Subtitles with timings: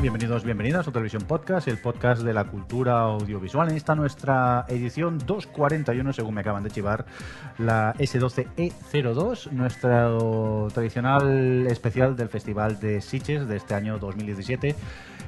[0.00, 3.68] Bienvenidos, bienvenidas a Televisión Podcast, el podcast de la cultura audiovisual.
[3.68, 7.04] En esta nuestra edición 241, según me acaban de chivar,
[7.58, 14.74] la S12E02, nuestro tradicional especial del Festival de Sitges de este año 2017,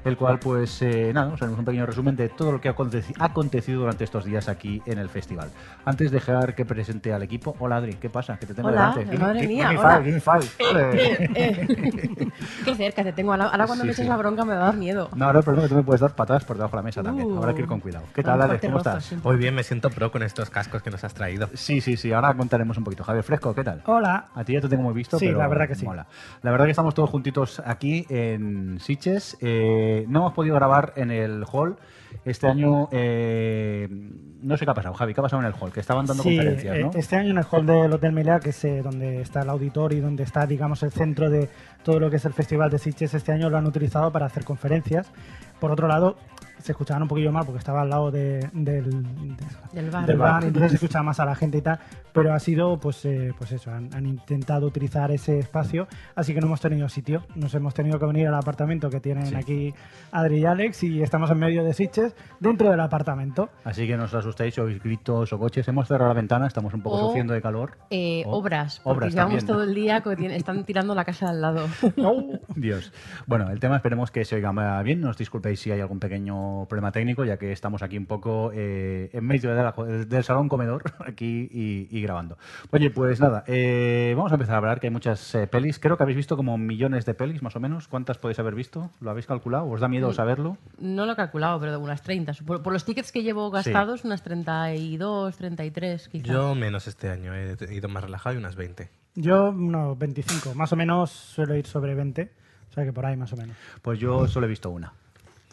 [0.06, 2.74] el cual, pues, eh, nada, os haremos un pequeño resumen de todo lo que ha
[2.74, 5.50] aconteci- ha acontecido durante estos días aquí en el festival.
[5.84, 8.36] Antes de dejar que presente al equipo, hola Adri, ¿qué pasa?
[8.38, 9.18] Que te tengo Hola, delante.
[9.18, 10.00] madre Give- mía, me hola.
[10.00, 10.70] me five.
[10.70, 12.32] Ole.
[12.64, 13.32] Qué cerca te tengo.
[13.32, 14.08] Ahora cuando Sí, me eches sí.
[14.08, 15.08] la bronca me va miedo.
[15.16, 16.82] No, ahora el problema es que tú me puedes dar patadas por debajo de la
[16.84, 17.26] mesa también.
[17.32, 17.38] Uh.
[17.38, 18.04] Habrá que ir con cuidado.
[18.14, 18.60] ¿Qué A tal, Alex?
[18.64, 19.04] ¿Cómo estás?
[19.04, 19.16] sí.
[19.24, 21.48] Muy bien, me siento pro con estos cascos que nos has traído.
[21.54, 22.12] Sí, sí, sí.
[22.12, 23.02] Ahora contaremos un poquito.
[23.02, 23.82] Javier Fresco, ¿qué tal?
[23.86, 24.28] Hola.
[24.34, 25.84] A ti ya te tengo muy visto, Sí, pero la verdad que sí.
[25.84, 26.06] mola.
[26.42, 29.36] La verdad que estamos todos juntitos aquí en Siches.
[29.40, 31.76] Eh, no hemos podido grabar en el hall.
[32.24, 35.72] Este año, eh, no sé qué ha pasado, Javi, ¿qué ha pasado en el hall?
[35.72, 36.86] Que estaban dando Sí, conferencias, ¿no?
[36.88, 39.50] eh, este año en el hall del Hotel Melea, que es eh, donde está el
[39.50, 41.48] auditorio y donde está, digamos, el centro de
[41.82, 44.44] todo lo que es el Festival de Sitges, este año lo han utilizado para hacer
[44.44, 45.10] conferencias.
[45.58, 46.16] Por otro lado,
[46.62, 50.06] se escuchaban un poquillo mal porque estaba al lado de- del, de- Del bar.
[50.06, 51.78] del bar, entonces se escuchaba más a la gente y tal,
[52.12, 56.40] pero ha sido, pues, eh, pues eso, han, han intentado utilizar ese espacio, así que
[56.40, 59.34] no hemos tenido sitio, nos hemos tenido que venir al apartamento que tienen Sí.
[59.34, 59.74] aquí
[60.12, 63.48] Adri y Alex y estamos en medio de Sitges, dentro del apartamento.
[63.64, 65.66] Así que no os asustéis, oís gritos o coches.
[65.68, 67.78] Hemos cerrado la ventana, estamos un poco O- sufriendo de calor.
[67.90, 68.80] Eh, Oh, obras.
[68.84, 71.66] Porque obras llevamos todo el día están tirando la casa al lado.
[72.56, 72.92] Dios.
[73.26, 75.00] Bueno, el tema esperemos que se oiga bien.
[75.00, 79.10] Nos disculpéis si hay algún pequeño problema técnico, ya que estamos aquí un poco eh,
[79.12, 79.72] en medio de la-
[80.06, 82.38] del salón comedor, aquí y, y grabando.
[82.70, 85.78] Oye, pues nada, eh, vamos a empezar a hablar, que hay muchas eh, pelis.
[85.78, 87.88] Creo que habéis visto como millones de pelis, más o menos.
[87.88, 88.90] ¿Cuántas podéis haber visto?
[89.00, 89.66] ¿Lo habéis calculado?
[89.66, 90.56] ¿Os da miedo saberlo?
[90.78, 92.32] No lo he calculado, pero de unas 30.
[92.46, 96.26] Por, por los tickets que llevo gastados, unas 32, 33 quizás.
[96.28, 98.90] Yo menos este año, he ido más relajado y unas 20.
[99.14, 102.32] Yo unos 25, más o menos suelo ir sobre 20,
[102.70, 103.56] o sea que por ahí más o menos.
[103.82, 104.92] Pues yo solo he visto una.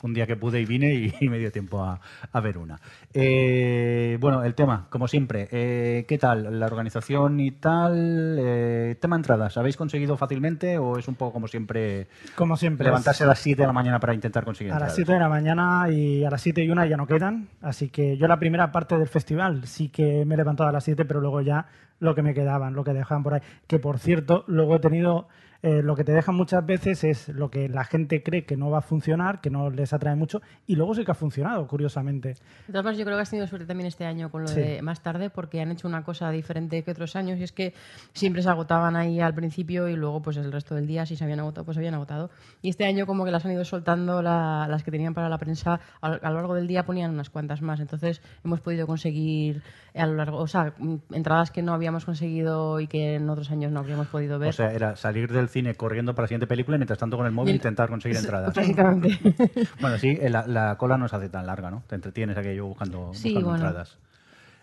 [0.03, 1.99] Un día que pude y vine y, y me dio tiempo a,
[2.31, 2.79] a ver una.
[3.13, 6.59] Eh, bueno, el tema, como siempre, eh, ¿qué tal?
[6.59, 8.37] ¿La organización y tal?
[8.39, 12.85] Eh, tema entradas, ¿habéis conseguido fácilmente o es un poco como siempre Como siempre.
[12.85, 14.95] levantarse a las 7 de la mañana para intentar conseguir a las entradas?
[14.95, 18.17] 7 de la mañana y a las 7 y una ya no quedan, así que
[18.17, 21.19] yo la primera parte del festival sí que me he levantado a las 7, pero
[21.21, 21.65] luego ya
[21.99, 23.41] lo que me quedaban, lo que dejaban por ahí.
[23.67, 25.27] Que por cierto, luego he tenido,
[25.61, 28.69] eh, lo que te dejan muchas veces es lo que la gente cree que no
[28.69, 32.29] va a funcionar, que no les atrae mucho, y luego sí que ha funcionado, curiosamente.
[32.29, 32.35] De
[32.67, 34.59] todas maneras, yo creo que has tenido suerte también este año con lo Sí.
[34.61, 37.73] de más tarde, porque han hecho una cosa diferente que otros años, y es que
[38.13, 41.23] siempre se agotaban ahí al principio y luego, pues el resto del día, si se
[41.25, 42.29] habían agotado, pues se habían agotado.
[42.61, 45.37] Y este año, como que las han ido soltando la- las que tenían para la
[45.37, 47.79] prensa, a, a lo largo del día ponían unas cuantas más.
[47.79, 49.61] Entonces, hemos podido conseguir
[49.95, 53.51] a lo largo, o sea, mm, entradas que no habíamos conseguido y que en otros
[53.51, 54.49] años no habríamos podido ver.
[54.49, 57.25] O sea, era salir del cine corriendo para la siguiente película y mientras tanto con
[57.25, 58.55] el móvil intentar conseguir entradas.
[59.81, 61.83] Bueno, sí, eh, la, la cola no se hace tan larga, ¿no?
[61.87, 63.65] Te entretienes aquello buscando, Sí, buscando bueno.
[63.65, 63.97] entradas.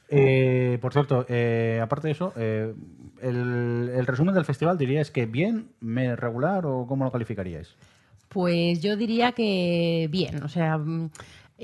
[0.08, 2.72] Eh, por cierto, eh, aparte de eso, eh,
[3.22, 7.74] el, el resumen del festival diríais que bien, regular o cómo lo calificaríais?
[8.28, 11.10] Pues yo diría que bien, o sea, mm,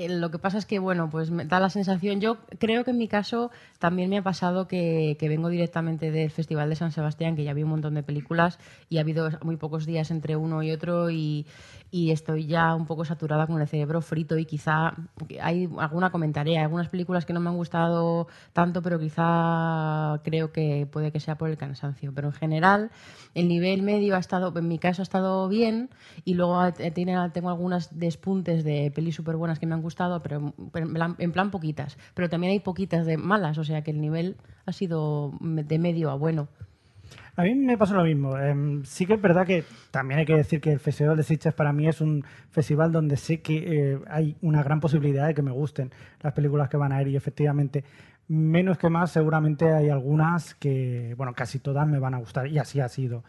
[0.08, 2.98] lo que pasa es que, bueno, pues me da la sensación, yo creo que en
[2.98, 3.50] mi caso
[3.82, 7.64] también me ha pasado que, vengo directamente del Festival de San Sebastián, que ya vi
[7.64, 11.46] un montón de películas y ha habido muy pocos días entre uno y otro y,
[11.92, 14.94] estoy ya un poco saturada con el cerebro frito y quizá
[15.42, 20.86] hay alguna comentaré, algunas películas que no me han gustado tanto, pero quizá creo que
[20.90, 22.12] puede que sea por el cansancio.
[22.14, 22.90] Pero en general,
[23.34, 25.90] el nivel medio ha estado, en mi caso ha estado bien
[26.24, 26.62] y luego
[27.34, 31.32] tengo algunas despuntes de pelis súper buenas que me han gustado, pero en plan, en
[31.32, 31.98] plan poquitas.
[32.14, 34.36] Pero también hay poquitas de malas, que el nivel
[34.66, 36.48] ha sido de medio a bueno.
[37.34, 38.36] A mí me pasa lo mismo.
[38.36, 41.54] Em, sí que es verdad que también hay que decir que el Festival de Sitges
[41.54, 45.42] para mí es un festival donde sé que eh, hay una gran posibilidad de que
[45.42, 45.90] me gusten
[46.20, 47.84] las películas que van a ir y efectivamente,
[48.28, 52.58] menos que más, seguramente hay algunas que, bueno, casi todas me van a gustar y
[52.58, 53.24] así ha sido.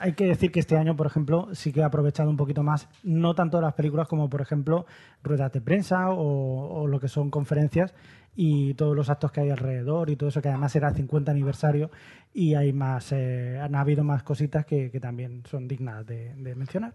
[0.00, 2.88] hay que decir que este año, por ejemplo, sí que he aprovechado un poquito más,
[3.02, 4.86] no tanto las películas como, por ejemplo,
[5.24, 7.94] ruedas de prensa o, o lo que son conferencias
[8.34, 11.30] y todos los actos que hay alrededor y todo eso, que además era el 50
[11.30, 11.90] aniversario
[12.32, 16.54] y hay más, eh, han habido más cositas que, que también son dignas de, de
[16.54, 16.94] mencionar.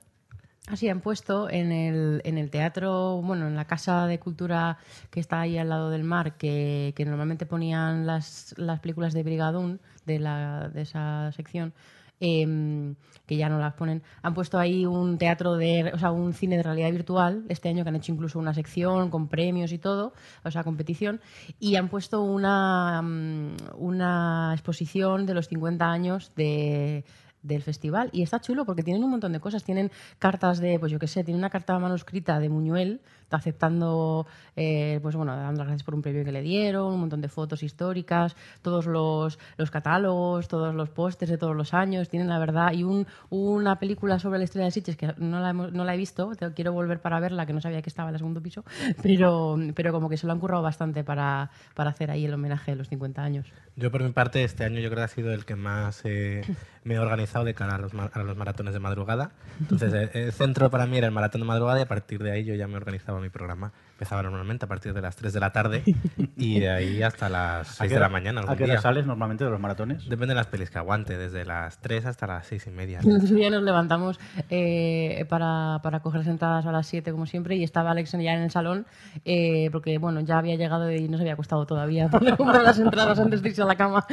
[0.68, 4.78] Así han puesto en el, en el teatro, bueno, en la casa de cultura
[5.10, 9.24] que está ahí al lado del mar, que, que normalmente ponían las, las películas de
[9.24, 11.74] Brigadún, de, la, de esa sección,
[12.20, 16.34] em, que ya no las ponen, han puesto ahí un teatro de, o sea, un
[16.34, 19.78] cine de realidad virtual este año que han hecho incluso una sección con premios y
[19.78, 21.22] todo, o sea, competición,
[21.60, 27.04] y han puesto una, mm, una exposición de los 50 años de
[27.48, 29.64] del festival y está chulo porque tienen un montón de cosas.
[29.64, 33.02] Tienen cartas de, pues yo qué sé, tiene una carta manuscrita de Muñuel
[33.32, 34.26] aceptando,
[34.56, 37.28] eh, pues bueno, dando las gracias por un premio que le dieron, un montón de
[37.30, 42.40] fotos históricas, todos los, los catálogos, todos los pósters de todos los años, tienen la
[42.40, 45.84] verdad, y un, una película sobre la historia de Sitges que no la, hemos- no
[45.84, 48.42] la he visto, quiero volver para verla, que no sabía que estaba en el segundo
[48.42, 48.64] piso,
[49.02, 52.72] pero, pero como que se lo han currado bastante para, para hacer ahí el homenaje
[52.72, 53.48] de los 50 años.
[53.76, 56.42] Yo por mi parte este año yo creo que ha sido el que más eh,
[56.84, 59.32] me he organizado de cara a los, a los maratones de madrugada.
[59.60, 62.32] Entonces el, el centro para mí era el maratón de madrugada y a partir de
[62.32, 63.72] ahí yo ya me organizaba mi programa.
[63.94, 65.84] Empezaba normalmente a partir de las 3 de la tarde
[66.38, 68.42] y de ahí hasta las 6 de la mañana.
[68.42, 68.82] ¿A qué hora día.
[68.82, 70.08] sales normalmente de los maratones?
[70.08, 73.00] Depende de las pelis que aguante, desde las 3 hasta las 6 y media.
[73.00, 74.20] El otro día nos levantamos
[74.50, 78.34] eh, para, para coger las entradas a las 7, como siempre, y estaba Alex ya
[78.34, 78.86] en el salón,
[79.26, 82.80] eh, porque bueno, ya había llegado y no se había acostado todavía para comprar las
[82.80, 84.06] entradas antes de irse a la cama.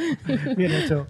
[0.57, 1.07] Bien hecho.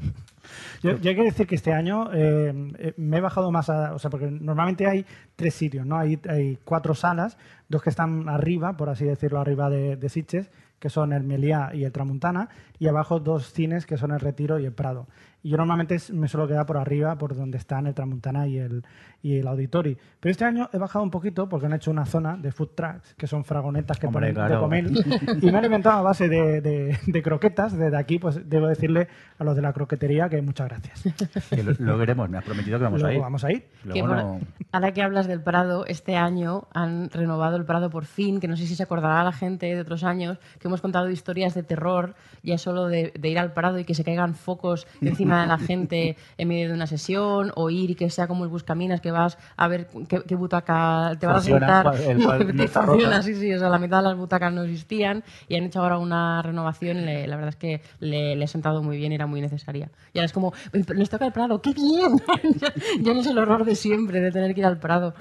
[0.85, 3.93] Yo, yo hay que decir que este año eh, eh, me he bajado más a.
[3.93, 5.05] O sea, porque normalmente hay
[5.35, 5.97] tres sitios, ¿no?
[5.97, 7.37] Hay, hay cuatro salas,
[7.67, 11.71] dos que están arriba, por así decirlo, arriba de, de Sitges, que son el Meliá
[11.73, 15.07] y el Tramuntana, y abajo dos cines que son el Retiro y el Prado.
[15.45, 18.83] Y yo normalmente me suelo quedar por arriba, por donde están el Tramuntana y el,
[19.21, 19.95] y el Auditori.
[20.19, 23.13] Pero este año he bajado un poquito porque han hecho una zona de food trucks,
[23.13, 24.85] que son fragonetas que Hombre, ponen de comer.
[25.43, 27.77] Y me he alimentado a base de, de- de croquetas.
[27.77, 29.07] Desde aquí, pues debo decirle
[29.37, 31.03] a los de la croquetería que muchas gracias.
[31.51, 33.21] Que lo, lo veremos, me has prometido que vamos Luego a ir.
[33.21, 33.67] vamos a ir.
[33.83, 34.39] Luego no-
[34.71, 38.57] Ahora que hablas del Prado, este año han renovado el Prado por fin, que no
[38.57, 42.15] sé si se acordará la gente de otros años, que hemos contado historias de terror,
[42.41, 45.57] ya solo de, de ir al Prado y que se caigan focos encima de la
[45.57, 49.11] gente en medio de una sesión, o ir y que sea como el Buscaminas, que
[49.11, 51.83] vas a ver qué, qué butaca te vas a Funciona, sentar.
[51.83, 54.63] cual- el no está funciona, sí, sí, o sea, la mitad de las butacas no
[54.63, 58.43] existían y han hecho ahora una renovación y le- la verdad es que le, le
[58.45, 59.89] ha sentado muy bien era muy necesaria.
[60.13, 60.53] Y ahora es como,
[60.95, 62.17] nos toca el Prado, ¡qué bien!
[62.61, 65.13] ya, ya no es el horror de siempre de tener que ir al Prado.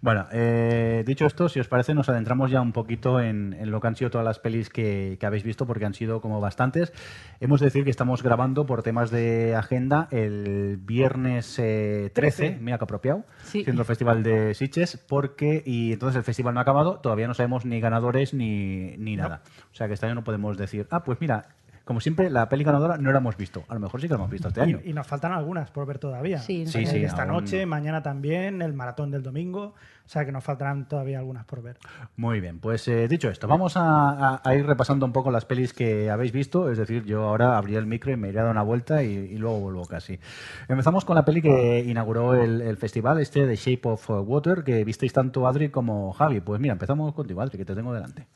[0.00, 3.80] Bueno, eh, dicho esto, si os parece, nos adentramos ya un poquito en, en lo
[3.80, 6.92] que han sido todas las pelis que, que habéis visto, porque han sido como bastantes.
[7.40, 12.78] Hemos de decir que estamos grabando por temas de agenda el viernes eh, 13, mira
[12.78, 13.64] que apropiado, Sí.
[13.64, 17.34] siendo el Festival de Sitges, porque, y entonces el festival no ha acabado, todavía no
[17.34, 19.42] sabemos ni ganadores ni, ni nada.
[19.72, 21.48] O sea que este año no podemos decir, ah, pues mira,
[21.88, 23.64] como siempre, la peli ganadora no la hemos visto.
[23.66, 24.78] A lo mejor sí que la hemos visto este año.
[24.84, 26.38] Y, y nos faltan algunas por ver todavía.
[26.38, 29.74] Sí, Sí, sí, esta aún- noche, mañana también, el maratón del domingo.
[30.04, 31.76] O sea que nos faltarán todavía algunas por ver.
[32.16, 35.44] Muy bien, pues eh, dicho esto, vamos a, a- a ir repasando un poco las
[35.44, 36.70] pelis que habéis visto.
[36.70, 39.08] Es decir, yo ahora abrí el micro y me iré a dar una vuelta y,
[39.08, 40.18] y luego vuelvo casi.
[40.68, 44.82] Empezamos con la peli que inauguró el, el festival, este de Shape of Water, que
[44.84, 46.40] visteis tanto Adri como Javi.
[46.40, 48.26] Pues mira, empezamos contigo, Adri, que te tengo delante.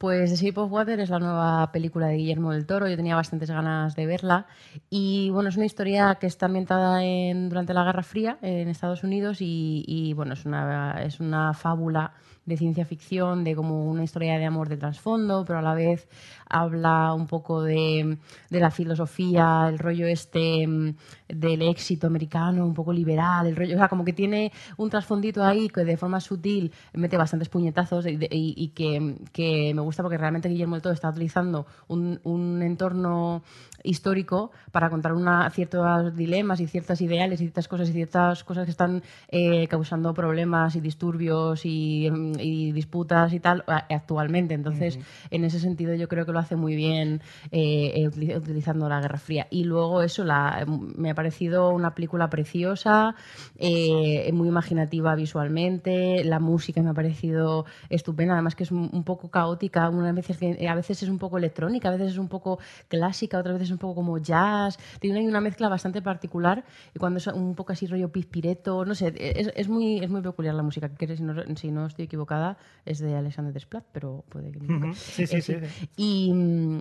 [0.00, 2.88] Pues The Shape of Water es la nueva película de Guillermo del Toro.
[2.88, 4.46] Yo tenía bastantes ganas de verla.
[4.88, 9.04] Y bueno, es una historia que está ambientada en, durante la Guerra Fría en Estados
[9.04, 12.14] Unidos y, y, bueno, es una, es una fábula
[12.50, 16.08] de ciencia ficción, de como una historia de amor de trasfondo, pero a la vez
[16.48, 18.18] habla un poco de,
[18.50, 20.94] de la filosofía, el rollo este mm,
[21.28, 25.42] del éxito americano, un poco liberal, el rollo, o sea, como que tiene un trasfondito
[25.42, 30.48] ahí que de forma sutil mete bastantes puñetazos y, que, que me gusta porque realmente
[30.48, 33.42] Guillermo del Toro está utilizando un, un entorno
[33.82, 38.64] histórico para contar una, ciertos dilemas y ciertas ideales y ciertas cosas y ciertas cosas
[38.64, 44.54] que están eh, causando problemas y disturbios y, mm, y disputas y tal actualmente.
[44.54, 44.98] Entonces,
[45.30, 47.20] en ese sentido yo creo que lo hace muy bien
[47.50, 49.46] eh, eh, utili- utilizando la Guerra Fría.
[49.50, 53.14] Y luego eso, la, me ha parecido una película preciosa,
[53.58, 59.30] eh, muy imaginativa visualmente, la música me ha parecido estupenda, además que es un, poco
[59.30, 62.58] caótica, veces, a veces es un poco electrónica, a veces es un poco
[62.88, 67.18] clásica, otras veces es un poco como jazz, tiene una mezcla bastante particular y cuando
[67.18, 70.62] es un poco así rollo pispireto, no sé, es, es muy, es muy peculiar la
[70.62, 74.58] música, que si no, si no estoy equivocada es de Alexander Desplat, pero puede que
[74.60, 74.74] me Ujú.
[74.76, 74.94] equivoque.
[74.98, 75.88] Sí, sí, Eh, sí, sí.
[75.96, 76.32] Y,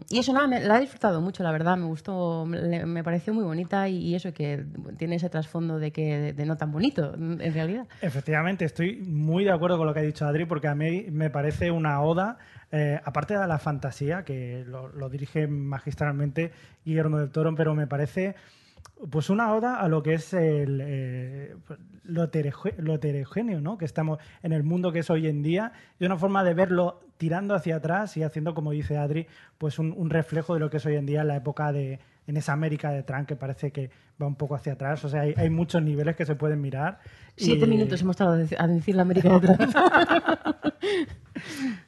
[0.09, 3.33] y eso, nada, me- la he disfrutado mucho, la verdad, me gustó, me, me pareció
[3.33, 4.65] muy bonita y, y eso, que
[4.97, 7.87] tiene ese trasfondo de que de, de no tan bonito, en realidad.
[8.01, 11.29] Efectivamente, estoy muy de acuerdo con lo que ha dicho Adri, porque a mí me
[11.29, 12.37] parece una oda,
[12.71, 16.51] eh, aparte de la fantasía, que lo, dirige magistralmente
[16.85, 18.35] Guillermo del Toro, pero me parece
[19.11, 21.55] pues una oda a lo que es el, eh,
[22.03, 23.77] lo, heterogéneo, ¿no?
[23.77, 27.01] Que estamos en el mundo que es hoy en día, y una forma de verlo
[27.17, 30.77] tirando hacia atrás y haciendo, como dice Adri, pues un, un reflejo de lo que
[30.77, 31.99] es hoy en día la época de,
[32.29, 33.89] en esa América de Trump que parece que
[34.21, 35.03] va un poco hacia atrás.
[35.03, 36.99] O sea, hay, hay muchos niveles que se pueden mirar.
[37.35, 39.73] Siete y- minutos hemos estado a dec- a decir la América de atrás.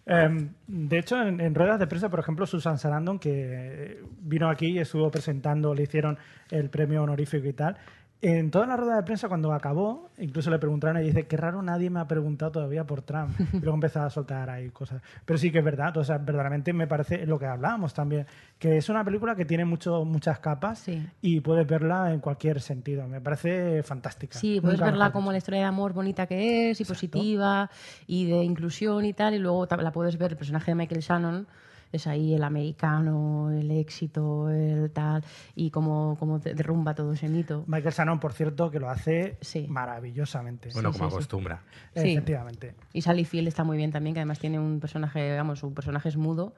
[0.06, 4.68] Em, de hecho, en, en ruedas de prensa, por ejemplo, Susan Sarandon, que vino aquí
[4.68, 6.18] y estuvo presentando, le hicieron
[6.50, 7.78] el premio honorífico y tal.
[8.24, 11.64] En toda la rueda de prensa, cuando acabó, incluso le preguntaron y dice, qué raro
[11.64, 13.32] nadie me ha preguntado todavía por Trump.
[13.54, 15.02] Y luego empezaba a soltar ahí cosas.
[15.26, 18.28] Pero sí que es verdad, o sea, verdaderamente me parece lo que hablábamos también,
[18.60, 21.04] que es una película que tiene mucho, muchas capas Sí.
[21.22, 23.08] y puedes verla en cualquier sentido.
[23.08, 24.38] Me parece fantástica.
[24.38, 27.72] Sí, puedes Nunca verla como la historia de amor bonita que es y positiva
[28.06, 31.48] y de inclusión y tal, y luego la puedes ver el personaje de Michael Shannon,
[31.92, 35.24] es ahí el americano, el éxito, el tal,
[35.56, 37.64] y cómo, cómo derrumba todo ese mito.
[37.68, 39.68] Michael Shannon, por cierto, que lo hace Sí.
[39.70, 40.70] maravillosamente.
[40.74, 41.62] Bueno, Sí, como sí, acostumbra.
[41.96, 42.12] Sí.
[42.14, 42.76] Efectivamente.
[42.94, 46.10] Y Sally Field está muy bien también, que además tiene un personaje, vamos, su personaje
[46.10, 46.54] es mudo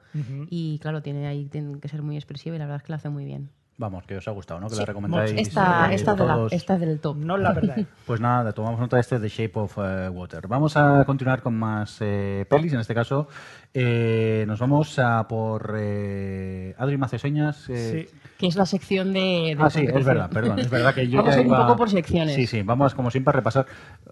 [0.50, 2.96] y claro, tiene ahí tiene que ser muy expresivo y la verdad es que lo
[2.96, 3.50] hace muy bien.
[3.76, 4.68] Vamos, que os ha gustado, ¿no?
[4.68, 4.80] Que Sí.
[4.80, 5.32] la recomendáis.
[5.32, 6.52] Esta, eh, esta, de la- todos.
[6.52, 7.16] esta del top.
[7.16, 7.76] No la verdad.
[8.06, 10.46] Pues nada, tomamos nota de este The Shape of eh, Water.
[10.46, 12.72] Vamos a continuar con más eh, pelis.
[12.72, 13.26] En este caso,
[13.74, 17.68] eh, nos vamos a por eh, Adri Maceseñas.
[17.68, 18.18] eh, Sí.
[18.38, 19.54] Que es la sección de...
[19.56, 20.58] de Ah, sí, es verdad, perdón.
[20.58, 22.34] Es verdad que yo Vamos ya a ir un iba- poco por secciones.
[22.34, 23.64] Sí, sí, vamos como siempre a repasar.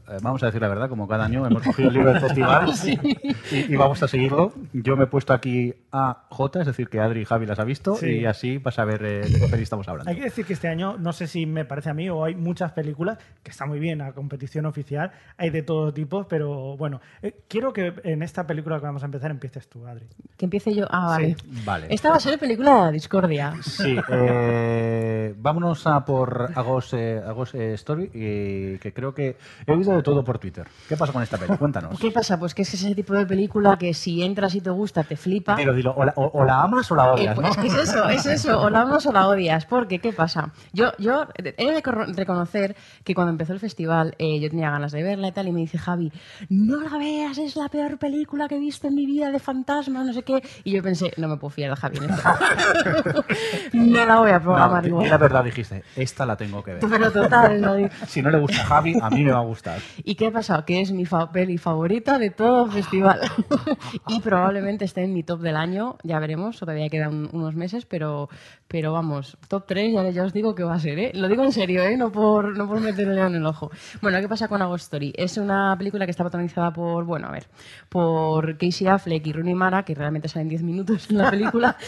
[0.08, 2.70] eh, vamos a decir la verdad, como cada año hemos cogido el libro del festival
[3.50, 4.52] y, y vamos a seguirlo.
[4.72, 7.64] Yo me he puesto aquí a J, es decir, que Adri y Javi las ha
[7.64, 8.10] visto Sí.
[8.20, 10.08] y así vas a ver eh, de qué peli estamos hablando.
[10.08, 12.36] Hay que decir que este año, no sé si me parece a mí o hay
[12.36, 17.00] muchas películas que está muy bien a competición oficial, hay de todo tipo, pero bueno,
[17.22, 20.06] eh, quiero que en esta película que vamos a empezar empieces tú, Adri.
[20.38, 20.86] Que empiece yo...
[20.90, 21.36] Ah, vale.
[21.64, 21.86] Vale.
[21.90, 23.54] Esta va a ser película de la discordia.
[23.62, 29.72] Sí, eh, vámonos a por Agos, eh, Agos, eh, Story, y que creo que he
[29.72, 30.66] oído de todo por Twitter.
[30.88, 31.56] ¿Qué pasa con esta peli?
[31.58, 31.98] Cuéntanos.
[32.00, 32.38] ¿Qué pasa?
[32.38, 35.54] Pues que es ese tipo de película que si entras y te gusta, te flipa.
[35.56, 37.62] Dilo, dilo, o la, o- o la amas o la Eh, odias, pues ¿no?
[37.64, 39.66] es eso, es eso, o la amas o la odias.
[39.66, 40.50] Porque, ¿qué pasa?
[40.72, 45.02] Yo, yo he de reconocer que cuando empezó el festival eh, yo tenía ganas de
[45.02, 46.10] verla y tal, y me dice Javi,
[46.48, 50.06] no la veas, es la peor película que he visto en mi vida de fantasmas,
[50.06, 50.42] no sé qué.
[50.64, 52.28] Y yo pensé, no me puedo fiar de Javi en esto.
[53.72, 55.08] no la voy a No, programar igual.
[55.10, 56.80] la verdad dijiste, esta la tengo que ver.
[56.88, 57.72] Pero total, ¿no?
[58.06, 59.78] Si no le gusta a Javi, a mí me va a gustar.
[60.04, 60.64] ¿Y qué ha pasado?
[60.64, 63.20] Que es mi fa- peli favorita de todo el festival.
[64.08, 68.28] y probablemente esté en mi top del año, ya veremos, todavía quedan unos meses, pero,
[68.68, 71.12] pero vamos, top 3 ya, ya os digo que va a ser, ¿eh?
[71.14, 71.96] Lo digo en serio, ¿eh?
[71.96, 73.70] No por, no por meterle en el ojo.
[74.00, 75.12] Bueno, ¿qué pasa con Agust Story?
[75.16, 77.46] Es una película que está protagonizada por, bueno, a ver,
[77.88, 81.76] por Casey Affleck y Rooney Mara, que realmente salen 10 minutos en la película.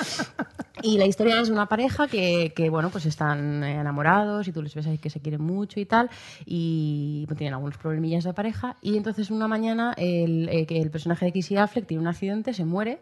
[0.83, 4.53] Y la historia es de una pareja que, que, bueno, pues están eh, enamorados y
[4.53, 6.11] tú les ves ahí que se quieren mucho y tal,
[6.45, 8.77] y pues, tienen algunos problemillas de pareja.
[8.83, 12.67] Y entonces una mañana el, eh, el personaje de Casey Affleck tiene un accidente, se
[12.67, 13.01] muere,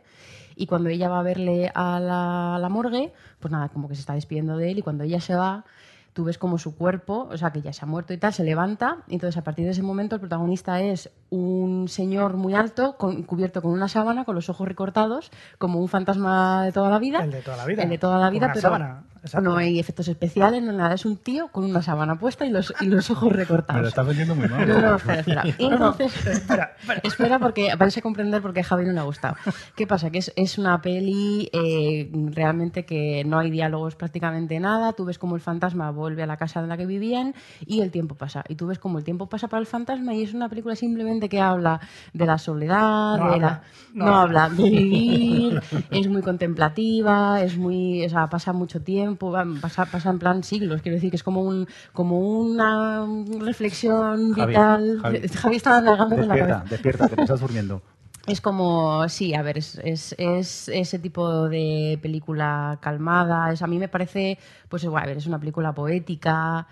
[0.55, 3.97] y cuando ella va a verle a la, a la morgue, pues nada, como que
[3.97, 5.65] se está despidiendo de él, y cuando ella se va,
[6.13, 8.45] tú ves como su cuerpo, o sea, que ya se ha muerto y tal, se
[8.45, 12.97] levanta, y entonces a partir de ese momento el protagonista es un señor muy alto,
[12.99, 16.99] con- cubierto con una sábana, con los ojos recortados, como un fantasma de toda la
[16.99, 17.25] vida.
[17.25, 17.83] El de toda la vida.
[17.83, 19.41] El de toda la vida, una pero sábana, exacto.
[19.49, 22.73] no hay efectos especiales, no nada, es un tío con una sábana puesta y los,
[22.81, 23.89] y los ojos Me lo recortados.
[23.89, 24.69] estás vendiendo muy mal.
[24.69, 25.43] No, no, espera, espera.
[25.59, 27.01] Entonces, Espera, espera.
[27.05, 29.37] espera porque vais a comprender por qué a Javi no le ha gustado.
[29.77, 30.11] ¿Qué pasa?
[30.11, 34.93] Que es, es una peli eh, realmente que no hay diálogos prácticamente nada.
[34.93, 37.35] Tú ves como el fantasma vuelve a la casa en la que vivían
[37.67, 38.45] y el tiempo pasa.
[38.49, 41.29] Y tú ves como el tiempo pasa para el fantasma y es una película simplemente
[41.29, 41.81] que habla
[42.13, 43.63] de la soledad, No de habla, la...
[43.95, 49.47] no habla de vivir, es muy contemplativa, es muy, o sea, pasa mucho tiempo, va-
[49.61, 53.05] pasa, pasa en plan siglos, quiero decir que es como un, como una
[53.41, 54.99] reflexión Javi, vital.
[55.03, 55.29] Javi.
[55.29, 55.81] Javi está
[56.17, 56.65] con la Despierta, cabeza.
[56.71, 57.83] despierta, que te estás durmiendo.
[58.29, 63.53] Es como, sí, a ver, es, es, es ese tipo de película calmada.
[63.53, 64.39] Es, a mí me parece,
[64.69, 66.69] pues igual, a ver, es una película poética.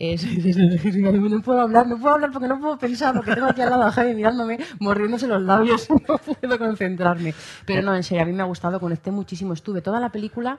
[0.00, 3.82] No puedo hablar, no puedo hablar porque no puedo pensar, porque tengo aquí al lado
[3.84, 7.34] a Javi mirándome, mordiéndose los labios, no puedo concentrarme.
[7.66, 9.52] Pero no, en serio, a mí me ha gustado, conecté muchísimo.
[9.52, 10.58] Estuve toda la película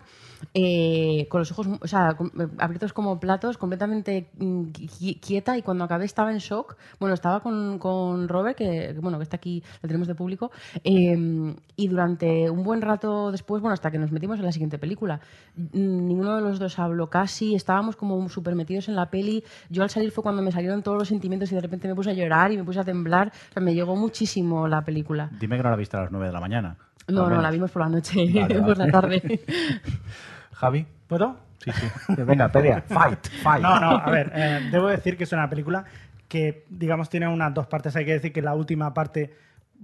[0.53, 6.05] eh, con los ojos, eh, abiertos como platos, completamente mm, qui- quieta y cuando acabé
[6.05, 6.75] estaba en shock.
[6.99, 10.34] Bueno, estaba con, con Robert, que, bueno, que está aquí, lo tenemos de público,
[10.83, 14.77] eh, y durante un buen rato después, bueno, hasta que nos metimos en la siguiente
[14.77, 15.19] película,
[15.73, 19.43] ninguno de los dos habló casi, estábamos como súper metidos en la peli.
[19.69, 22.11] Yo al salir fue cuando me salieron todos los sentimientos y de repente me puse
[22.11, 23.31] a llorar y me puse a temblar.
[23.49, 25.29] O sea, me llegó muchísimo la película.
[25.39, 26.77] Dime que no la viste a las 9 de la mañana.
[27.07, 28.85] No, no, la vimos por la noche, Vale, por vale.
[28.85, 29.21] la tarde.
[30.53, 30.85] Javi.
[31.07, 31.35] ¿Puedo?
[31.59, 31.87] Sí, sí.
[32.25, 32.81] Venga, pelea.
[32.81, 33.61] Fight, fight.
[33.61, 35.85] No, no, a ver, eh, debo decir que es una película
[36.27, 37.95] que, digamos, tiene unas dos partes.
[37.95, 39.33] Hay que decir que la última parte,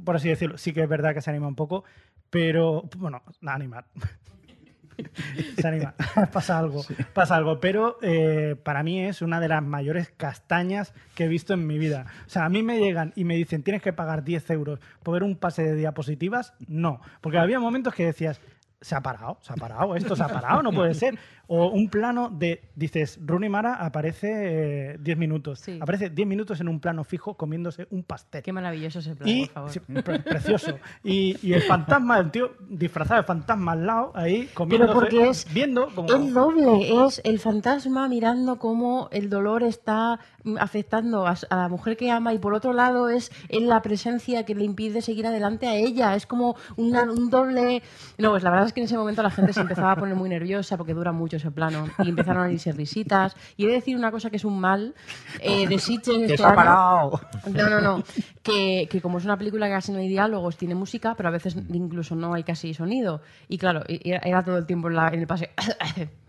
[0.03, 1.83] por así decirlo, sí que es verdad que se anima un poco,
[2.29, 3.86] pero, bueno, no, animar.
[5.60, 5.93] se anima,
[6.31, 6.83] pasa algo,
[7.13, 7.60] pasa algo.
[7.60, 11.77] Pero eh, para mí es una de las mayores castañas que he visto en mi
[11.77, 12.05] vida.
[12.25, 15.13] O sea, a mí me llegan y me dicen, tienes que pagar 10 euros por
[15.13, 16.53] ver un pase de diapositivas.
[16.67, 18.39] No, porque había momentos que decías,
[18.81, 21.17] se ha parado, se ha parado, esto se ha parado, no puede ser.
[21.53, 25.60] O un plano de, dices, Rooney Mara aparece eh, 10 minutos.
[25.60, 25.79] Sí.
[25.81, 28.41] Aparece 10 minutos en un plano fijo comiéndose un pastel.
[28.41, 29.70] Qué maravilloso ese plan, Y, por favor.
[29.72, 30.77] sí, pre- precioso.
[31.03, 35.46] Y, y el fantasma, el tío disfrazado de fantasma al lado, ahí comiendo, porque es-
[35.53, 36.08] viendo como...
[36.08, 40.20] Es doble, es el fantasma mirando cómo el dolor está
[40.58, 44.55] afectando a, la mujer que ama y por otro lado es en la presencia que
[44.55, 46.15] le impide seguir adelante a ella.
[46.15, 47.81] Es como una- un doble...
[48.17, 50.15] No, pues la verdad es que en ese momento la gente se empezaba a poner
[50.15, 53.36] muy nerviosa porque dura mucho ese plano y empezaron a irse risitas.
[53.57, 54.95] Y he de decir una cosa que es un mal
[55.39, 56.55] eh, de Sitges ¡Que este se ha año.
[56.55, 57.21] parado!
[57.51, 58.03] No, no, no.
[58.43, 61.31] Que, que como es una película que casi no hay diálogos, tiene música, pero a
[61.31, 63.21] veces incluso no hay casi sonido.
[63.50, 65.50] Y claro, era, todo el tiempo en, la- en el paseo.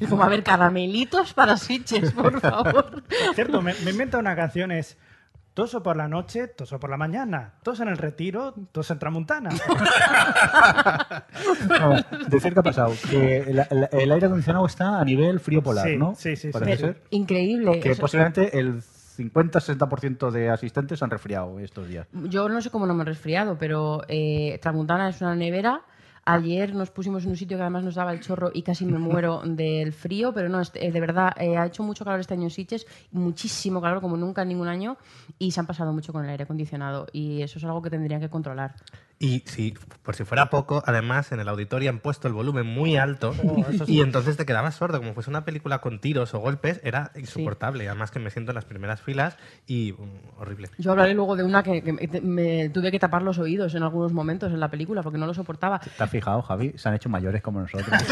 [0.00, 3.02] Y como, a ver, caramelitos para Sitges, por favor.
[3.34, 4.96] Cierto, me, me inventa una canción, es...
[5.54, 9.50] Toso por la noche, toso por la mañana, toso en el retiro, toso en Tramuntana.
[11.68, 11.96] No,
[12.28, 12.92] decir que ha pasado.
[13.10, 16.14] Que el, el- el aire acondicionado está a nivel frío polar, Sí, ¿no?
[16.14, 16.78] sí, sí, Parece sí.
[16.82, 17.02] ser.
[17.10, 17.80] Increíble.
[17.80, 22.06] Que Eso- posiblemente el 50-60% de asistentes se han resfriado estos días.
[22.12, 25.82] Yo no sé cómo no me he resfriado, pero eh, Tramuntana es una nevera.
[26.24, 28.98] Ayer nos pusimos en un sitio que además nos daba el chorro y casi me
[28.98, 32.34] muero del frío, pero no, es- eh, de verdad, eh, ha hecho mucho calor este
[32.34, 34.96] año en Sitges, muchísimo calor como nunca en ningún año,
[35.40, 38.20] y se han pasado mucho con el aire acondicionado, y eso es algo que tendrían
[38.20, 38.76] que controlar.
[39.24, 42.96] Y si, por si fuera poco, además en el auditorio han puesto el volumen muy
[42.96, 43.94] alto Oh, sí.
[43.94, 47.88] y entonces te quedabas sordo, como fuese una película con tiros o golpes, era insoportable.
[47.88, 49.36] Además que me siento en las primeras filas
[49.66, 50.70] y mm, horrible.
[50.78, 54.12] Yo hablaré luego de una que, que me- tuve que tapar los oídos en algunos
[54.12, 55.78] momentos en la película porque no lo soportaba.
[55.78, 56.72] ¿Te has fijado, Javi?
[56.76, 57.88] Se han hecho mayores como nosotros.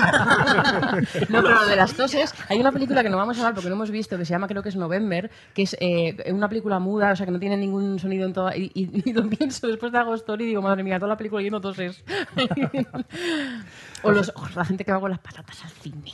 [1.28, 3.68] No, pero lo de las toses, hay una película que no vamos a hablar porque
[3.68, 6.78] no hemos visto, que se llama creo que es November, que es eh, una película
[6.78, 8.56] muda, o sea, que no tiene ningún sonido en toda...
[8.56, 11.42] Y, y- y lo pienso después de Agosto y digo, madre mía, toda la película
[11.42, 12.04] yendo toses.
[14.02, 16.12] o, los, la gente que va con las patatas al cine.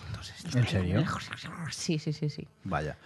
[0.54, 1.04] ¿En serio?
[1.70, 2.46] Sí, sí, sí, sí.
[2.64, 2.96] Vaya.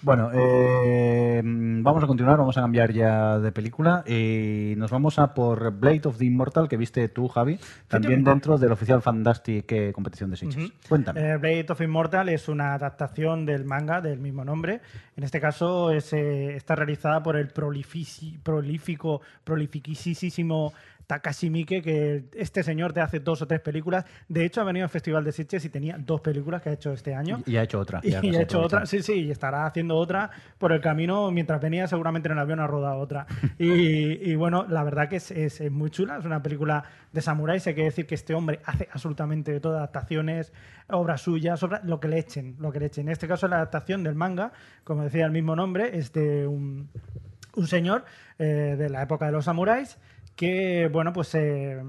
[0.00, 5.34] Bueno, eh, vamos a continuar, vamos a cambiar ya de película y nos vamos a
[5.34, 9.92] por Blade of the Immortal que viste tú, Javi, también dentro del oficial Fantastic eh,
[9.92, 10.70] competición de Sitges.
[10.88, 11.20] Cuéntame.
[11.20, 14.80] Eh, Blade of Immortal es una adaptación del manga del mismo nombre.
[15.16, 20.74] En este caso es, eh, está realizada por el prolifici- prolífico, prolifiquísimo
[21.08, 24.04] Takashi Miike, que este señor te hace dos o tres películas.
[24.28, 26.92] De hecho, ha venido al Festival de Sitges y tenía dos películas que ha hecho
[26.92, 27.42] este año.
[27.46, 28.00] y ha hecho otra.
[28.04, 31.30] Y ha hecho otra, sí, sí, y estará haciendo otra por el camino.
[31.30, 33.26] Mientras venía, seguramente en el avión ha rodado otra.
[33.58, 37.22] Y, y bueno, la verdad que es, es- es muy chula, es una película de
[37.22, 37.66] samuráis.
[37.66, 40.52] Hay que decir que este hombre hace absolutamente de todo, adaptaciones,
[40.90, 43.06] obras suyas, obras- lo que le echen, lo que le echen.
[43.08, 44.52] En este caso, la adaptación del manga,
[44.84, 46.90] como decía el mismo nombre, es de un,
[47.56, 48.04] un señor
[48.38, 49.96] eh, de la época de los samuráis
[50.38, 51.82] que, bueno, pues eh,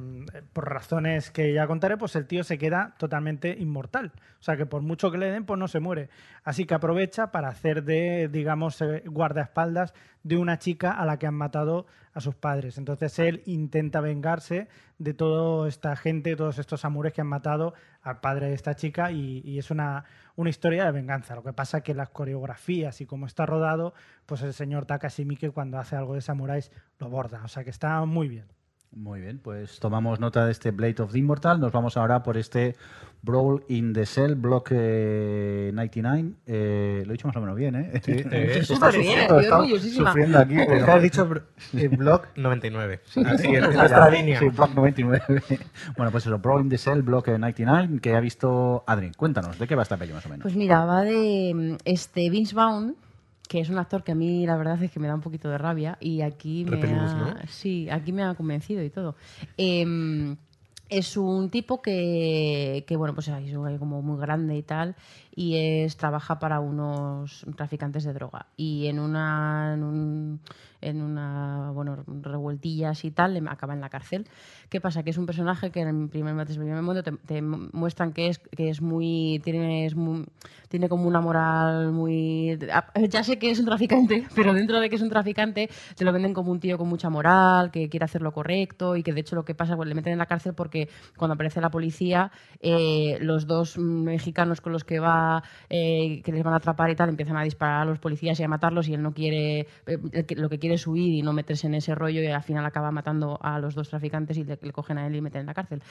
[0.54, 4.12] por razones que ya contaré, pues el tío se queda totalmente inmortal.
[4.40, 6.10] O sea que por mucho que le den, pues no se muere.
[6.44, 11.28] Así que aprovecha para hacer de, digamos, eh, guardaespaldas de una chica a la que
[11.28, 11.86] han matado
[12.16, 12.80] a sus padres.
[12.80, 18.20] Entonces él intenta vengarse de toda esta gente, todos estos amores que han matado al
[18.20, 20.06] padre de esta chica y, y es una,
[20.40, 21.36] una historia de venganza.
[21.36, 23.94] Lo que pasa es que las coreografías y cómo está rodado,
[24.26, 27.44] pues el señor Takashi Miike cuando hace algo de samuráis lo borda.
[27.44, 28.48] O sea que está muy bien.
[28.92, 31.60] Muy bien, pues tomamos nota de este Blade of the Immortal.
[31.60, 32.76] Nos vamos ahora por este
[33.22, 36.32] Brawl in the Cell Block eh, 99.
[36.48, 38.02] Eh, lo he dicho más o menos bien, ¿eh?
[38.04, 40.10] Sí, eh, Súper bien, estoy orgullosísima.
[40.10, 40.56] sufriendo aquí.
[40.68, 41.30] pero- has dicho
[41.92, 43.00] Block 99.
[43.26, 44.40] Así es, es nuestra línea.
[44.40, 45.22] Sí, Block 99.
[45.98, 49.12] bueno, pues eso, Brawl in the Cell Block 99, que ha visto Adri.
[49.12, 50.42] Cuéntanos, ¿de qué va esta peli más o menos?
[50.44, 52.96] Pues mira, va de mm, este Vince Vaughn,
[53.50, 55.50] que es un actor que a mí la verdad es que me da un poquito
[55.50, 57.36] de rabia y aquí me ha, ¿no?
[57.48, 59.16] sí, aquí me ha convencido y todo.
[59.58, 60.38] Em,
[60.88, 64.96] es un tipo que, que, bueno, pues es como muy grande y tal,
[65.40, 68.48] y es trabaja para unos traficantes de droga.
[68.58, 70.40] Y en una, en, un-
[70.82, 74.28] en una bueno, revueltillas y tal, le acaba en la cárcel.
[74.70, 75.02] ¿Qué pasa?
[75.04, 78.40] Que es un personaje que en primer, el primer momento te, te muestran que es,
[78.40, 80.26] que es muy tiene, es muy-
[80.68, 82.60] tiene como una moral muy...
[83.10, 86.12] Ya sé que es un traficante, pero dentro de que es un traficante, te lo
[86.12, 89.22] venden como un tío con mucha moral, que quiere hacer lo correcto y que de
[89.22, 92.32] hecho lo que pasa, pues le meten en la cárcel porque cuando aparece la policía,
[92.60, 95.29] eh, los dos mexicanos con los que va,
[95.70, 98.44] eh, que les van a atrapar y tal, empiezan a disparar a los policías y
[98.44, 101.68] a matarlos y él no quiere, eh, lo que quiere es huir y no meterse
[101.68, 104.72] en ese rollo y al final acaba matando a los dos traficantes y le, le
[104.72, 105.82] cogen a él y meten en la cárcel.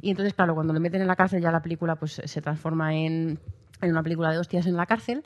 [0.00, 2.94] Y entonces, claro, cuando le meten en la cárcel ya la película pues se transforma
[2.94, 3.38] en
[3.84, 5.22] en una película de hostias en la cárcel.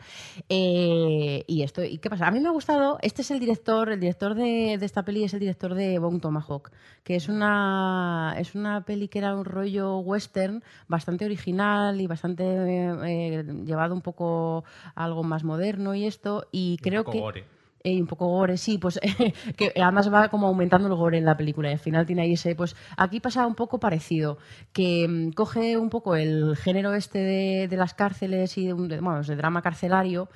[0.48, 2.26] Eh, y esto, ¿y qué pasa?
[2.26, 5.24] A mí me ha gustado, este es el director, el director de, de esta peli
[5.24, 6.70] es el director de Bone Tomahawk,
[7.04, 12.44] que es una, es una peli que era un rollo western bastante original y bastante
[12.44, 16.46] eh, llevado un poco a algo más moderno y esto.
[16.52, 17.20] Y creo Un poco que...
[17.20, 17.57] gore.
[17.84, 18.98] Eh, y un poco gore, sí, pues
[19.56, 22.32] que además va como aumentando el gore en la película y al final tiene ahí
[22.32, 24.38] ese, pues aquí pasa un poco parecido,
[24.72, 29.00] que mm, coge un poco el género este de, de las cárceles y de, de,
[29.00, 30.28] bueno, de drama carcelario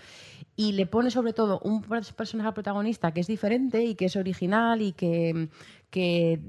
[0.56, 4.16] y le pone sobre todo un pers- personaje protagonista que es diferente y que es
[4.16, 5.48] original y que,
[5.92, 6.40] que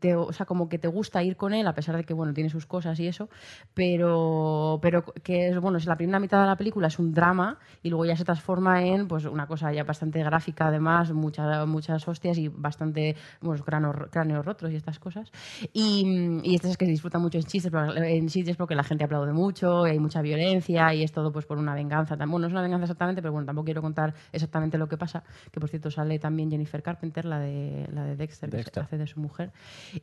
[0.00, 2.34] te, o sea, como que te gusta ir con él a pesar de que bueno
[2.34, 3.28] tiene sus cosas y eso
[3.72, 7.58] pero pero que es bueno es la primera mitad de la película es un drama
[7.84, 12.06] y luego ya se transforma en pues una cosa ya bastante gráfica además muchas muchas
[12.08, 15.30] hostias y bastante bueno, cráneos, cráneos rotos y estas cosas
[15.72, 19.04] y, y estas es que se disfruta mucho en chistes en chistes porque la gente
[19.04, 22.46] aplaude mucho y hay mucha violencia y es todo pues por una venganza bueno no
[22.48, 25.22] es una venganza exactamente pero bueno tampoco quiero contar exactamente lo que pasa
[25.52, 28.79] que por cierto sale también Jennifer Carpenter la de la de Dexter.
[28.80, 29.52] Hace de su mujer.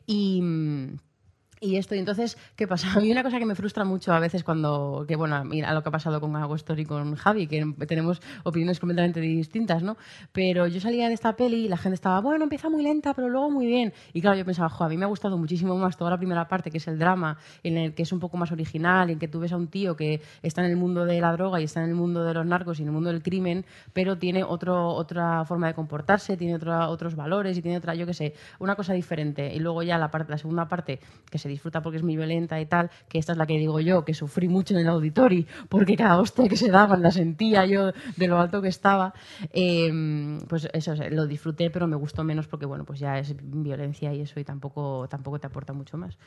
[0.06, 0.98] Y mm,
[1.60, 2.92] y esto, y entonces, ¿qué pasa?
[2.98, 5.82] A mí una cosa que me frustra mucho a veces cuando, que bueno, mira lo
[5.82, 9.96] que ha pasado con Agostor y con Javi, que tenemos opiniones completamente distintas, ¿no?
[10.32, 13.28] Pero yo salía de esta peli y la gente estaba, bueno, empieza muy lenta, pero
[13.28, 13.92] luego muy bien.
[14.12, 16.48] Y claro, yo pensaba, jo, a mí me ha gustado muchísimo más toda la primera
[16.48, 19.28] parte, que es el drama, en el que es un poco más original, en que
[19.28, 21.82] tú ves a un tío que está en el mundo de la droga y está
[21.82, 24.88] en el mundo de los narcos y en el mundo del crimen, pero tiene otro,
[24.88, 28.92] otra forma de comportarse, tiene otros valores y tiene otra, yo qué sé, una cosa
[28.92, 29.52] diferente.
[29.54, 32.60] Y luego ya la, parte, la segunda parte, que se disfruta porque es muy violenta
[32.60, 35.44] y tal, que esta es la que digo yo, que sufrí mucho en el auditorio,
[35.68, 39.14] porque cada hostia que se daban la sentía yo de lo alto que estaba.
[39.52, 44.12] Eh, pues eso, lo disfruté, pero me gustó menos porque, bueno, pues ya es violencia
[44.14, 46.18] y eso y tampoco, tampoco te aporta mucho más.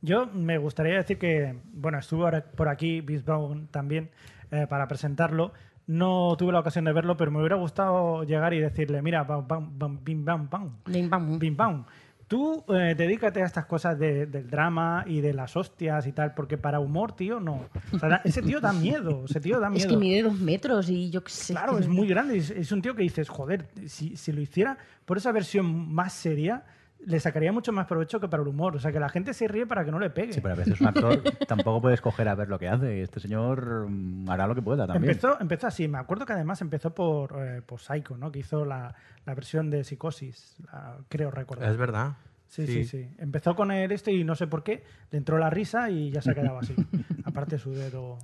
[0.00, 4.10] Yo me gustaría decir que, bueno, estuvo por aquí Vaughn también
[4.50, 5.52] eh, para presentarlo.
[5.86, 9.46] No tuve la ocasión de verlo, pero me hubiera gustado llegar y decirle, mira, bam,
[9.46, 11.38] bam, bam, bim, bam, bam, Bim, bam.
[11.38, 11.84] bim, bam.
[12.32, 16.32] Tú eh, dedícate a estas cosas de- del drama y de las hostias y tal,
[16.32, 17.66] porque para humor, tío, no.
[17.92, 19.80] O sea, da- ese tío da miedo, ese tío da miedo.
[19.86, 21.52] Es que mide dos metros y yo qué sé.
[21.52, 22.38] Claro, que- es muy grande.
[22.38, 26.14] Es, es un tío que dices, joder, si, si lo hiciera por esa versión más
[26.14, 26.64] seria,
[27.06, 28.76] le sacaría mucho más provecho que para el humor.
[28.76, 30.32] O sea, que la gente se ríe para que no le pegue.
[30.32, 33.02] Sí, pero a veces un actor tampoco puede escoger a ver lo que hace.
[33.02, 35.10] Este señor mm, hará lo que pueda también.
[35.10, 35.88] Empezó, empezó así.
[35.88, 38.30] Me acuerdo que además empezó por, eh, por Psycho, ¿no?
[38.30, 38.94] Que hizo la,
[39.26, 41.70] la versión de Psicosis, la- creo recordar.
[41.70, 42.16] Es verdad.
[42.46, 45.48] Sí, sí, sí, Empezó con el este y no sé por qué, le entró la
[45.48, 46.74] risa y ya se ha quedado así.
[47.24, 48.18] Aparte su dedo...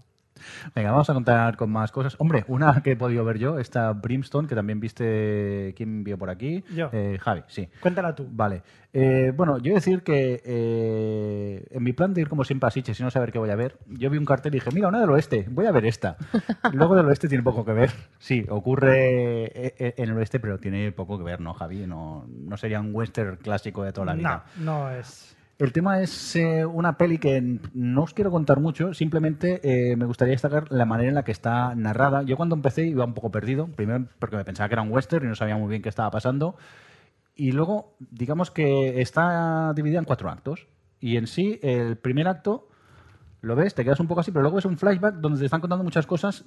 [0.74, 2.16] Venga, vamos a contar con más cosas.
[2.18, 5.74] Hombre, una que he podido ver yo, esta Brimstone, que también viste.
[5.76, 6.64] ¿Quién vio por aquí?
[6.74, 6.90] Yo.
[6.92, 7.68] Eh, Javi, sí.
[7.80, 8.26] Cuéntala tú.
[8.30, 8.62] Vale.
[8.92, 12.98] Eh, bueno, yo decir que eh, en mi plan de ir como siempre a Sitges
[12.98, 15.00] y no saber qué voy a ver, yo vi un cartel y dije, mira, una
[15.00, 16.16] del oeste, voy a ver esta.
[16.72, 17.90] Luego del oeste tiene poco que ver.
[18.18, 21.86] Sí, ocurre eh, eh, en el oeste, pero tiene poco que ver, ¿no, Javi?
[21.86, 24.44] No, no sería un western clásico de toda la vida.
[24.56, 25.37] No, no es...
[25.58, 30.06] El tema es eh, una peli que no os quiero contar mucho, simplemente eh, me
[30.06, 32.22] gustaría destacar la manera en la que está narrada.
[32.22, 35.26] Yo cuando empecé iba un poco perdido, primero porque me pensaba que era un western
[35.26, 36.56] y no sabía muy bien qué estaba pasando.
[37.34, 40.68] Y luego, digamos que está dividida en cuatro actos.
[41.00, 42.68] Y en sí, el primer acto
[43.40, 45.60] lo ves, te quedas un poco así, pero luego es un flashback donde te están
[45.60, 46.44] contando muchas cosas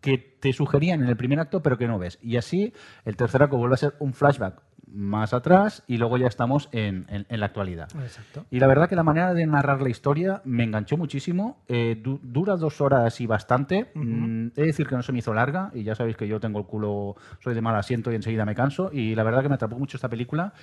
[0.00, 2.18] que te sugerían en el primer acto, pero que no ves.
[2.22, 2.72] Y así,
[3.04, 7.06] el tercer acto vuelve a ser un flashback más atrás y luego ya estamos en,
[7.08, 7.88] en- en la actualidad.
[8.02, 8.44] Exacto.
[8.50, 11.62] Y la verdad que la manera de narrar la historia me enganchó muchísimo.
[11.68, 13.92] Eh, du- dura dos horas y bastante.
[13.94, 16.40] Mm, he de decir que no se me hizo larga y ya sabéis que yo
[16.40, 18.90] tengo el culo, soy de mal asiento y enseguida me canso.
[18.92, 20.54] Y la verdad que me atrapó mucho esta película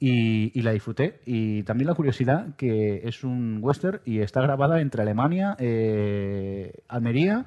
[0.00, 1.20] y, y la disfruté.
[1.26, 7.44] Y también la curiosidad que es un western y está grabada entre Alemania, eh, Almería.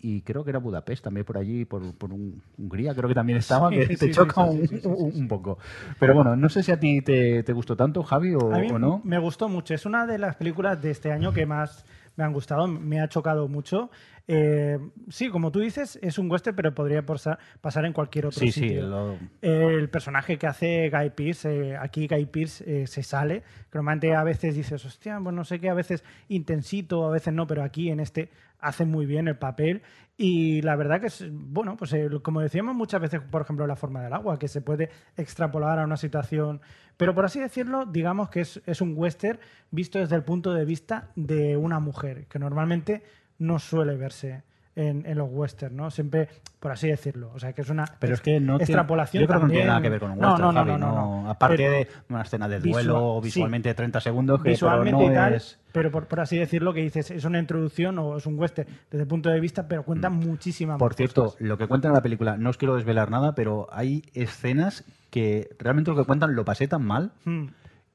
[0.00, 3.38] Y creo que era Budapest también por allí, por, por un- Hungría, creo que también
[3.38, 5.58] estaba, Sí, que te sí, choca sí, un, un- poco.
[5.98, 8.70] Pero bueno, no sé si a ti te, te gustó tanto, Javi, o, A mí
[8.70, 9.00] o no.
[9.02, 9.74] me gustó mucho.
[9.74, 11.84] Es una de las películas de este año que más
[12.14, 12.68] me han gustado.
[12.68, 13.90] Me ha chocado mucho.
[14.30, 18.52] Eh, sí, como tú dices, es un western, pero podría pasar en cualquier otro Sí,
[18.52, 18.86] sí, sitio.
[18.86, 23.42] lo- El personaje que hace Guy Pearce, eh, aquí Guy Pearce eh, se sale.
[23.72, 27.46] Normalmente a veces dices, hostia, pues no sé qué, a veces intensito, a veces no,
[27.46, 28.28] pero aquí en este
[28.60, 29.82] hace muy bien el papel.
[30.16, 33.76] Y la verdad que es, bueno, pues eh, como decíamos muchas veces, por ejemplo, la
[33.76, 36.60] forma del agua, que se puede extrapolar a una situación.
[36.96, 39.38] Pero por así decirlo, digamos que es, es un western
[39.70, 43.04] visto desde el punto de vista de una mujer, que normalmente
[43.38, 44.42] no suele verse
[44.78, 45.90] en, en los westerns, ¿no?
[45.90, 46.28] Siempre,
[46.60, 47.30] por así decirlo.
[47.34, 49.50] O sea, que es una Pero es que no tiene- extrapolación yo creo que no
[49.50, 49.68] tiene también.
[49.68, 51.22] nada que ver con un western, no, no, Javi, no, no, no.
[51.24, 51.30] no.
[51.30, 53.24] Aparte Pero- de una escena de Visual- duelo sí.
[53.26, 55.58] visualmente de 30 segundos, que visualmente pero y tal, es...
[55.72, 59.02] pero por, por así decirlo, que dices, es una introducción o es un western desde
[59.02, 60.78] el punto de vista, pero cuenta muchísimas Mm.
[60.78, 61.40] Por más cierto, cosas.
[61.40, 65.48] lo que cuentan en la película, no os quiero desvelar nada, pero hay escenas que
[65.58, 67.46] realmente lo que cuentan lo pasé tan mal Hmm.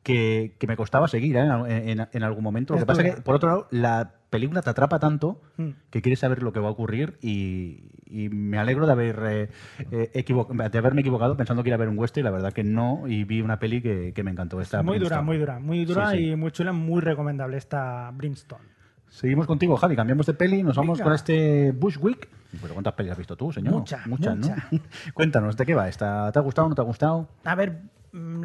[0.03, 1.41] que, que me costaba seguir ¿eh?
[1.41, 2.73] en, en- en algún momento.
[2.73, 5.69] Lo que pasa es que, por otro lado, la película te atrapa tanto Hmm.
[5.89, 9.49] que quieres saber lo que va a ocurrir y, y me alegro de, haber, eh,
[9.91, 12.63] eh, de haberme equivocado pensando que iba a ver un western y la verdad que
[12.63, 14.59] no, y vi una peli que, que me encantó.
[14.59, 16.29] Esta Muy dura, muy dura, muy dura Sí, sí.
[16.31, 18.63] y muy chula, muy recomendable esta Brimstone.
[19.09, 19.95] Seguimos contigo, Javi.
[19.95, 21.03] Cambiamos de peli y nos vamos Venga.
[21.05, 22.27] con este Bushwick.
[22.61, 23.73] ¿Pero cuántas pelis has visto tú, señor?
[23.73, 24.47] Muchas, Muchas, ¿no?
[24.47, 24.63] muchas.
[25.13, 26.31] Cuéntanos, ¿de qué va esta?
[26.31, 27.27] ¿Te ha gustado o no te ha gustado?
[27.43, 27.89] A ver, mm,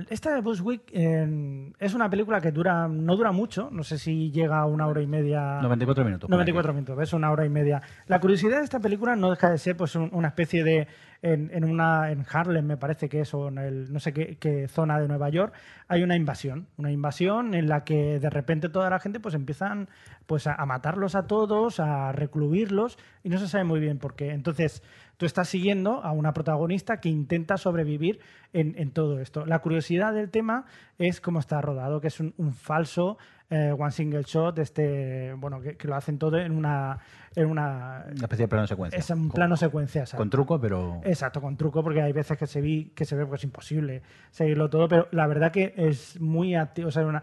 [0.09, 4.31] esta de Bushwick eh, es una película que dura no dura mucho, no sé si
[4.31, 5.61] llega a una hora y media.
[5.61, 6.23] 94 minutos.
[6.29, 7.13] por 94 minutos, ¿ves?
[7.13, 7.83] Una hora y media.
[8.07, 10.89] La curiosidad de esta película no deja de ser pues un- una especie de
[11.21, 14.37] en, en una en Harlem me parece que es o en el no sé qué,
[14.39, 15.53] qué zona de Nueva York
[15.89, 19.89] hay una invasión, una invasión en la que de repente toda la gente pues empiezan
[20.29, 24.33] pues a, matarlos a todos, a recluirlos y no se sabe muy bien por qué.
[24.33, 24.83] Entonces
[25.17, 28.21] tú estás siguiendo a una protagonista que intenta sobrevivir
[28.53, 29.47] en, todo esto.
[29.47, 30.67] La curiosidad del tema
[30.99, 33.17] es cómo está rodado, que es un falso
[33.51, 36.99] eh, one single shot, este, bueno, que, que lo hacen todo en una,
[37.35, 38.99] en una, Una especie de plano secuencia.
[38.99, 40.19] es un plano secuencia, exacto.
[40.21, 41.01] Con truco, pero...
[41.05, 44.03] Exacto, con truco, porque hay veces que se vi que se ve que es imposible
[44.31, 47.23] seguirlo todo, pero la verdad que es muy activo, o sea, una-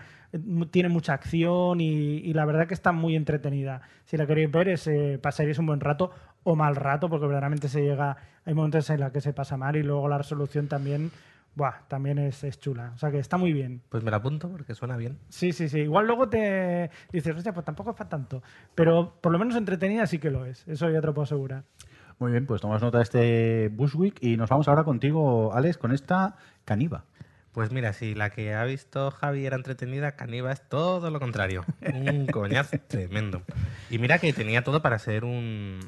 [0.71, 3.81] tiene mucha acción y, y la verdad que está muy entretenida.
[4.05, 6.11] Si la queréis ver, es, eh, pasaréis un buen rato
[6.43, 9.75] o mal rato, porque verdaderamente se llega, hay momentos en los que se pasa mal
[9.77, 11.09] y luego la resolución también,
[11.55, 12.91] buah, también es, es chula.
[12.95, 13.81] O sea que está muy bien.
[13.89, 15.17] Pues me la apunto porque suena bien.
[15.29, 15.79] Sí, sí, sí.
[15.79, 18.43] Igual luego te dices, hostia, pues tampoco es para tanto.
[18.75, 20.67] Pero por lo menos entretenida sí que lo es.
[20.67, 21.63] Eso ya te lo puedo asegurar.
[22.19, 25.91] Muy bien, pues tomamos nota de este Bushwick y nos vamos ahora contigo, Alex, con
[25.91, 27.03] esta Caniva.
[27.51, 31.63] Pues mira, si la que ha visto Javi era entretenida, Caniva es todo lo contrario.
[31.93, 33.41] Un coñazo tremendo.
[33.89, 35.79] Y mira que tenía todo para ser un-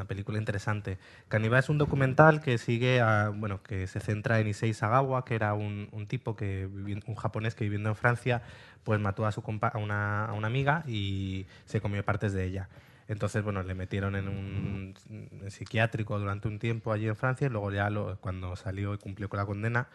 [0.00, 0.98] una película interesante.
[1.28, 5.34] Caniva es un documental que sigue a, bueno, que se centra en Issei Sagawa, que
[5.34, 8.40] era un, un tipo que un japonés que viviendo en Francia,
[8.82, 12.44] pues mató a su compa- a una, a una amiga y se comió partes de
[12.44, 12.68] ella.
[13.08, 14.94] Entonces, bueno, le metieron en un
[15.42, 18.98] en psiquiátrico durante un tiempo allí en Francia y luego ya lo- cuando salió y
[18.98, 19.88] cumplió con la condena,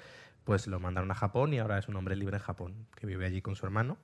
[0.43, 3.25] pues lo mandaron a Japón y ahora es un hombre libre en Japón, que vive
[3.25, 3.97] allí con su hermano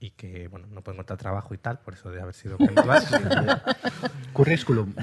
[0.00, 3.02] y que, bueno, no puede encontrar trabajo y tal, por eso de haber sido caníbal.
[4.32, 4.94] Currículum.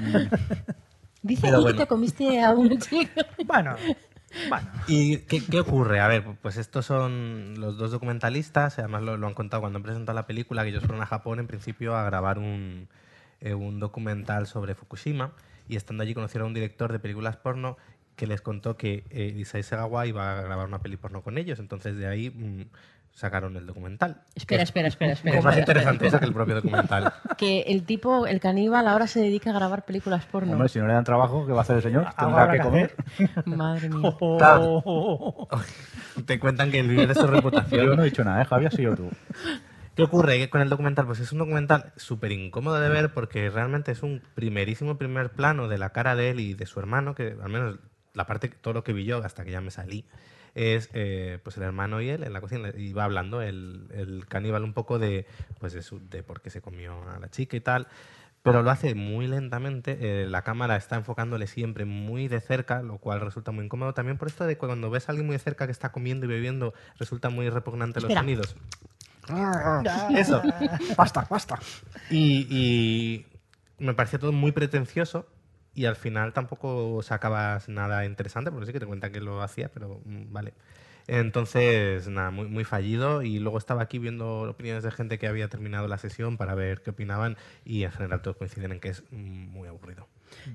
[1.22, 1.66] Dice ahí bueno.
[1.66, 3.26] que te comiste a una chica.
[3.44, 3.76] Bueno,
[4.48, 4.68] bueno.
[4.88, 6.00] ¿Y qué, qué ocurre?
[6.00, 9.82] A ver, pues estos son los dos documentalistas, además lo, lo han contado cuando han
[9.82, 12.88] presentado la película, que ellos fueron a Japón en principio a grabar un,
[13.40, 15.32] eh, un documental sobre Fukushima
[15.68, 17.76] y estando allí conocieron a un director de películas porno
[18.14, 21.58] que les contó que eh, Isai Segawa iba a grabar una peli porno con ellos,
[21.58, 22.62] entonces de ahí mm,
[23.16, 24.20] sacaron el documental.
[24.34, 25.38] Espera, espera, espera, espera.
[25.38, 26.20] Es más espera, interesante espera.
[26.20, 27.12] que el propio documental.
[27.38, 30.52] Que el tipo, el caníbal, ahora se dedica a grabar películas porno.
[30.52, 32.06] Hombre, si no le dan trabajo, ¿qué va a hacer el señor?
[32.14, 32.94] Algo Tendrá que comer.
[33.46, 34.14] Madre mía.
[34.20, 35.48] Oh,
[36.26, 37.86] Te cuentan que el vive de su reputación.
[37.86, 38.66] Yo no he dicho nada, ¿eh, Javi?
[38.66, 39.10] Has sido tú.
[39.94, 41.06] ¿Qué ocurre con el documental?
[41.06, 45.68] Pues es un documental súper incómodo de ver porque realmente es un primerísimo primer plano
[45.68, 47.78] de la cara de él y de su hermano, que al menos
[48.12, 50.04] la parte, todo lo que vi yo hasta que ya me salí,
[50.56, 54.26] es eh, pues el hermano y él en la cocina y va hablando el, el
[54.26, 55.26] caníbal un poco de,
[55.60, 57.86] pues de, su- de por qué se comió a la chica y tal.
[58.42, 59.98] pero lo hace muy lentamente.
[60.00, 63.92] eh, la cámara está enfocándole siempre muy de cerca, lo cual resulta muy incómodo.
[63.92, 66.26] También por esto de que cuando ves a alguien muy de cerca que está comiendo
[66.26, 68.56] y bebiendo, resulta muy repugnante los sonidos.
[70.16, 70.42] Eso.
[70.96, 71.58] Basta, basta.
[72.08, 73.26] Y, y
[73.78, 75.26] me parecía todo muy pretencioso
[75.76, 79.70] y al final tampoco sacabas nada interesante, porque sí que te cuentan que lo hacía,
[79.70, 80.54] pero mm, vale.
[81.06, 83.22] Entonces, nada, muy, muy fallido.
[83.22, 86.82] Y luego estaba aquí viendo opiniones de gente que había terminado la sesión para ver
[86.82, 90.08] qué opinaban y en general todos coinciden en que es mm, muy aburrido.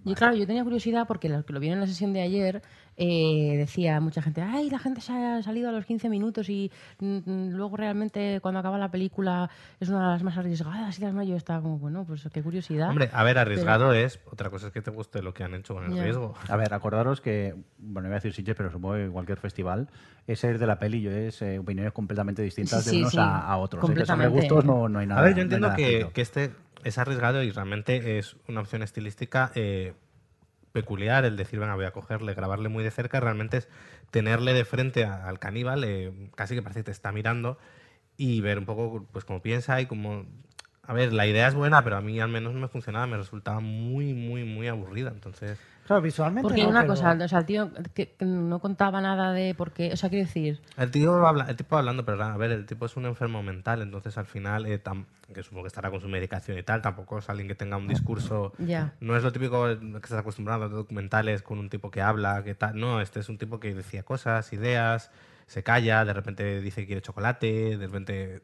[0.06, 2.62] Y claro, yo tenía curiosidad porque los que lo vieron en la sesión de ayer
[2.98, 6.72] eh, decía mucha gente, ay, la gente se ha salido a los 15 minutos y
[7.00, 11.02] mm, mm, luego realmente cuando acaba la película es una de las más arriesgadas y
[11.02, 12.90] las más yo estaba como, bueno, pues qué curiosidad.
[12.90, 14.20] Hombre, a ver, arriesgado es.
[14.32, 16.04] Otra cosa es que te guste lo que han hecho con el Ya.
[16.04, 16.34] riesgo.
[16.48, 19.88] A ver, acordaros que, bueno, iba a decir Sitges, pero supongo que cualquier festival,
[20.28, 23.12] es ir de la peli y es eh, opiniones completamente distintas Sí, de sí, unos
[23.14, 23.18] sí.
[23.20, 23.84] a, a otros.
[23.90, 23.94] ¿eh?
[23.94, 24.54] Que sobre Completamente.
[24.54, 25.22] gustos no, no hay nada.
[25.22, 26.52] A ver, yo no entiendo nada que, que este
[26.84, 29.94] es arriesgado y realmente es una opción estilística eh,
[30.72, 33.70] peculiar el decir, venga, voy a cogerle, grabarle muy de cerca, realmente es
[34.10, 37.58] tenerle de frente al caníbal, eh, casi que parece que te está mirando
[38.18, 40.26] y ver un poco pues cómo piensa y cómo...
[40.84, 43.18] A ver, la idea es buena, pero a mí al menos no me funcionaba, me
[43.18, 45.60] resultaba muy, muy, muy aburrida, entonces...
[45.92, 46.42] Claro, visualmente.
[46.48, 49.54] Porque no, una pero- cosa, o sea, el tío que, que no contaba nada de
[49.56, 52.52] por qué, o sea, quiero decir, El tío habla, el tipo hablando, pero a ver,
[52.52, 55.90] el tipo es un enfermo mental, entonces al final, eh, tam- que supongo que estará
[55.92, 58.54] con su medicación y tal, tampoco es alguien que tenga un discurso.
[58.58, 58.94] Ya.
[59.00, 62.44] No es lo típico que estás acostumbrado a los documentales con un tipo que habla,
[62.44, 62.78] que tal.
[62.80, 65.10] No, este es un tipo que decía cosas, ideas,
[65.48, 68.42] se calla, de repente dice que quiere chocolate, de repente.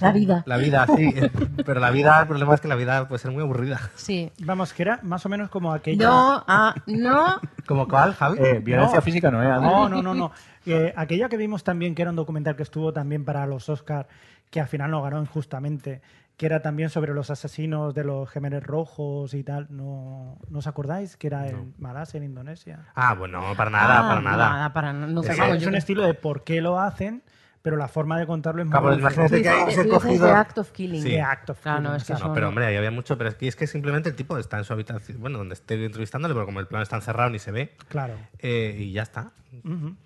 [0.00, 0.42] La vida.
[0.46, 1.14] La vida, sí.
[1.66, 3.80] pero la vida, el problema es que la vida puede ser muy aburrida.
[3.94, 4.30] Sí.
[4.42, 6.06] Vamos, que era más o menos como aquella.
[6.06, 7.40] No, ah, no.
[7.66, 8.38] ¿Como cuál, Javi?
[8.40, 9.02] Eh, violencia No.
[9.02, 9.48] física no, ¿eh?
[9.48, 10.32] No, no, no, no.
[10.66, 14.06] Eh, aquella que vimos también, que era un documental que estuvo también para los Oscar,
[14.50, 16.02] que al final no ganó injustamente,
[16.36, 19.68] que era también sobre los asesinos de los gemelos rojos y tal.
[19.70, 21.16] ¿No, ¿no os acordáis?
[21.16, 22.80] Que era en Malasia, en Indonesia.
[22.94, 24.50] Ah, bueno, para nada, Ah, para nada.
[24.50, 25.06] Nada, para no.
[25.06, 27.22] no O sea, vamos, es yo un estilo de por qué lo hacen,
[27.66, 29.38] pero la forma de contarlo es muy Claro, diferente.
[29.40, 31.02] imagínate que se dices cogido- de act of killing.
[31.02, 31.08] Sí.
[31.10, 32.48] De act of Claro, no, killing, es que No, pero no.
[32.50, 34.72] hombre, ahí había mucho, pero es que, es que simplemente el tipo está en su
[34.72, 38.14] habitación, bueno, donde esté entrevistándole, pero como el plano está encerrado ni se ve, Claro.
[38.38, 39.32] eh, y ya está.
[39.64, 39.96] Ujú.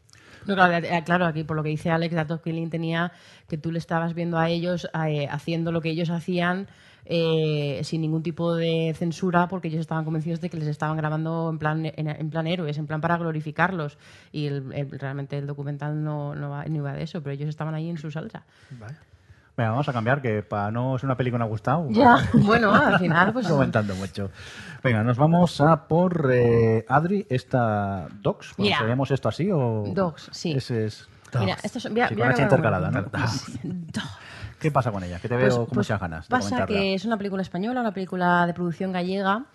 [0.46, 3.12] No, claro, claro, aquí por lo que dice Alex, Act of Killing tenía
[3.46, 6.66] que tú le estabas viendo a ellos eh, haciendo lo que ellos hacían
[7.04, 11.48] eh, sin ningún tipo de censura porque ellos estaban convencidos de que les estaban grabando
[11.50, 13.98] en plan, en, en plan héroes, en plan para glorificarlos.
[14.32, 17.48] Y el- el- realmente el documental no, no, va- no iba de eso, pero ellos
[17.48, 18.42] estaban ahí en su salsa.
[19.56, 21.86] Venga, vamos a cambiar, que para no ser una película que no ha gustado.
[21.90, 23.46] Ya, bueno, al final, pues.
[23.46, 24.30] comentando mucho.
[24.82, 28.54] Venga, nos vamos a por eh, Adri, esta Docs.
[28.58, 28.78] Mira.
[28.78, 29.84] ¿Seríamos esto así o...?
[29.94, 30.52] Dogs, sí.
[30.52, 31.08] Ese es...
[31.38, 31.92] Mira, estos son.
[31.92, 32.90] Mira, Sí, mira me intercalada.
[32.90, 33.02] ¿no?
[33.12, 33.58] Dogs.
[34.60, 35.18] ¿Qué pasa con ella?
[35.18, 36.76] Que te veo Pues- con pues muchas ganas de Pasa comentarla.
[36.78, 39.46] que es una película española, una película de producción gallega,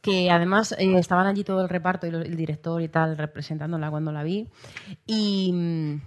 [0.00, 4.12] que además eh, estaban allí todo el reparto y el director y tal representándola cuando
[4.12, 4.48] la vi.
[5.06, 5.98] Y,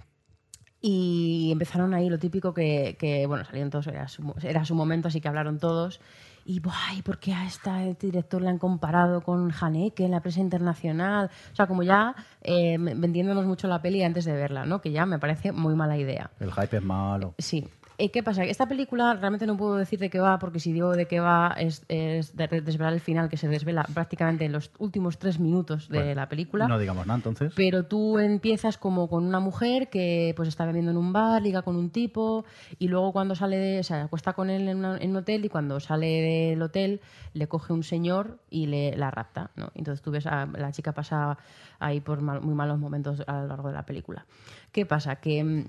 [0.80, 5.08] y empezaron ahí lo típico que, que, bueno, salieron todos, era su, era su momento,
[5.08, 6.00] así que hablaron todos.
[6.46, 10.20] Y, "Buah, ¿y por qué a este director le han comparado con Haneke en la
[10.20, 11.30] prensa internacional?
[11.52, 14.82] O sea, como ya eh, vendiéndonos mucho la peli antes de verla, ¿no?
[14.82, 16.30] Que ya me parece muy mala idea.
[16.40, 17.34] El hype es malo.
[17.38, 17.66] Sí.
[17.96, 18.42] Eh, ¿Qué pasa?
[18.44, 21.54] Esta película realmente no puedo decir de qué va, porque si digo de qué va
[21.56, 25.88] es, es de- desvelar el final, que se desvela prácticamente en los últimos tres minutos
[25.88, 26.66] de Bueno, la película.
[26.66, 27.52] No digamos nada, entonces.
[27.54, 31.62] Pero tú empiezas como con una mujer que pues está bebiendo en un bar, liga
[31.62, 32.44] con un tipo
[32.80, 35.44] y luego cuando sale, de, o sea, acuesta con él en, una- en un hotel
[35.44, 37.00] y cuando sale del hotel
[37.32, 39.70] le coge un señor y le la rapta, ¿no?
[39.76, 41.38] Entonces tú ves a la chica pasa
[41.78, 44.26] ahí por mal- muy malos momentos a lo largo de la película.
[44.72, 45.16] ¿Qué pasa?
[45.16, 45.64] Que mm,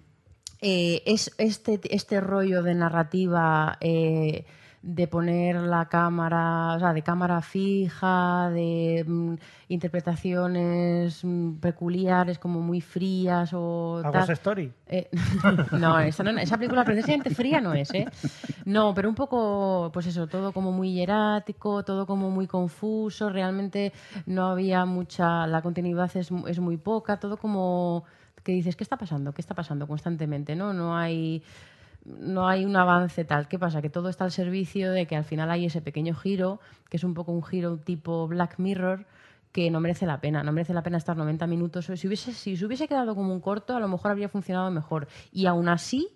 [0.62, 4.46] eh, es este, este rollo de narrativa eh,
[4.82, 9.34] de poner la cámara, o sea, de cámara fija, de mm,
[9.70, 14.22] interpretaciones mm, peculiares, como muy frías o ¿A tal.
[14.22, 14.72] Ghost Story?
[14.88, 15.10] Eh,
[15.72, 18.06] no, esa, no- esa película precisamente fría no es, ¿eh?
[18.66, 23.92] No, pero un poco, pues eso, todo como muy hierático, todo como muy confuso, realmente
[24.28, 28.04] no había mucha, la continuidad es, es muy poca, todo como
[28.46, 29.34] que dices, ¿qué está pasando?
[29.34, 30.56] ¿Qué está pasando constantemente?
[30.56, 31.44] No, no hay
[32.06, 33.48] no hay un avance tal.
[33.48, 33.82] ¿Qué pasa?
[33.82, 37.04] Que todo está al servicio de que al final hay ese pequeño giro, que es
[37.04, 39.08] un poco un giro tipo Black Mirror,
[39.52, 40.44] que no merece la pena.
[40.44, 41.86] No merece la pena estar 90 minutos.
[41.86, 45.08] Si, hubiese, si se hubiese quedado como un corto, a lo mejor habría funcionado mejor.
[45.32, 46.10] Y aún así,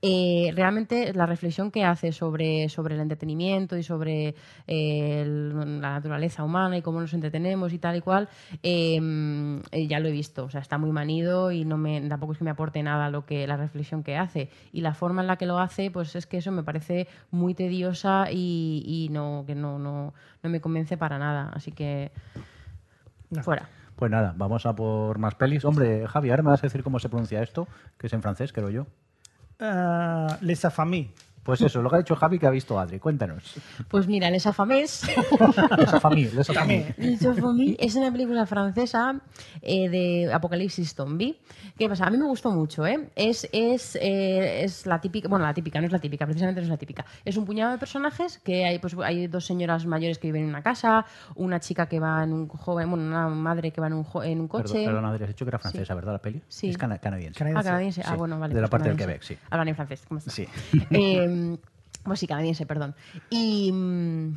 [0.00, 4.34] eh, realmente la reflexión que hace sobre, sobre el entretenimiento y sobre
[4.68, 8.28] eh, el- la naturaleza humana y cómo nos entretenemos y tal y cual,
[8.62, 10.44] eh, eh, ya lo he visto.
[10.44, 13.26] O sea, está muy manido y no me, tampoco es que me aporte nada lo
[13.26, 14.50] que, la reflexión que hace.
[14.72, 17.54] Y la forma en la que lo hace, pues es que eso me parece muy
[17.54, 21.50] tediosa y, y no, que no, no, no me convence para nada.
[21.54, 22.10] Así que
[23.30, 23.42] No.
[23.42, 23.68] fuera.
[23.96, 25.64] Pues nada, vamos a por más pelis.
[25.64, 27.66] Hombre, Javi, ahora me vas a decir cómo se pronuncia esto,
[27.98, 28.86] que es en francés, creo yo.
[29.60, 31.10] Ah, Les Affamés.
[31.48, 32.98] Pues eso, lo que ha dicho Javi que ha visto Adri.
[32.98, 33.54] Cuéntanos.
[33.88, 35.02] Pues mira, Les Affamés
[35.78, 36.98] Les Affamés, Les Affamés.
[36.98, 39.18] Les Affamés es una película francesa
[39.62, 41.38] eh, de Apocalipsis Zombie.
[41.78, 42.04] ¿Qué pasa?
[42.04, 43.08] A mí me gustó mucho, ¿eh?
[43.16, 46.64] Es, es, eh, es la típica, bueno, la típica, no es la típica, precisamente no
[46.66, 47.06] es la típica.
[47.24, 50.48] Es un puñado de personajes que hay, pues, hay dos señoras mayores que viven en
[50.50, 53.94] una casa, una chica que va en un joven, bueno, una madre que va en
[53.94, 54.64] un, jo- en un coche.
[54.74, 56.42] Perdón, perdón, Adri, has dicho que era francesa, ¿verdad, la peli?
[56.46, 56.68] Sí.
[56.68, 57.38] Es cana- canadiense.
[57.38, 57.60] Canadiense.
[57.60, 58.02] Ah, canadiense.
[58.04, 58.52] Ah, bueno, vale.
[58.54, 58.98] de la pues parte del.
[58.98, 59.38] Quebec, sí.
[59.48, 60.34] Hablan en francés, ¿cómo estás?
[60.34, 60.46] Sí.
[60.90, 61.26] Eh,
[62.04, 62.94] pues sí, canadiense, perdón.
[63.30, 64.36] Y, mm,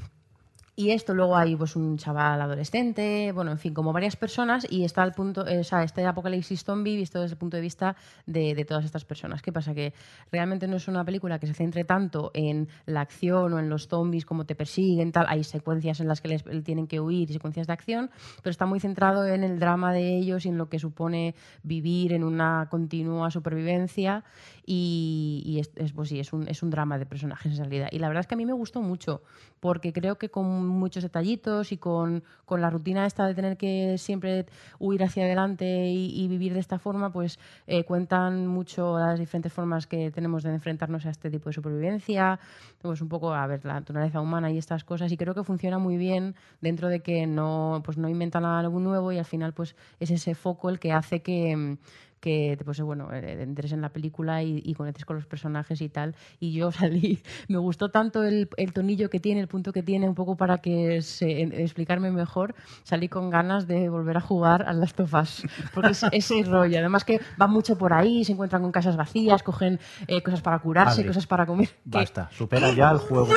[0.82, 4.84] y esto, luego hay pues un chaval adolescente, bueno, en fin, como varias personas, y
[4.84, 7.96] está el punto, eh, o sea, este apocalipsis zombie visto desde el punto de vista
[8.26, 9.44] de, de todas estas personas.
[9.44, 9.76] ¿Qué pasa?
[9.76, 9.94] Que
[10.32, 13.88] realmente no es una película que se centre tanto en la acción o en los
[13.88, 15.26] zombies, cómo te persiguen, tal.
[15.30, 18.10] Hay secuencias en las que les tienen que huir y secuencias de acción,
[18.42, 22.14] pero está muy centrado en el drama de ellos y en lo que supone vivir
[22.14, 24.24] en una continua supervivencia
[24.66, 27.90] y, y es, es, pues sí, es un, es un drama de personajes en realidad.
[27.92, 29.22] Y la verdad es que a mí me gustó mucho
[29.60, 33.98] porque creo que con muchos detallitos y con, con la rutina esta de tener que
[33.98, 34.46] siempre
[34.80, 39.54] huir hacia adelante y, y vivir de esta forma, pues eh, cuentan mucho las diferentes
[39.54, 42.40] formas que tenemos de enfrentarnos a este tipo de supervivencia,
[42.82, 45.12] pues un poco a ver la naturaleza humana y estas cosas.
[45.12, 49.12] Y creo que funciona muy bien dentro de que no, pues no inventan algo nuevo
[49.12, 51.78] y al final pues es ese foco el que hace que
[52.22, 55.90] que pues bueno eh, entres en la película y, y conectes con los personajes y
[55.90, 56.16] tal.
[56.40, 57.20] Y yo salí
[57.50, 60.60] me gustó tanto el, el tonillo que tiene el punto que tiene un poco para
[60.60, 65.44] que se, explicarme mejor salí con ganas de volver a jugar a Last of Us
[65.74, 66.78] porque es ese rollo.
[66.80, 70.60] Además que van mucho por ahí se encuentran con casas vacías cogen eh, cosas para
[70.60, 71.70] curarse Adri, cosas para comer.
[71.86, 73.28] Basta, supera ya el juego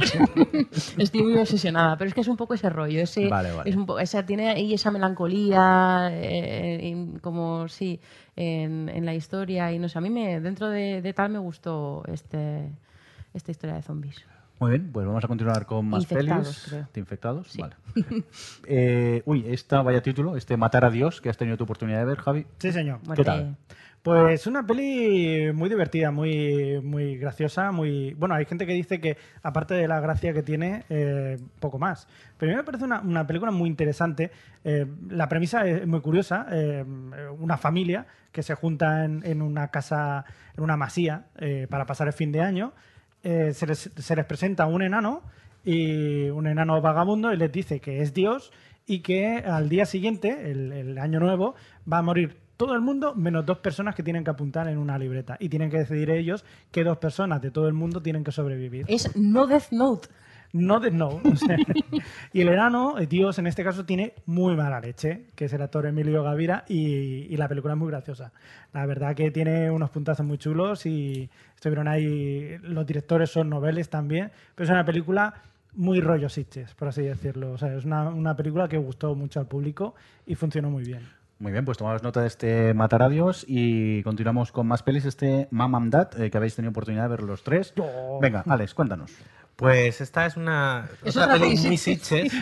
[0.00, 0.20] este.
[1.02, 3.68] Estoy muy obsesionada, pero es que es un poco ese rollo, ese, Vale, vale.
[3.70, 8.00] es un po- esa, tiene ahí esa melancolía, eh, como sí,
[8.36, 11.38] en, en la historia y no sé, a mí me, dentro de, de tal me
[11.38, 12.70] gustó este,
[13.34, 14.24] esta historia de zombies.
[14.58, 16.86] Muy bien, pues vamos a continuar con más Infectados, pelis.
[16.92, 17.48] ¿De infectados?
[17.48, 17.60] Sí.
[17.62, 17.76] Vale.
[18.66, 22.04] Eh, uy, esta vaya título, este Matar a Dios, que has tenido tu oportunidad de
[22.04, 22.46] ver, Javi.
[22.58, 23.00] Sí, señor.
[23.06, 23.56] Muerte- tal?
[24.02, 28.14] Pues una peli muy divertida, muy, muy graciosa, muy...
[28.14, 32.08] Bueno, hay gente que dice que, aparte de la gracia que tiene, eh, poco más.
[32.38, 34.30] Pero a mí me parece una, una película muy interesante.
[34.64, 36.46] Eh, la premisa es muy curiosa.
[36.50, 36.82] eh,
[37.38, 40.24] una familia que se junta en, en una casa,
[40.56, 42.72] en una masía, eh, para pasar el fin de año.
[43.22, 45.22] Se, les, se les presenta un enano,
[45.62, 48.50] y un enano vagabundo, y les dice que es Dios
[48.86, 51.54] y que al día siguiente, el año nuevo,
[51.90, 54.98] va a morir todo el mundo menos dos personas que tienen que apuntar en una
[54.98, 58.32] libreta y tienen que decidir ellos qué dos personas de todo el mundo tienen que
[58.32, 58.84] sobrevivir.
[58.86, 60.08] Es no Death Note.
[60.52, 61.08] No de no.
[61.24, 61.56] o sea,
[62.34, 65.62] y el enano, eh, Dios en este caso, tiene muy mala leche, que es el
[65.62, 68.30] actor Emilio Gavira, y, y la película es muy graciosa.
[68.74, 73.88] La verdad que tiene unos puntazos muy chulos y estuvieron ahí, los directores son noveles
[73.88, 75.32] también, pero es una película
[75.76, 77.52] muy rollo Sitges, por así decirlo.
[77.52, 79.94] O sea, es una, una película que gustó mucho al público
[80.26, 81.19] y funcionó muy bien.
[81.40, 85.06] Muy bien, pues tomamos nota de este Matar a Dios y continuamos con más pelis.
[85.06, 87.72] Este Mam and Dad, eh, que habéis tenido oportunidad de ver los tres.
[88.20, 89.10] Venga, Alex, cuéntanos.
[89.56, 92.32] Pues esta es una, Es otra otra peli muy Sitges.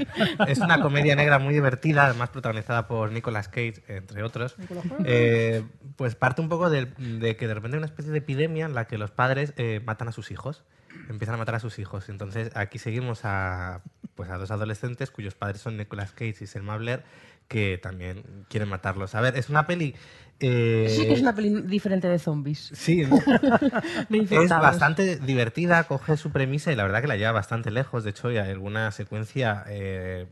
[0.48, 4.56] Es una comedia negra muy divertida, además protagonizada por Nicolas Cage, entre otros.
[5.04, 5.64] Eh,
[5.96, 8.74] pues parte un poco del- de, que de repente hay una especie de epidemia en
[8.74, 10.64] la que los padres eh, matan a sus hijos.
[11.08, 12.08] Empiezan a matar a sus hijos.
[12.08, 13.82] Entonces aquí seguimos a,
[14.16, 17.02] pues a dos adolescentes cuyos padres son Nicolas Cage y Selma Blair,
[17.48, 19.14] que también quieren matarlos.
[19.14, 19.94] A ver, es una peli...
[20.40, 22.70] eh, Sí que es una peli diferente de zombies.
[22.74, 23.02] Sí,
[24.30, 28.04] es bastante divertida, coge su premisa y la verdad que la lleva bastante lejos.
[28.04, 30.26] De hecho, hay alguna secuencia eh,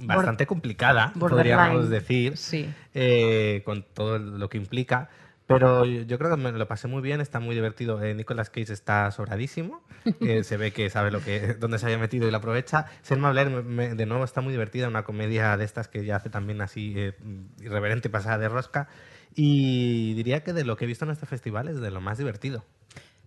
[0.00, 2.68] bastante complicada, podríamos decir, Sí.
[2.94, 5.08] eh, con todo lo que implica.
[5.48, 8.02] Pero yo creo que me lo pasé muy bien, está muy divertido.
[8.02, 9.82] Eh, Nicolas Cage está sobradísimo,
[10.20, 12.86] eh, se ve que sabe lo que, dónde se había metido y lo aprovecha.
[13.02, 16.16] Selma Blair, me- me- de nuevo, está muy divertida, una comedia de estas que ya
[16.16, 17.14] hace también así eh,
[17.60, 18.88] irreverente, pasada de rosca.
[19.34, 22.18] Y diría que de lo que he visto en este festival es de lo más
[22.18, 22.64] divertido.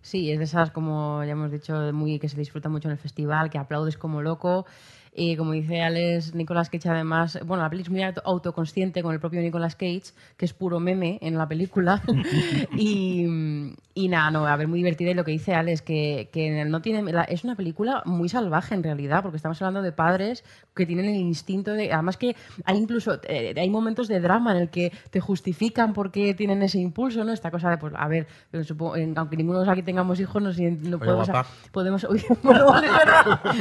[0.00, 2.98] Sí, es de esas, como ya hemos dicho, muy que se disfruta mucho en el
[2.98, 4.66] festival, que aplaudes como loco.
[5.14, 9.12] Y como dice Alex, Nicolas Cage además, bueno, la película es muy auto- autoconsciente con
[9.12, 10.04] el propio Nicolas Cage,
[10.38, 12.00] que es puro meme en la película.
[12.76, 13.26] y,
[13.94, 15.10] y nada, no, a ver, muy divertida.
[15.10, 17.02] Y lo que dice Alex, que, que no tiene.
[17.12, 20.44] la- es una película muy salvaje en realidad, porque estamos hablando de padres
[20.74, 21.92] que tienen el instinto de.
[21.92, 22.34] Además, que
[22.64, 23.20] hay incluso.
[23.24, 27.22] eh, hay momentos de drama en el que te justifican por qué tienen ese impulso,
[27.24, 27.32] ¿no?
[27.32, 28.26] Esta cosa de, pues, a ver,
[28.64, 31.28] supongo- en- aunque ninguno de los aquí tengamos hijos, no, sé, no podemos.
[31.28, 31.48] guapa.
[31.70, 32.88] podemos uy, bueno, vale.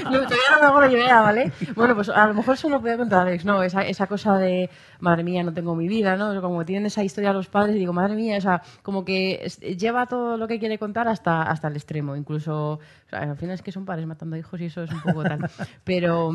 [0.06, 1.41] No, todavía no me hago la idea, ¿vale?
[1.76, 3.64] Bueno, pues a lo mejor eso lo podía contar Alex, ¿no?
[3.64, 4.70] Esa, cosa de,
[5.00, 6.42] madre mía, no tengo mi vida, ¿no?
[6.42, 10.06] Como tienen esa historia los padres y digo, madre mía, o sea, como que lleva
[10.06, 12.16] todo lo que quiere contar hasta, hasta el extremo.
[12.16, 15.02] Incluso, o sea, al final es que son padres matando hijos y eso es un
[15.02, 15.50] poco tal.
[15.84, 16.32] Pero...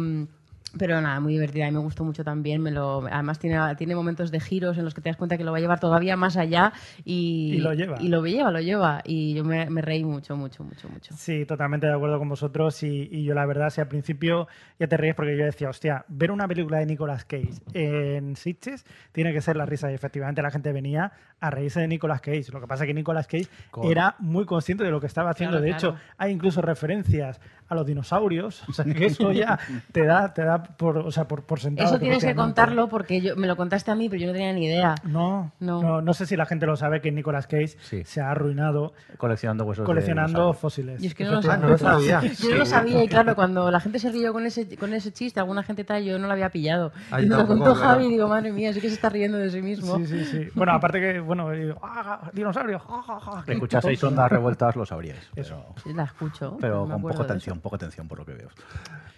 [0.78, 2.62] pero nada, muy divertida y me gustó mucho también.
[2.62, 5.44] Me lo, además tiene, tiene momentos de giros en los que te das cuenta que
[5.44, 6.72] lo va a llevar todavía más allá
[7.04, 7.96] y, Y lo lleva.
[8.00, 9.00] Y lo lleva, lo lleva.
[9.04, 11.14] Y yo me, me reí mucho, mucho, mucho, mucho.
[11.16, 14.48] Sí, totalmente de acuerdo con vosotros y, y yo la verdad, si al principio
[14.78, 18.84] ya te ríes porque yo decía, hostia, ver una película de Nicolas Cage en Sitges
[19.12, 22.46] tiene que ser la risa y efectivamente la gente venía a reírse de Nicolas Cage.
[22.52, 23.48] Lo que pasa es que Nicolas Cage
[23.84, 25.58] era muy consciente de lo que estaba haciendo.
[25.58, 25.96] Claro, de claro.
[25.96, 29.58] hecho, hay incluso referencias a los dinosaurios, o sea que eso ya
[29.92, 31.88] te da, te da por, o sea, por, por sentado.
[31.88, 34.52] Eso tienes que contarlo porque yo, me lo contaste a mí, pero yo no tenía
[34.52, 34.94] ni idea.
[35.04, 35.82] No, No.
[35.82, 38.04] no, no, sé si la gente lo sabe que Nicolas Cage Sí.
[38.04, 39.84] se ha arruinado Coleccionando huesos.
[39.84, 41.02] coleccionando fósiles.
[41.02, 42.20] Y es que no lo Ah, no lo sabía.
[42.42, 45.12] Yo no lo sabía y claro, cuando la gente se rió con ese, con ese
[45.12, 46.92] chiste, alguna gente tal, yo no lo había pillado.
[47.10, 47.80] Ah, y me lo contó claro.
[47.80, 49.96] Javi y digo, madre mía, sí que se está riendo de sí mismo.
[49.98, 50.48] Sí, sí, sí.
[50.54, 52.78] Bueno, aparte que, bueno, digo, ¡ah, dinosaurio!
[52.78, 54.14] ja, qué Escuchaseis tonto".
[54.14, 55.20] ondas revueltas, lo sabríais.
[55.36, 55.56] Eso.
[55.56, 56.56] Pero, Sí, la escucho.
[56.60, 58.48] pero con poco de tensión, poco tensión por lo que veo.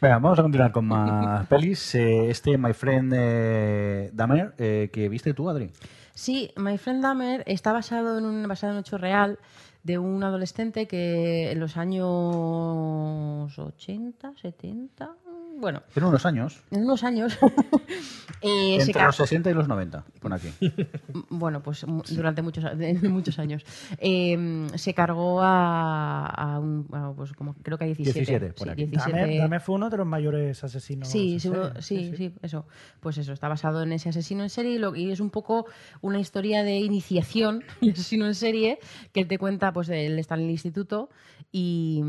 [0.01, 1.95] Venga, vamos a continuar con más pelis.
[1.95, 5.70] Eh, este My Friend eh, Dahmer, eh, que viste tú, Adri.
[6.14, 9.39] Sí, My Friend Dahmer está basado en un, basado en un hecho real
[9.84, 15.11] de un adolescente que en los años 80, 70,
[15.59, 16.61] bueno, Tiene unos años.
[16.70, 17.36] en unos años,
[18.40, 20.48] eh, Entre los 60 y los 90, pon aquí.
[21.30, 22.64] bueno, pues durante muchos,
[23.02, 23.64] muchos años,
[23.98, 28.20] eh, se cargó a, a un, a, pues como creo que a 17.
[28.20, 28.84] 17, por sí, aquí.
[28.86, 29.20] 17.
[29.20, 31.09] Dame, Dame fue uno de los mayores asesinos.
[31.09, 32.66] Sí, en seguro- sí, sí, eso.
[33.00, 35.66] Pues eso, está basado en ese asesino en serie y, lo- y es un poco
[36.00, 38.78] una historia de iniciación de asesino en serie
[39.12, 41.11] que él te cuenta, pues él está en el instituto
[41.50, 42.02] y,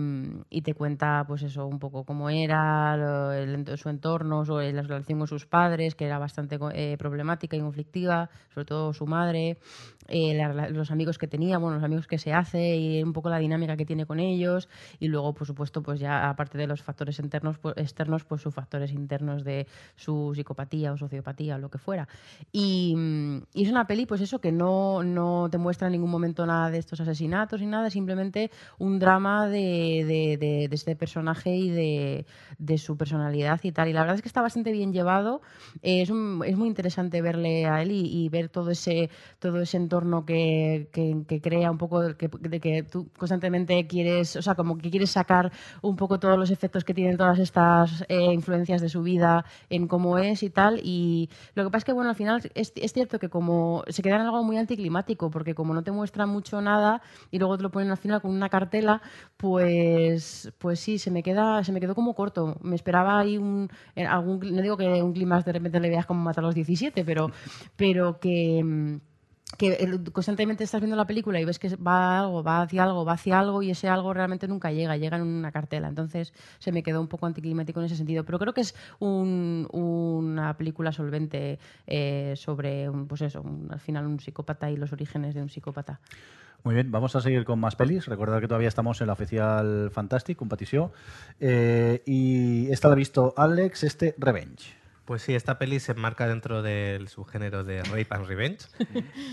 [0.50, 4.82] y te cuenta, pues eso, un poco cómo era lo- el su entorno, sobre la
[4.82, 9.58] relación con sus padres, que era bastante eh, problemática y conflictiva, sobre todo su madre,
[10.10, 13.30] eh, la los amigos que tenía, bueno, los amigos que se hace y un poco
[13.30, 14.68] la dinámica que tiene con ellos
[15.00, 18.54] y luego, por supuesto, pues ya aparte de los factores internos, pues, externos, pues sus
[18.54, 22.08] factores internos de su psicopatía o sociopatía o lo que fuera.
[22.52, 22.96] Y,
[23.54, 26.70] y es una peli, pues eso, que no, no te muestra en ningún momento nada
[26.72, 31.70] de estos asesinatos ni nada, simplemente un drama de, de- de- de este personaje y
[31.70, 32.26] de,
[32.58, 33.88] de su personalidad y tal.
[33.90, 35.42] Y la verdad es que está bastante bien llevado.
[35.82, 39.62] Eh, es, un- es muy interesante verle a él y, y ver todo ese, todo
[39.62, 44.36] ese entorno que, que- que crea un poco de que, de que tú constantemente quieres,
[44.36, 48.04] o sea, como que quieres sacar un poco todos los efectos que tienen todas estas
[48.10, 50.80] eh, influencias de su vida en cómo es y tal.
[50.84, 54.02] Y lo que pasa es que, bueno, al final es, es cierto que como se
[54.02, 57.64] queda en algo muy anticlimático, porque como no te muestra mucho nada y luego te
[57.64, 59.02] lo ponen al final con una cartela,
[59.38, 62.58] pues, pues sí, se me queda, se me quedó como corto.
[62.62, 63.70] Me esperaba ahí un,
[64.08, 67.04] algún, no digo que un clima de repente le veas como matar a los 17,
[67.06, 67.32] pero,
[67.76, 69.00] pero que
[69.58, 73.14] que constantemente estás viendo la película y ves que va algo, va hacia algo, va
[73.14, 75.88] hacia algo y ese algo realmente nunca llega, llega en una cartela.
[75.90, 78.24] Entonces se me quedó un poco anticlimático en ese sentido.
[78.24, 83.80] Pero creo que es un- una película solvente eh, sobre, un- pues eso, un- al
[83.80, 86.00] final un psicópata y los orígenes de un psicópata.
[86.64, 88.06] Muy bien, vamos a seguir con más pelis.
[88.06, 90.92] Recordad que todavía estamos en la oficial Fantastic, un patició.
[91.40, 94.79] Eh, y esta la ha visto Alex, este Revenge.
[95.10, 98.68] Pues sí, esta peli se enmarca dentro del subgénero de Rape and Revenge,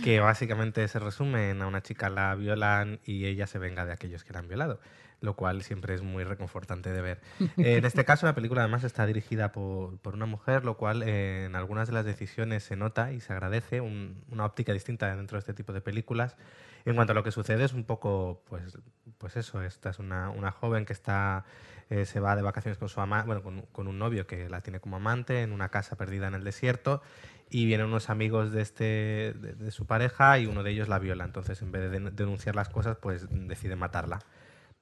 [0.03, 3.93] que básicamente se resume en a una chica la violan y ella se venga de
[3.93, 4.81] aquellos que la han violado,
[5.21, 7.21] lo cual siempre es muy reconfortante de ver.
[7.59, 11.45] En este caso, la película además está dirigida por, por una mujer, lo cual eh,
[11.45, 15.37] en algunas de las decisiones se nota y se agradece un- una óptica distinta dentro
[15.37, 16.39] de este tipo de películas.
[16.87, 18.79] En cuanto a lo que sucede, es un poco, pues,
[19.19, 21.45] pues eso, esta es una, una joven que está
[21.91, 24.61] eh, se va de vacaciones con su ama bueno, con, con un novio que la
[24.61, 27.03] tiene como amante en una casa perdida en el desierto
[27.49, 31.25] y vienen unos amigos de, este, de, su pareja y uno de ellos la viola.
[31.25, 34.19] Entonces, en vez de den- denunciar las cosas, pues decide matarla.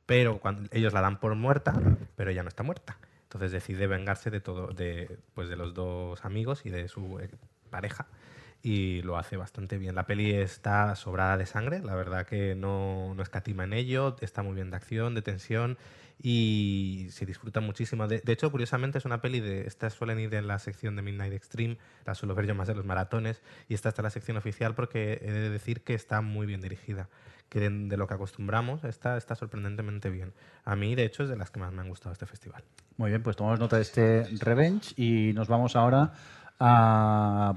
[0.07, 1.75] Pero cuando, ellos la dan por muerta,
[2.17, 2.99] pero ella no está muerta.
[3.25, 7.31] Entonces decide vengarse de todo, de, pues de los dos amigos y de su eh,
[7.71, 8.07] pareja.
[8.63, 9.95] y lo hace bastante bien.
[9.95, 14.43] La peli está sobrada de sangre, la verdad que no, no escatima en ello, está
[14.43, 15.77] muy bien de acción, de tensión
[16.23, 18.07] y se disfruta muchísimo.
[18.07, 19.67] De, hecho, curiosamente es una peli de...
[19.67, 22.77] Estas suelen ir en la sección de Midnight Extreme, la suelo ver yo más en
[22.77, 26.21] los maratones y esta está en la sección oficial porque he de decir que está
[26.21, 27.09] muy bien dirigida.
[27.49, 30.33] Que de, lo que acostumbramos está, está sorprendentemente bien.
[30.65, 32.65] A mí, de hecho, es de las que más me han gustado este festival.
[32.97, 36.13] Muy bien, pues tomamos nota de este Revenge y nos vamos ahora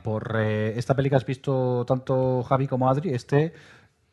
[0.04, 3.54] por eh, esta peli que has visto tanto Javi como Adri, este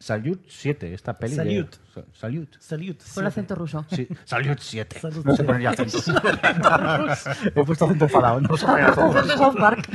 [0.04, 1.78] Salute 7, esta peli Salute.
[1.78, 1.92] de...
[1.94, 2.56] Sa- Salute.
[2.60, 2.96] Salud.
[3.14, 3.86] Con acento ruso.
[3.90, 5.00] Sí, Salute 7.
[5.00, 5.44] Salute no sé 7.
[5.44, 6.08] poner ya acentos.
[7.56, 9.28] He puesto acento enfadado, no poner acentos.
[9.38, 9.88] South Park.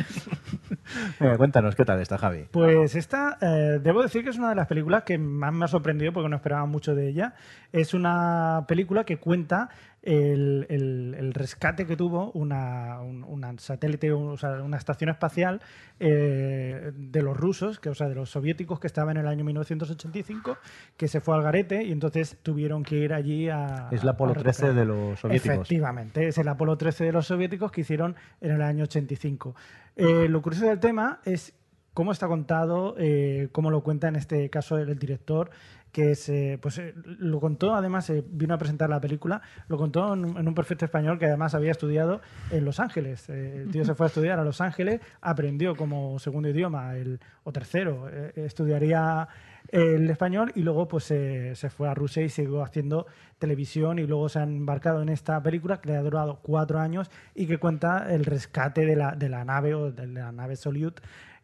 [1.19, 2.47] Eh, cuéntanos, ¿qué tal está Javi?
[2.49, 5.67] Pues esta, eh, debo decir que es una de las películas que más me ha
[5.67, 7.35] sorprendido porque no esperaba mucho de ella.
[7.71, 9.69] Es una película que cuenta
[10.01, 15.61] el, el- el rescate que tuvo una, un una satélite, o sea, una estación espacial
[15.99, 19.43] eh, de los rusos, que, o sea, de los soviéticos que estaba en el año
[19.43, 20.57] 1985,
[20.97, 23.89] que se fue al garete y entonces tuvieron que ir allí a...
[23.91, 24.75] Es la Apolo a 13 recuperar.
[24.75, 25.55] de los soviéticos.
[25.55, 29.55] Efectivamente, es el Apolo 13 de los soviéticos que hicieron en el año 85.
[29.95, 31.53] Eh, lo curioso del tema es
[31.93, 35.49] cómo está contado, eh, cómo lo cuenta en este caso el, el director,
[35.91, 39.77] que es, eh, pues, eh, lo contó, además eh, vino a presentar la película, lo
[39.77, 42.21] contó en, en un perfecto español que además había estudiado
[42.51, 43.29] en Los Ángeles.
[43.29, 47.19] Eh, el tío se fue a estudiar a Los Ángeles, aprendió como segundo idioma el,
[47.43, 49.27] o tercero, eh, estudiaría
[49.71, 53.05] el español y luego pues eh, se fue a Rusia y siguió haciendo
[53.37, 57.11] televisión y luego se han embarcado en esta película que le ha durado cuatro años
[57.35, 60.95] y que cuenta el rescate de la, de la nave o de la nave Soyuz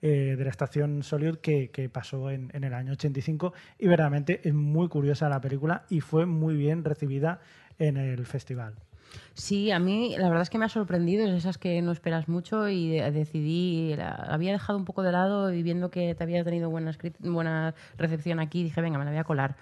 [0.08, 4.40] eh, de la estación Soyuz que, que pasó en, en el año 85 y verdaderamente
[4.48, 7.40] es muy curiosa la película y fue muy bien recibida
[7.80, 8.76] en el festival.
[9.34, 12.28] Sí, a mí la verdad es que me ha sorprendido, es esas que no esperas
[12.28, 16.24] mucho y de- decidí, la había dejado un poco de lado y viendo que te
[16.24, 19.56] había tenido buena, buena recepción aquí, dije, venga, me la voy a colar.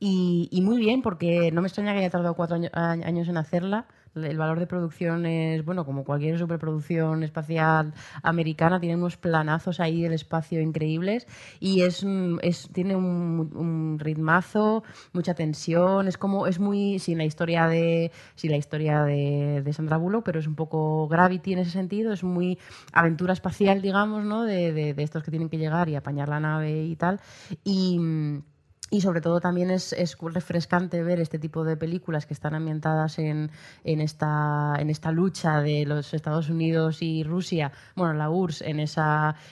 [0.00, 3.86] Y, y muy bien, porque no me extraña que haya tardado cuatro años en hacerla.
[4.14, 7.92] El valor de producción es, bueno, como cualquier superproducción espacial
[8.22, 11.26] americana, tiene unos planazos ahí del espacio increíbles
[11.60, 17.18] y es, un- es tiene un, un ritmazo, mucha tensión, es como, es muy, sin
[17.18, 21.58] la historia de, sin la historia de, Sandra Bullock, pero es un poco Gravity en
[21.60, 22.58] ese sentido, es muy
[22.92, 24.44] aventura espacial, digamos, ¿no?
[24.44, 27.20] De, de- de estos que tienen que llegar y apañar la nave y tal.
[27.64, 27.98] Y.
[28.90, 33.18] y sobre todo también es, es refrescante ver este tipo de películas que están ambientadas
[33.18, 33.50] en,
[33.82, 38.80] en, esta, en esta lucha de los Estados Unidos y Rusia, bueno, la URSS, en
[38.80, 39.00] ese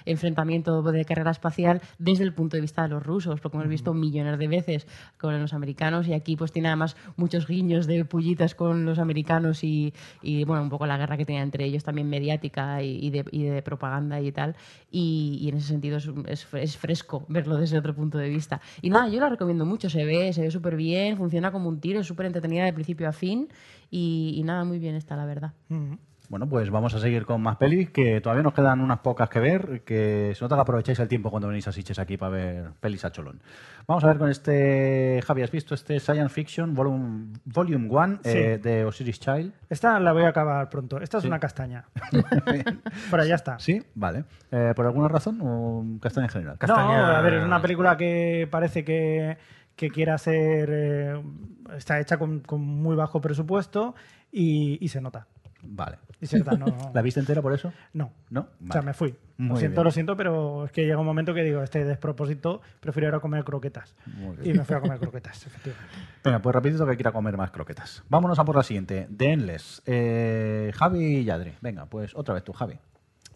[0.04, 3.94] enfrentamiento de carrera espacial desde el punto de vista de los rusos, porque hemos visto
[3.94, 4.86] millones de veces
[5.18, 9.64] con los americanos y aquí pues tiene además muchos guiños de pullitas con los americanos
[9.64, 13.10] y, y, bueno, un poco la guerra que tenía entre ellos también mediática y, y
[13.10, 14.54] de, y de propaganda y tal.
[14.90, 18.60] Y, y en ese sentido es, es, es fresco verlo desde otro punto de vista.
[18.82, 21.80] Y nada, yo la recomiendo mucho, se ve, se ve súper bien, funciona como un
[21.80, 23.48] tiro, es súper entretenida de principio a fin
[23.90, 25.52] y, nada, muy bien está, la verdad.
[25.68, 25.94] Mm.
[26.32, 29.38] Bueno, pues vamos a seguir con más pelis, que todavía nos quedan unas pocas que
[29.38, 32.70] ver, que se nota que aprovecháis el tiempo cuando venís a Siches aquí para ver
[32.80, 33.42] pelis a cholón.
[33.86, 38.30] Vamos a ver con este, Javi, ¿has visto este Science Fiction Volume, volume 1 Sí.
[38.32, 39.52] de Osiris Child?
[39.68, 40.98] Esta la voy a acabar pronto.
[41.02, 41.28] Esta es Sí.
[41.28, 41.84] una castaña.
[43.10, 43.58] Pero ya está.
[43.58, 44.24] Sí, vale.
[44.50, 46.56] Eh, ¿Por alguna razón o castaña en general?
[46.66, 49.36] No, a ver, es una película que parece que,
[49.76, 50.70] que quiera ser.
[50.72, 51.22] eh,
[51.76, 53.94] está hecha con, con muy bajo presupuesto
[54.30, 55.26] y, y se nota.
[55.62, 55.98] Vale.
[56.58, 56.66] No.
[56.94, 57.72] ¿La viste entera por eso?
[57.92, 58.12] No.
[58.30, 58.48] ¿No?
[58.68, 59.14] O sea, me fui.
[59.38, 59.84] Muy lo siento, bien.
[59.84, 63.20] lo siento, pero es que llega un momento que digo, este despropósito, prefiero ir a
[63.20, 63.94] comer croquetas.
[64.06, 65.96] Muy Y me fui a comer croquetas, efectivamente.
[66.22, 68.04] Venga, pues rapidito que quiera comer más croquetas.
[68.08, 69.08] Vámonos a por la siguiente.
[69.16, 69.82] The Endless.
[69.86, 71.54] Eh, Javi y Yadri.
[71.60, 72.78] Venga, pues otra vez tú, Javi.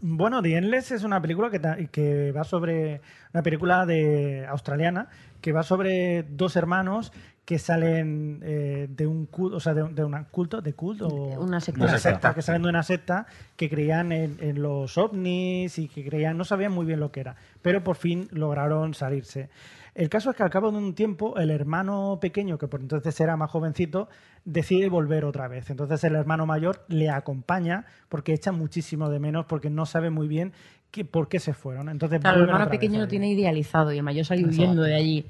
[0.00, 3.00] Bueno, The Endless es una película que, que va sobre.
[3.32, 5.08] Una película de australiana
[5.40, 7.12] que va sobre dos hermanos
[7.46, 11.06] que salen eh, de un culto, o sea, de, de un culto, de culto.
[11.06, 11.84] o- Una secta.
[11.84, 12.34] Una secta.
[12.34, 13.26] que salen de una secta
[13.56, 17.20] que creían en, en los ovnis y que creían, no sabían muy bien lo que
[17.20, 19.48] era, pero por fin lograron salirse.
[19.94, 23.18] El caso es que al cabo de un tiempo, el hermano pequeño, que por entonces
[23.20, 24.08] era más jovencito,
[24.44, 25.70] decide volver otra vez.
[25.70, 30.26] Entonces el hermano mayor le acompaña porque echa muchísimo de menos, porque no sabe muy
[30.28, 30.52] bien
[30.90, 31.88] qué- por qué se fueron.
[31.88, 34.62] Entonces Claro, el hermano pequeño lo tiene idealizado y el mayor sale Exacto.
[34.62, 35.26] huyendo de allí.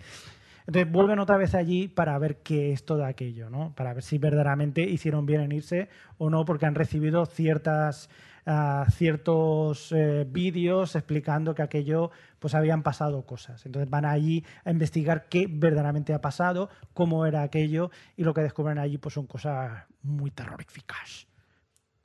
[0.66, 3.72] Entonces vuelven otra vez allí para ver qué es todo aquello, ¿no?
[3.74, 5.88] Para ver si verdaderamente hicieron bien en irse
[6.18, 8.10] o no, porque han recibido ciertas
[8.46, 12.10] ah, ciertos eh, vídeos explicando que aquello
[12.40, 13.64] pues habían pasado cosas.
[13.64, 18.40] Entonces van allí a investigar qué verdaderamente ha pasado, cómo era aquello y lo que
[18.40, 21.28] descubren allí pues son cosas muy terroríficas.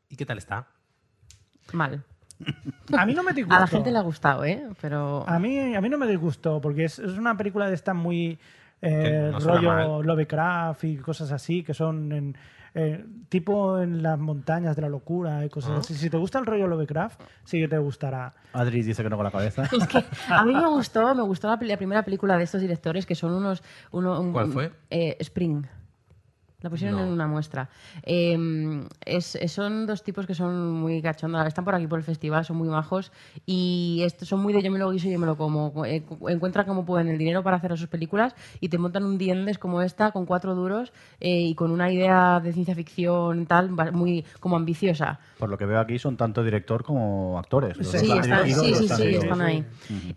[0.07, 0.67] ¿Y qué tal está?
[1.73, 2.03] Mal.
[2.97, 3.55] A mí no me disgustó.
[3.57, 4.67] A la gente le ha gustado, ¿eh?
[4.81, 5.23] Pero...
[5.27, 8.39] A mí, a mí no me disgustó, porque es, es una película de esta muy
[8.81, 10.03] eh, no rollo.
[10.03, 12.37] Lovecraft y cosas así, que son en,
[12.73, 15.77] eh, tipo en las montañas de la locura y cosas Ah.
[15.79, 15.93] así.
[15.93, 18.33] Si te gusta el rollo Lovecraft, sí que te gustará.
[18.53, 19.63] Adri dice que no con la cabeza.
[19.71, 23.15] Es que a mí me gustó, me gustó la, primera película de estos directores que
[23.15, 23.61] son unos...
[23.91, 24.71] uno- un- ¿Cuál fue?
[24.89, 25.63] eh, Spring.
[26.61, 27.03] La pusieron No.
[27.05, 27.69] en una muestra.
[28.03, 31.45] Eh, es- es- son dos tipos que son muy cachondos.
[31.47, 33.11] Están por aquí por el festival, son muy majos.
[33.45, 35.85] Y estos son muy de yo me lo guiso y yo me lo como.
[35.85, 39.17] Eh, cu- encuentran como pueden el dinero para hacer sus películas y te montan un
[39.17, 43.71] diendes como esta, con cuatro duros eh, y con una idea de ciencia ficción tal,
[43.91, 45.19] muy como ambiciosa.
[45.39, 47.75] Por lo que veo aquí son tanto director como actores.
[47.81, 49.65] Sí, están, sí, sí, sí, están ahí.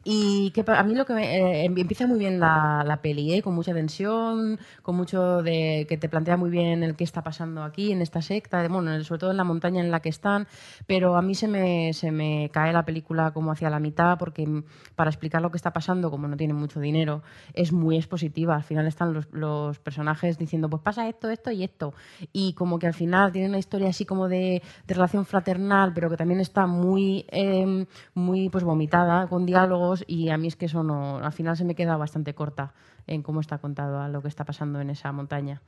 [0.05, 3.33] Y que a mí lo que me, eh, em- empieza muy bien la, la peli,
[3.33, 3.43] ¿eh?
[3.43, 7.63] con mucha tensión, con mucho de que te plantea muy bien el qué está pasando
[7.63, 10.47] aquí en esta secta, bueno, sobre todo en la montaña en la que están,
[10.87, 14.47] pero a mí se me, se me cae la película como hacia la mitad porque
[14.47, 14.65] mm,
[14.97, 17.23] para explicar lo que está pasando, como no tiene mucho dinero,
[17.53, 18.57] es muy expositiva.
[18.57, 21.95] Al final están los, los personajes diciendo, pues pasa esto, esto y esto.
[22.33, 26.11] Y como que al final tiene una historia así como de, de relación fraternal, pero
[26.11, 30.67] que también está muy, eh, muy pues vomitada, con diálogos, y a mí es que
[30.67, 32.73] eso no, al final se me queda bastante corta
[33.07, 35.63] en cómo está contado lo que está pasando en esa montaña.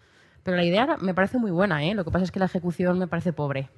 [0.46, 1.92] Pero la idea me parece muy buena, ¿eh?
[1.92, 3.68] Lo que pasa es que la ejecución me parece pobre.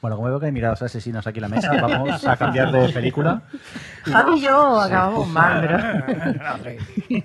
[0.00, 2.88] Bueno, como veo que hay miradas asesinas aquí en la mesa, vamos a cambiar de
[2.92, 3.42] película.
[4.04, 5.78] Javi y yo acabamos mal, pero...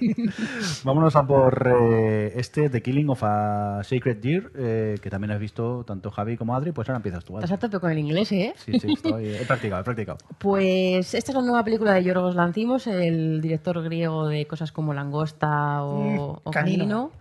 [0.83, 5.39] Vámonos a por eh, este, The Killing of a Sacred Deer, eh, que también has
[5.39, 6.71] visto tanto Javi como Adri.
[6.71, 7.45] Pues ahora empiezas tú, Adri.
[7.45, 8.53] Estás a tope con el inglés, ¿eh?
[8.57, 10.17] Sí, sí, estoy, he practicado, he practicado.
[10.39, 14.93] Pues esta es la nueva película de Yorgos Lanthimos, el director griego de cosas como
[14.95, 16.77] Langosta o, Mm, o Canino.
[16.77, 17.11] Canino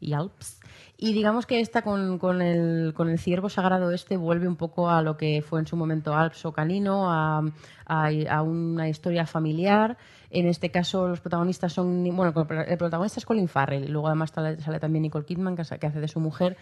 [0.00, 0.59] y Alps.
[1.02, 4.90] Y digamos que esta con, con el, con el ciervo sagrado este vuelve un poco
[4.90, 7.42] a lo que fue en su momento Alps o Canino, a,
[7.86, 9.96] a- a una historia familiar.
[10.28, 12.34] En este caso los protagonistas son, bueno,
[12.66, 16.20] el protagonista es Colin Farrell, luego además sale, también Nicole Kidman, que, hace- de su
[16.20, 16.58] mujer.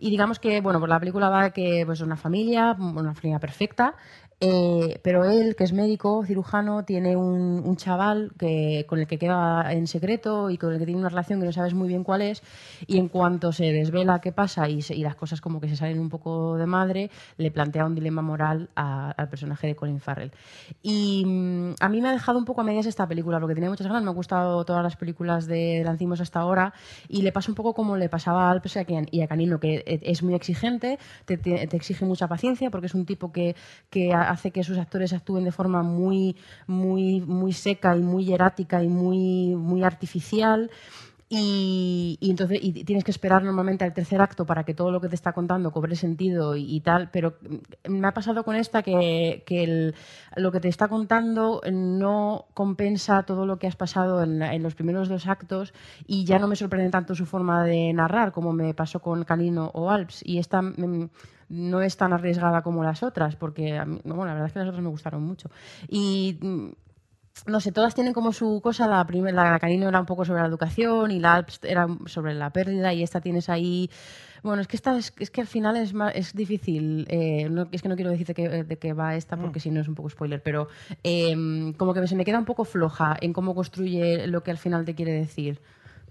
[0.00, 3.94] Y digamos que, bueno, pues la película va que pues una familia, una familia perfecta,
[4.40, 9.18] eh, pero él, que es médico, cirujano, tiene un, un chaval que, con el que
[9.18, 12.04] queda en secreto y con el que tiene una relación que no sabes muy bien
[12.04, 12.42] cuál es.
[12.86, 15.76] Y en cuanto se desvela qué pasa y, se- y las cosas como que se
[15.76, 20.00] salen un poco de madre, le plantea un dilema moral a- al personaje de Colin
[20.00, 20.32] Farrell.
[20.82, 23.70] Y mm, a mí me ha dejado un poco a medias esta película, porque tenía
[23.70, 24.02] muchas ganas.
[24.02, 26.72] Me han gustado todas las películas de Lancimos hasta ahora.
[27.08, 28.76] Y le pasa un poco como le pasaba a Alpes
[29.10, 32.86] y a Canino, que e- es muy exigente, te, te- te exige mucha paciencia, porque
[32.86, 33.56] es un tipo que,
[33.90, 38.82] que hace que sus actores actúen de forma muy, muy, muy seca y muy hierática
[38.82, 40.70] y muy, muy artificial.
[41.28, 45.16] Y, entonces tienes que esperar normalmente al tercer acto para que todo lo que te
[45.16, 47.34] está contando cobre sentido y, tal, pero
[47.88, 49.94] me ha pasado con esta que, que el-
[50.36, 55.08] lo que te está contando no compensa todo lo que has pasado en los primeros
[55.08, 55.74] dos actos
[56.06, 59.70] y ya no me sorprende tanto su forma de narrar como me pasó con Canino
[59.74, 61.08] o Alps y esta mm,
[61.48, 64.52] no es tan arriesgada como las otras porque a mí- no, bueno, la verdad es
[64.52, 65.50] que las otras me gustaron mucho
[65.88, 66.68] y mm,
[67.46, 68.88] no sé, todas tienen como su cosa.
[68.88, 72.32] La primera, la Canino era un poco sobre la educación y la Alps era sobre
[72.34, 73.90] la pérdida y esta tienes ahí.
[74.42, 77.06] Bueno, es que esta es, es que al final es, ma- es difícil.
[77.10, 79.80] eh, no- es que no quiero decirte que, de qué va esta porque si no
[79.82, 80.68] es un poco spoiler, pero
[81.04, 84.58] eh, como que se me queda un poco floja en cómo construye lo que al
[84.58, 85.60] final te quiere decir.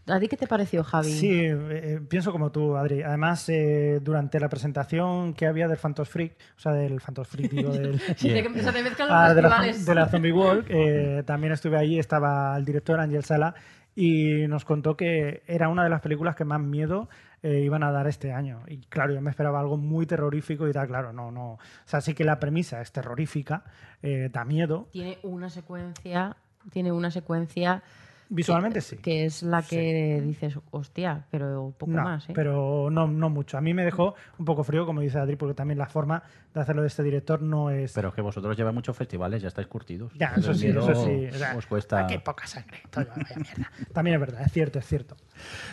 [0.08, 1.12] ¿A ti qué te pareció, Javi?
[1.12, 3.02] Sí, eh, pienso como tú, Adri.
[3.02, 7.52] Además, eh, durante la presentación que había del Phantos Freak, o sea, del Phantos Freak,
[7.52, 8.68] digo, del, Sí, de que los
[9.10, 10.66] Ah, de, la, de la Zombie Walk.
[10.70, 13.56] eh, también estuve ahí, estaba el director Ángel Sala
[13.96, 17.08] y nos contó que era una de las películas que más miedo
[17.42, 18.62] eh, iban a dar este año.
[18.68, 21.54] Y claro, yo me esperaba algo muy terrorífico y tal, claro, no, no.
[21.54, 23.64] O sea, sí que la premisa es terrorífica,
[24.04, 24.88] eh, da miedo.
[24.92, 26.36] Tiene una secuencia,
[26.72, 27.82] tiene una secuencia
[28.30, 28.98] Visualmente sí.
[28.98, 32.34] que es la que dices, hostia, pero poco No, más, ¿eh?
[32.34, 33.58] pero no, no mucho.
[33.58, 36.24] A mí me dejó un poco frío, como dice Adri, porque también la forma
[36.54, 37.94] de hacerlo de este director no es...
[37.94, 40.12] Pero es que vosotros lleváis muchos festivales, ya estáis curtidos.
[40.18, 41.28] Ya, eso sí, eso sí.
[41.34, 42.08] O sea, Os cuesta.
[42.08, 42.80] Qué poca sangre.
[42.90, 43.72] todo, vaya mierda.
[43.94, 45.16] También es verdad, es cierto, es cierto.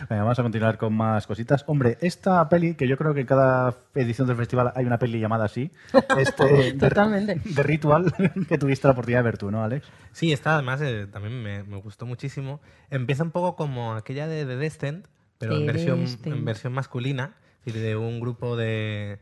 [0.09, 1.63] Venga, vamos a continuar con más cositas.
[1.67, 5.19] Hombre, esta peli, que yo creo que en cada edición del festival hay una peli
[5.19, 5.71] llamada así,
[6.17, 7.39] este, de- Totalmente.
[7.49, 8.13] de, Ritual,
[8.49, 9.87] que tuviste la oportunidad de ver tú, ¿no, Alex?
[10.11, 12.42] Sí, esta además eh, también me, me gustó muchísimo.
[12.89, 15.07] Empieza un poco como aquella de The Descent,
[15.39, 15.99] pero en versión,
[16.33, 17.35] en versión masculina,
[17.65, 19.19] es decir, de un grupo de,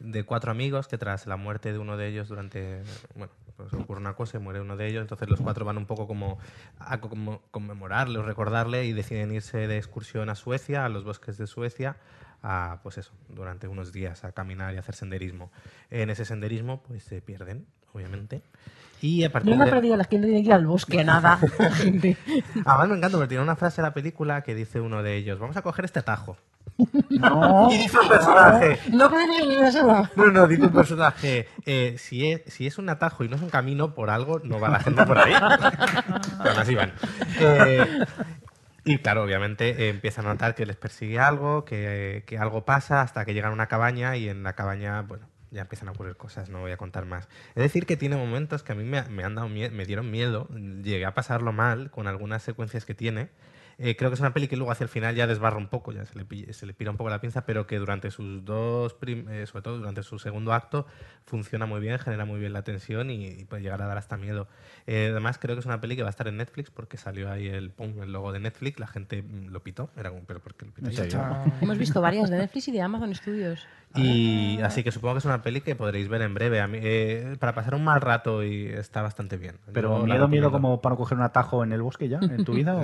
[0.00, 2.82] de cuatro amigos que tras la muerte de uno de ellos durante,
[3.14, 5.86] bueno, pues ocurre una cosa y muere uno de ellos, entonces los cuatro van un
[5.86, 6.38] poco como
[6.78, 11.36] a como- conmemorarle o recordarle y deciden irse de excursión a Suecia, a los bosques
[11.38, 11.96] de Suecia,
[12.42, 15.52] a, pues eso, durante unos días a caminar y a hacer senderismo.
[15.90, 18.42] En ese senderismo pues se pierden obviamente.
[19.02, 19.72] Y a partir No me he de...
[19.72, 21.38] perdido las que no tienen que ir al bosque a nada.
[21.74, 22.16] Gente.
[22.64, 25.40] Además me encanta porque tiene una frase de la película que dice uno de ellos,
[25.40, 26.36] vamos a coger este atajo.
[27.10, 27.68] No.
[27.72, 30.08] Y dice un personaje, No creo no.
[30.14, 33.42] no, no, dice un personaje, eh, si, es, si es un atajo y no es
[33.42, 35.34] un camino, por algo no va la gente por ahí.
[36.42, 36.92] Pero así van.
[37.40, 38.04] Eh,
[38.84, 43.00] y claro, obviamente eh, empiezan a notar que les persigue algo, que, que algo pasa
[43.00, 46.16] hasta que llegan a una cabaña y en la cabaña, bueno, ya empiezan a ocurrir
[46.16, 47.28] cosas, no voy a contar más.
[47.54, 50.10] Es decir, que tiene momentos que a mí me, me han dado mie- me dieron
[50.10, 53.28] miedo, llegué a pasarlo mal con algunas secuencias que tiene.
[53.78, 55.92] Eh, creo que es una peli que luego hacia el final ya desbarra un poco,
[55.92, 58.92] ya se le, se le pira un poco la pinza, pero que durante sus dos,
[58.94, 60.86] prim- eh, sobre todo durante su segundo acto,
[61.24, 64.16] funciona muy bien, genera muy bien la tensión y, y puede llegar a dar hasta
[64.18, 64.46] miedo.
[64.86, 67.30] Eh, además, creo que es una peli que va a estar en Netflix porque salió
[67.30, 70.40] ahí el, pum, el logo de Netflix, la gente mm, lo pitó, era como, pero
[70.40, 71.18] ¿por qué lo serio?
[71.62, 73.66] Hemos visto varias de Netflix y de Amazon Studios.
[73.96, 76.60] Y así que supongo que es una peli que podréis ver en breve.
[76.60, 79.56] A mí, eh, para pasar un mal rato y está bastante bien.
[79.72, 82.52] Pero Yo miedo, miedo como para coger un atajo en el bosque ya, en tu
[82.54, 82.82] vida, o...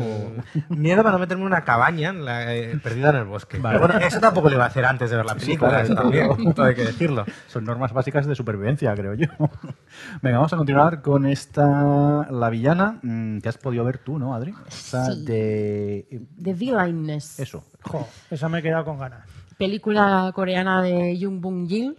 [0.75, 3.59] Miedo para no meterme en una cabaña en la- eh, perdida en el bosque.
[3.59, 3.79] Vale.
[3.79, 5.85] Pero bueno, eso tampoco le iba a hacer antes de ver la Sí, película, claro,
[5.85, 6.53] eso eso también, digo.
[6.55, 7.25] todo hay que decirlo.
[7.47, 9.29] Son normas básicas de supervivencia, creo yo.
[10.23, 14.35] Venga, vamos a continuar con esta, la villana, mm, que has podido ver tú, ¿no,
[14.35, 14.55] Adri?
[14.69, 15.25] Esta Sí.
[15.25, 16.21] de...
[16.43, 17.39] The Villainess.
[17.41, 17.65] Eso.
[17.83, 19.21] Jo, esa me he quedado con ganas.
[19.59, 21.97] Película coreana de Jung Bung Jil.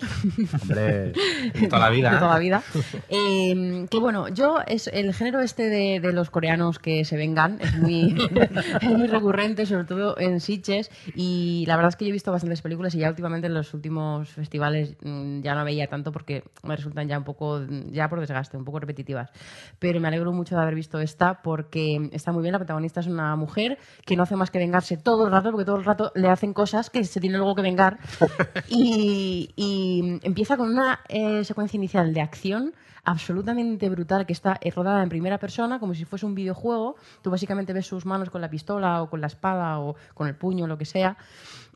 [0.62, 1.12] Hombre,
[1.53, 2.12] De toda la vida.
[2.12, 2.41] de toda la ¿eh?
[2.41, 2.64] vida.
[3.10, 7.57] Eh, que bueno, yo es el género este de, de los coreanos que se vengan
[7.60, 8.16] es muy,
[8.82, 10.89] es muy recurrente, sobre todo en Sitges.
[11.16, 13.74] Y la verdad es que yo he visto bastantes películas y ya últimamente en los
[13.74, 18.22] últimos festivales mm, ya no veía tanto porque me resultan ya un poco, ya por
[18.22, 19.32] desgaste, un poco repetitivas.
[19.80, 22.53] Pero me alegro mucho de haber visto esta porque está muy bien.
[22.53, 25.66] La protagonista es una mujer que no hace más que vengarse todo el rato porque
[25.66, 28.00] todo el rato le hacen cosas que se tiene luego que vengar.
[28.72, 32.74] Y, y empieza con una eh, secuencia inicial de acción
[33.04, 36.95] absolutamente brutal que está eh, rodada en primera persona como si fuese un videojuego.
[37.22, 40.36] Tú básicamente ves sus manos con la pistola o con la espada o con el
[40.36, 41.18] puño, lo que sea.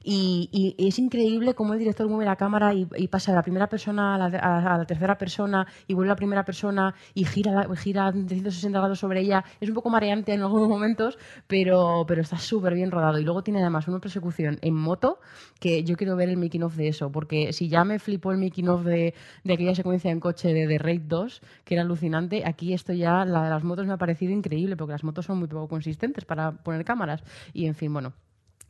[0.04, 3.42] Y, y es increíble cómo el director mueve la cámara y, y pasa de la
[3.44, 6.94] primera persona a la, a- a la tercera persona y vuelve a la primera persona
[7.14, 9.44] y gira, gira 360 grados sobre ella.
[9.62, 13.18] Es un poco mareante en algunos momentos, pero, pero está súper bien rodado.
[13.20, 15.20] Y luego tiene además una persecución en moto
[15.60, 18.38] que yo quiero ver el making of de eso, porque si ya me flipó el
[18.40, 22.44] making of de, de aquella secuencia en coche de The Raid 2, que era alucinante,
[22.46, 25.40] aquí esto ya, la de las motos me ha parecido increíble, porque las motos son
[25.40, 27.24] muy poco consistentes para poner cámaras.
[27.54, 28.14] Y en fin, bueno.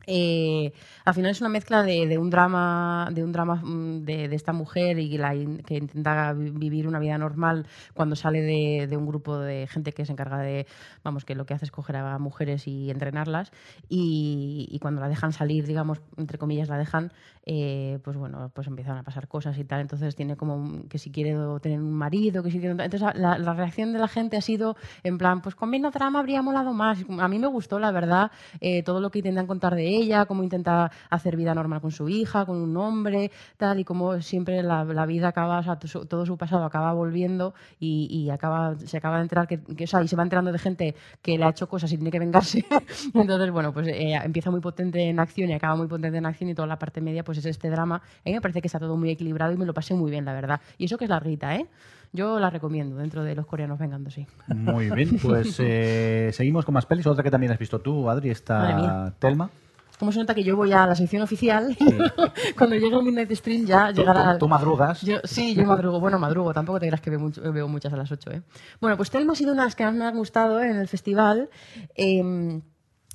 [0.06, 0.72] Eh,
[1.04, 4.98] al final es una mezcla de, un drama de un drama mm, de, esta mujer
[4.98, 5.32] y la
[5.64, 9.92] que intenta vi- vivir una vida normal cuando sale de, de un grupo de gente
[9.92, 10.66] que se encarga de
[11.02, 13.50] vamos que lo que hace es coger a mujeres y entrenarlas.
[13.88, 17.12] Y, y cuando la dejan salir digamos entre comillas la dejan
[17.44, 21.10] eh, pues bueno pues empiezan a pasar cosas y tal entonces tiene como que si
[21.10, 24.40] quiere tener un marido que si quiere entonces la, la reacción de la gente ha
[24.40, 27.90] sido en plan pues con menos drama habría molado más a mí me gustó la
[27.90, 28.30] verdad
[28.60, 32.08] eh, todo lo que intentan contar de ella, cómo intenta hacer vida normal con su
[32.08, 35.62] hija, con un hombre, tal, y cómo siempre la, vida acaba,
[36.08, 39.86] todo su pasado acaba volviendo y, y acaba, se acaba de enterar que, que, o
[39.86, 42.18] sea, y se va enterando de gente que le ha hecho cosas y tiene que
[42.18, 42.64] vengarse.
[43.14, 46.50] Entonces, bueno, pues eh, empieza muy potente en acción y acaba muy potente en acción
[46.50, 47.96] y toda la parte media pues es este drama.
[47.96, 50.24] A mí me parece que está todo muy equilibrado y me lo pasé muy bien,
[50.24, 50.60] la verdad.
[50.78, 51.66] Y eso que es larguita, ¿eh?
[52.12, 54.26] Yo la recomiendo dentro de los coreanos vengándose.
[54.48, 55.18] muy bien.
[55.22, 57.06] Pues eh, seguimos con más pelis.
[57.06, 59.12] Otra que también has visto tú, Adri, está.
[59.18, 59.50] Telma.
[59.98, 61.76] Como se nota que yo voy a la sección oficial,
[62.58, 64.32] cuando llegue el Midnight Stream ya Tú, llegará...
[64.32, 65.00] tú- tú madrugas.
[65.02, 66.00] Yo, sí, yo madrugo.
[66.00, 66.52] Bueno, madrugo.
[66.52, 68.30] Tampoco te creas que veo, mucho- veo muchas a las 8.
[68.32, 68.42] ¿eh?
[68.80, 70.88] Bueno, pues Telma ha sido una de las que más me han gustado en el
[70.88, 71.48] festival.
[71.94, 72.60] Eh,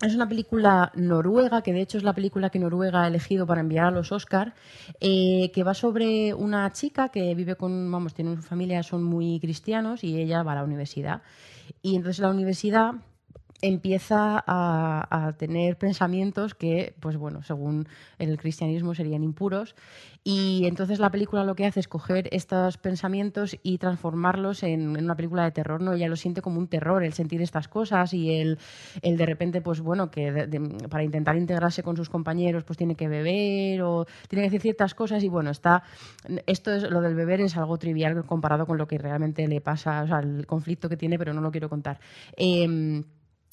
[0.02, 3.62] es una película noruega, que de hecho es la película que Noruega ha elegido para
[3.62, 4.54] enviar a los Oscar,
[5.00, 9.40] eh, que va sobre una chica que vive con, vamos, tiene una familia, son muy
[9.40, 11.22] cristianos y ella va a la universidad.
[11.82, 12.94] Y entonces la universidad
[13.62, 17.88] empieza a, a tener pensamientos que, pues bueno, según
[18.18, 19.76] el cristianismo serían impuros.
[20.24, 25.06] Y entonces la película lo que hace es coger estos pensamientos y transformarlos en, en
[25.06, 25.94] una película de terror, ¿no?
[25.94, 28.60] Ella lo siente como un terror, el sentir estas cosas y el,
[29.02, 32.78] el de repente, pues bueno, que de- de- para intentar integrarse con sus compañeros, pues
[32.78, 35.84] tiene que beber o tiene que decir ciertas cosas y bueno, está...
[36.46, 40.04] Esto es, lo del beber es algo trivial comparado con lo que realmente le pasa,
[40.04, 42.00] o sea, el conflicto que tiene, pero no lo quiero contar.
[42.36, 43.04] Em,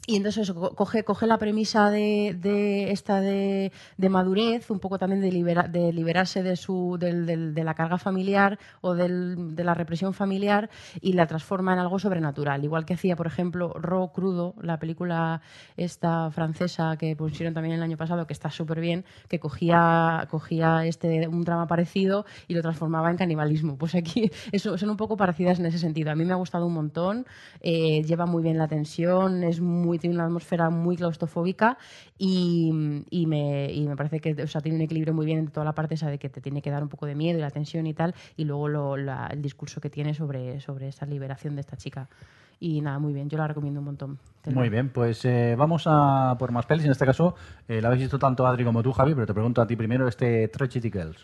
[0.09, 4.79] y entonces eso, co- coge, coge la premisa de, de esta de, de madurez, un
[4.79, 9.65] poco también de, libera- de liberarse de, su, de la carga familiar o del- de
[9.65, 10.71] la represión familiar
[11.01, 12.63] y la transforma en algo sobrenatural.
[12.63, 15.41] Igual que hacía, por ejemplo, Ro Crudo, la película
[15.77, 20.87] esta francesa que pusieron también el año pasado, que está súper bien, que cogía, cogía
[20.87, 23.77] este, un drama parecido y lo transformaba en canibalismo.
[23.77, 26.11] Pues aquí eso, son un poco parecidas en ese sentido.
[26.11, 27.27] A mí me ha gustado un montón,
[27.61, 31.79] eh, lleva muy bien la tensión, es muy, tiene una atmósfera muy claustrofóbica
[32.19, 35.49] y, y me, y me parece que o sea, tiene un equilibrio muy bien en
[35.49, 37.41] toda la parte esa de que te tiene que dar un poco de miedo y
[37.43, 41.07] la tensión y tal, y luego lo- la- el discurso que tiene sobre, sobre esa
[41.07, 42.09] liberación de esta chica.
[42.59, 44.19] Y nada, muy bien, yo la recomiendo un montón.
[44.47, 46.87] Muy bien, pues eh, vamos a por más pelis.
[46.87, 47.35] En este caso,
[47.69, 50.09] eh, la habéis visto tanto Adri como tú, Javi, pero te pregunto a ti primero
[50.09, 51.19] este Tragedy Girls.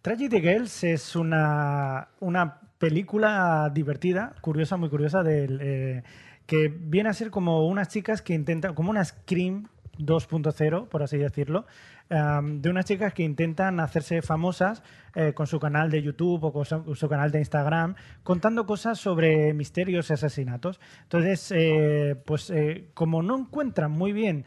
[0.00, 6.02] Tragedy Girls es una, una película divertida, curiosa, muy curiosa, del, eh,
[6.48, 9.68] que viene a ser como unas chicas que intentan, como una Scream
[9.98, 11.66] 2.0, por así decirlo,
[12.08, 14.82] um, de unas chicas que intentan hacerse famosas
[15.14, 18.98] eh, con su canal de YouTube o con su, su canal de Instagram, contando cosas
[18.98, 20.80] sobre misterios y asesinatos.
[21.02, 24.46] Entonces, eh, pues eh, como no encuentran muy bien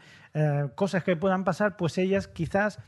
[0.74, 2.78] cosas que puedan pasar, pues ellas quizás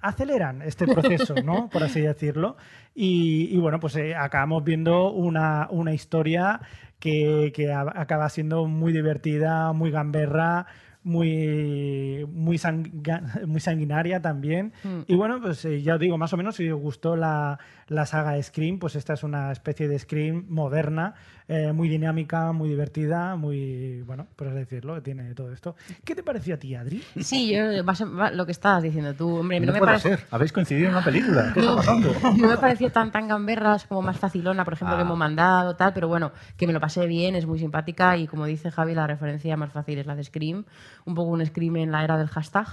[0.00, 1.68] aceleran este proceso, ¿no?
[1.72, 2.56] Por así decirlo.
[2.94, 6.60] Y, y bueno, pues eh, acabamos viendo una, una historia
[7.02, 10.66] que, que a- acaba siendo muy divertida, muy gamberra,
[11.02, 12.60] muy, muy,
[13.46, 14.72] muy sanguinaria también.
[14.84, 15.00] Mm.
[15.08, 17.58] Y bueno, pues eh, ya os digo, más o menos si os gustó la,
[17.92, 21.14] la saga Scream, pues esta es una especie de Scream moderna,
[21.48, 25.74] eh, muy dinámica, muy divertida, muy, bueno, por así decirlo, que tiene todo esto.
[26.04, 27.02] ¿Qué te pareció a ti, Adri?
[27.20, 28.00] Sí, yo, vas
[28.32, 30.16] lo que estabas diciendo tú, hombre, No, no, me puede parece...
[30.16, 30.26] ser.
[30.30, 31.50] Habéis coincidido en una película.
[31.52, 32.12] ¿Qué está pasando?
[32.36, 34.98] No me pareció tan tan gamberras como más facilona, por ejemplo, Ah.
[34.98, 38.26] que hemos mandado, tal, pero bueno, que me lo pasé bien, es muy simpática y
[38.26, 40.64] como dice Javi, la referencia más fácil es la de Scream,
[41.04, 42.66] un poco un Scream en la era del hashtag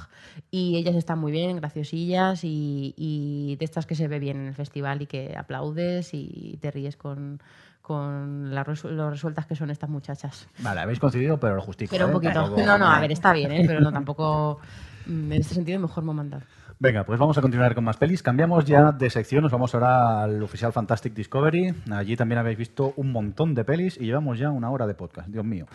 [0.52, 4.48] y ellas están muy bien, graciosillas y, y de estas que se ve bien en
[4.48, 7.42] el festival y que aplaudes y te ríes con,
[7.82, 10.48] con la resu- lo resueltas que son estas muchachas.
[10.60, 11.90] Vale, habéis coincidido, pero lo justico.
[11.92, 12.14] Pero un ¿eh?
[12.14, 12.34] poquito.
[12.34, 13.64] Tampoco- No, no, a ver, está bien, ¿eh?
[13.68, 14.60] pero no tampoco...
[15.08, 16.44] mm, En este sentido, mejor no mandar.
[16.82, 18.24] Venga, pues vamos a continuar con más pelis.
[18.24, 21.74] Cambiamos ya de sección, nos vamos ahora al oficial Fantastic Discovery.
[21.92, 25.28] Allí también habéis visto un montón de pelis y llevamos ya una hora de podcast.
[25.28, 25.66] Dios mío,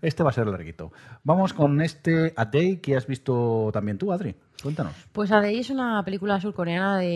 [0.00, 0.90] este va a ser larguito.
[1.22, 4.36] Vamos con este A Day que has visto también tú, Adri.
[4.62, 4.94] Cuéntanos.
[5.12, 7.06] Pues A Day es una película surcoreana de,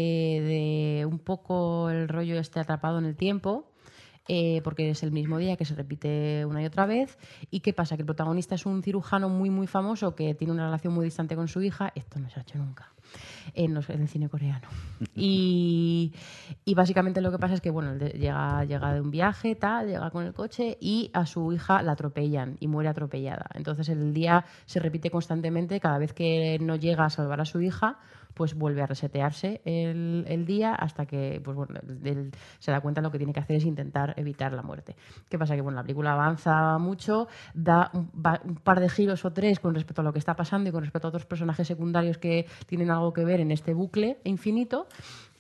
[1.01, 3.65] de un poco el rollo este atrapado en el tiempo.
[4.29, 7.18] Eh, porque es el mismo día que se repite una y otra vez.
[7.51, 7.97] ¿Y qué pasa?
[7.97, 11.35] Que el protagonista es un cirujano muy, muy famoso que tiene una relación muy distante
[11.35, 11.93] con su hija.
[11.95, 12.93] Esto no se ha hecho nunca
[13.55, 14.68] en, los- en el cine coreano.
[15.20, 16.12] Y,
[16.64, 20.11] y básicamente lo que pasa es que bueno, llega, llega de un viaje, tal, llega
[20.11, 23.47] con el coche y a su hija la atropellan y muere atropellada.
[23.55, 27.61] Entonces el día se repite constantemente, cada vez que no llega a salvar a su
[27.61, 27.99] hija,
[28.39, 31.74] pues vuelve a resetearse el, día hasta que pues, bueno,
[32.05, 32.30] él
[32.61, 34.95] se da cuenta de lo que tiene que hacer es intentar evitar la muerte.
[35.28, 35.57] ¿Qué pasa?
[35.57, 39.59] Que bueno, la película avanza mucho, da un, va- un par de giros o tres
[39.59, 42.47] con respecto a lo que está pasando y con respecto a otros personajes secundarios que
[42.66, 44.86] tienen algo que ver en este bucle infinito.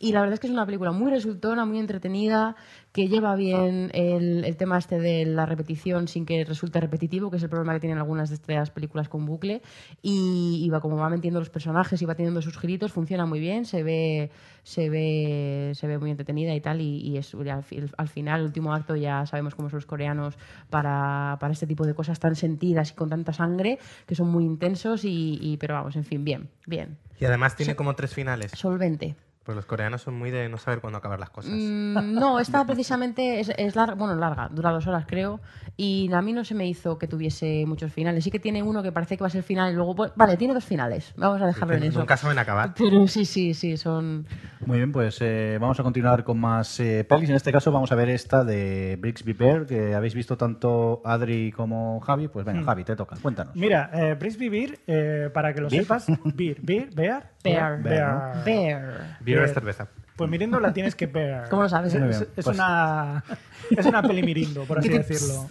[0.00, 2.54] Y la verdad es que es una película muy resultona, muy entretenida,
[2.92, 7.36] que lleva bien el, el tema este de la repetición sin que resulte repetitivo, que
[7.38, 9.60] es el problema que tienen algunas de estas películas con bucle.
[10.00, 13.40] Y, y va como va metiendo los personajes y va teniendo sus giritos, funciona muy
[13.40, 14.30] bien, se ve,
[14.62, 16.80] se ve, se ve muy entretenida y tal.
[16.80, 19.86] Y, y es, al, fi- al final, el último acto, ya sabemos cómo son los
[19.86, 20.38] coreanos
[20.70, 24.44] para, para este tipo de cosas tan sentidas y con tanta sangre, que son muy
[24.44, 25.04] intensos.
[25.04, 26.98] Y, y- pero vamos, en fin, bien, bien.
[27.20, 28.52] Y además tiene como tres finales.
[28.52, 29.16] Solvente.
[29.48, 31.52] Pues los coreanos son muy de no saber cuándo acabar las cosas.
[31.54, 35.40] Mm, no, esta precisamente es, es larga, bueno, larga, dura dos horas creo,
[35.74, 38.24] y a mí no se me hizo que tuviese muchos finales.
[38.24, 40.36] Sí que tiene uno que parece que va a ser final y luego, pues, vale,
[40.36, 41.98] tiene dos finales, vamos a dejarlo en Que eso.
[41.98, 42.74] Nunca saben acabar.
[42.76, 44.26] Pero sí, sí, sí, son...
[44.66, 47.30] Muy bien, pues eh, vamos a continuar con más eh, pelis.
[47.30, 51.52] En este caso vamos a ver esta de Brixby Bear, que habéis visto tanto Adri
[51.52, 52.28] como Javi.
[52.28, 53.16] Pues venga, Javi, te toca.
[53.22, 53.56] Cuéntanos.
[53.56, 55.84] Mira, eh, Brisby Beer, eh, para que lo Beer.
[55.84, 57.82] sepas, Beer, Beer, Bear, Bear.
[57.82, 58.44] Bear.
[58.44, 59.16] Bear.
[59.20, 59.88] Beer es cerveza.
[60.16, 61.44] Pues mirindo la tienes que ver.
[61.48, 61.94] ¿Cómo lo sabes?
[61.94, 63.22] Es, Muy es- bien, es pues- una,
[63.70, 65.48] es una peli mirindo, por así decirlo.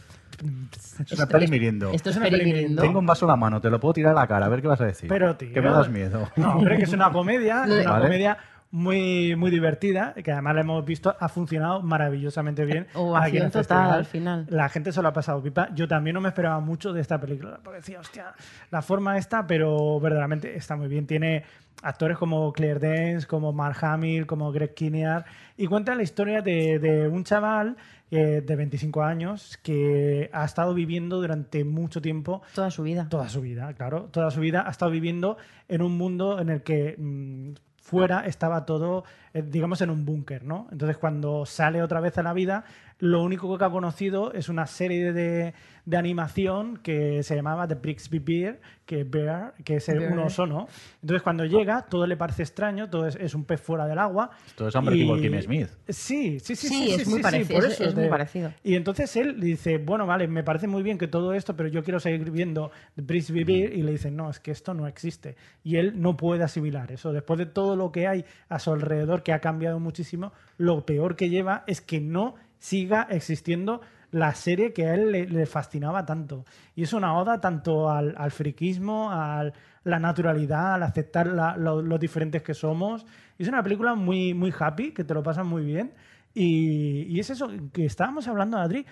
[0.99, 1.91] Es una peli miriendo.
[1.91, 2.81] Esto es Es una peli perimirindo.
[2.81, 4.61] Tengo un vaso en la mano, te lo puedo tirar a la cara, a ver
[4.61, 5.09] qué vas a decir.
[5.09, 5.51] Pero, tío.
[5.53, 6.29] Que me das miedo.
[6.35, 8.05] No, hombre, que es una comedia, Lo de- una Vale.
[8.05, 8.37] comedia
[8.77, 12.87] muy, muy divertida, que además la hemos visto, ha funcionado maravillosamente bien.
[13.15, 13.93] aquí en el total festival.
[13.93, 14.45] al final.
[14.49, 15.69] La gente se lo ha pasado pipa.
[15.73, 18.33] Yo también no me esperaba mucho de esta película, porque decía, hostia,
[18.69, 21.07] la forma está, pero verdaderamente está muy bien.
[21.07, 21.43] Tiene
[21.81, 25.25] actores como Claire Danes, como Mark Hamill, como Greg Kinnear,
[25.57, 27.77] y cuenta la historia de, de un chaval
[28.09, 33.07] eh, de 25 años que ha estado viviendo durante mucho tiempo Toda su vida.
[33.09, 34.03] Toda su vida, claro.
[34.11, 37.53] Toda su vida ha estado viviendo en un mundo en el que mm,
[37.87, 40.67] fuera estaba todo, eh, digamos, en un búnker, ¿no?
[40.71, 42.65] Entonces, cuando sale otra vez a la vida,
[42.99, 45.53] lo único que ha conocido es una serie de,
[45.85, 50.11] de animación que se llamaba The Brixby Bear, que, Bear, que es Bear.
[50.13, 50.67] un oso, ¿no?
[51.01, 54.31] Entonces, cuando llega, todo le parece extraño, todo es, es un pez fuera del agua.
[54.47, 55.69] Esto es Unbreakable Y- Kimmy Smith.
[55.87, 56.67] Sí, sí, sí.
[56.67, 58.53] Sí, sí, es sí, muy sí, parecido, por es- eso es muy te- parecido.
[58.63, 61.83] y entonces él dice, bueno, vale, me parece muy bien que todo esto, pero yo
[61.83, 63.73] quiero seguir viendo The Breeze Vivir.
[63.73, 65.35] Y le dicen, no, es que esto no existe.
[65.63, 67.11] Y él no puede asimilar eso.
[67.13, 71.15] Después de todo lo que hay a su alrededor, que ha cambiado muchísimo, lo peor
[71.15, 73.81] que lleva es que no siga existiendo
[74.11, 76.45] la serie que a él le, le fascinaba tanto.
[76.75, 79.51] Y es una oda tanto al, al friquismo, a
[79.83, 83.05] la naturalidad, al aceptar la- lo- los diferentes que somos.
[83.37, 85.93] Es una película muy, muy happy, que te lo pasas muy bien.
[86.33, 88.85] Y, y es eso que estábamos hablando, Adri,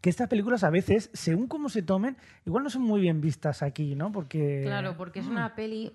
[0.00, 2.16] que estas películas a veces, según cómo se tomen,
[2.46, 4.12] igual no son muy bien vistas aquí, ¿no?
[4.12, 4.62] Porque...
[4.64, 5.92] Claro, porque es una peli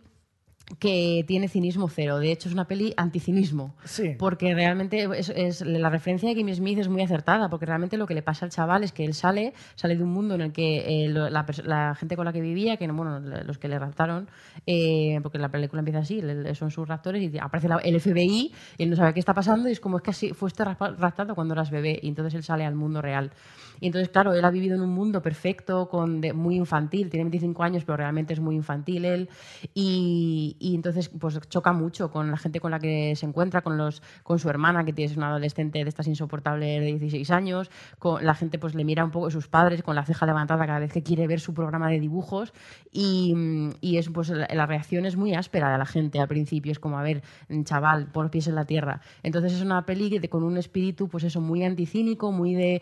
[0.78, 2.20] que tiene cinismo cero.
[2.20, 3.74] De hecho, es una peli anticinismo.
[3.86, 4.15] Sí.
[4.20, 8.05] Porque realmente es, es- la referencia de Kimmy Smith es muy acertada, porque realmente lo
[8.05, 10.51] que le pasa al chaval es que él sale, sale de un mundo en el
[10.51, 13.80] que eh, lo- la, gente con la que vivía, que no- bueno, los que le
[13.80, 14.28] raptaron,
[14.67, 18.53] eh, porque la película empieza así, le- son sus raptores, y aparece la- el FBI,
[18.78, 21.34] y él no sabe qué está pasando, y es como es que así fuiste raptado
[21.36, 23.32] cuando eras bebé, y entonces él sale al mundo real.
[23.80, 27.64] Y entonces, claro, él ha vivido en un mundo perfecto, con muy infantil, tiene 25
[27.64, 29.30] años, pero realmente es muy infantil él.
[29.74, 33.78] Y, y entonces, pues choca mucho con la gente con la que se encuentra, con,
[33.78, 37.70] los, con su hermana, que es una adolescente de estas insoportables de 16 años.
[37.98, 40.80] Con, la gente pues le mira un poco sus padres con la ceja levantada cada
[40.80, 42.54] vez que quiere ver su programa de dibujos.
[42.92, 43.36] Y,
[43.82, 46.72] y es, pues, la, reacción es muy áspera de la gente al principio.
[46.72, 47.24] Es como, a ver,
[47.64, 49.02] chaval, los pies en la tierra.
[49.24, 52.82] Entonces es una peli con un espíritu, pues eso, muy anticínico, muy de,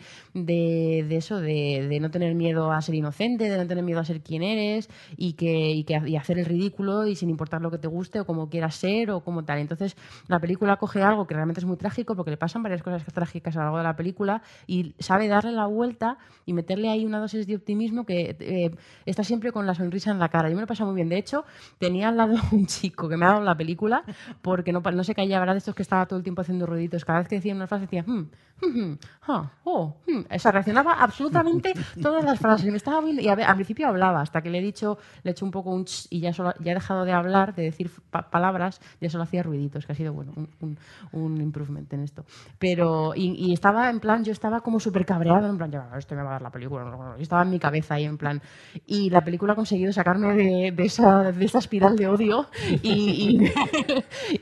[1.07, 4.21] de eso, de, no tener miedo a ser inocente, de no tener miedo a ser
[4.21, 5.85] quien eres y, que,
[6.17, 9.21] hacer el ridículo y sin importar lo que te guste o como quieras ser o
[9.21, 9.59] como tal.
[9.59, 9.95] Entonces
[10.27, 13.55] la película coge algo que realmente es muy trágico porque le pasan varias cosas trágicas
[13.55, 17.19] a lo largo de la película y sabe darle la vuelta y meterle ahí una
[17.19, 18.71] dosis de optimismo que eh,
[19.05, 20.49] está siempre con la sonrisa en la cara.
[20.49, 21.09] Yo me lo he pasado muy bien.
[21.09, 21.45] De hecho,
[21.77, 24.03] tenía al lado un chico que me ha dado la película
[24.41, 27.05] porque no, no se callaba, de estos que estaba todo el tiempo haciendo ruiditos.
[27.05, 28.29] Cada vez que decía una frase decía, "Hmm,
[29.65, 30.21] oh, hmm".
[30.33, 32.69] O sea, reaccionaba absolutamente todas las frases.
[32.71, 35.45] Me estaba viendo, y al principio hablaba, hasta que le he dicho, le he hecho
[35.45, 38.29] un poco un ch y ya, solo, ya he dejado de hablar, de decir pa-
[38.29, 40.77] palabras, ya solo hacía ruiditos, que ha sido bueno, un, un,
[41.11, 42.25] un improvement en esto.
[42.59, 46.15] Pero, y, y estaba en plan, yo estaba como súper cabreado, en plan, ya, esto
[46.15, 46.83] me va a dar la película.
[47.17, 48.41] Yo estaba en mi cabeza ahí, en plan.
[48.85, 52.47] Y la película ha conseguido sacarme de, de esa, de esa espiral de odio
[52.81, 53.51] y, y,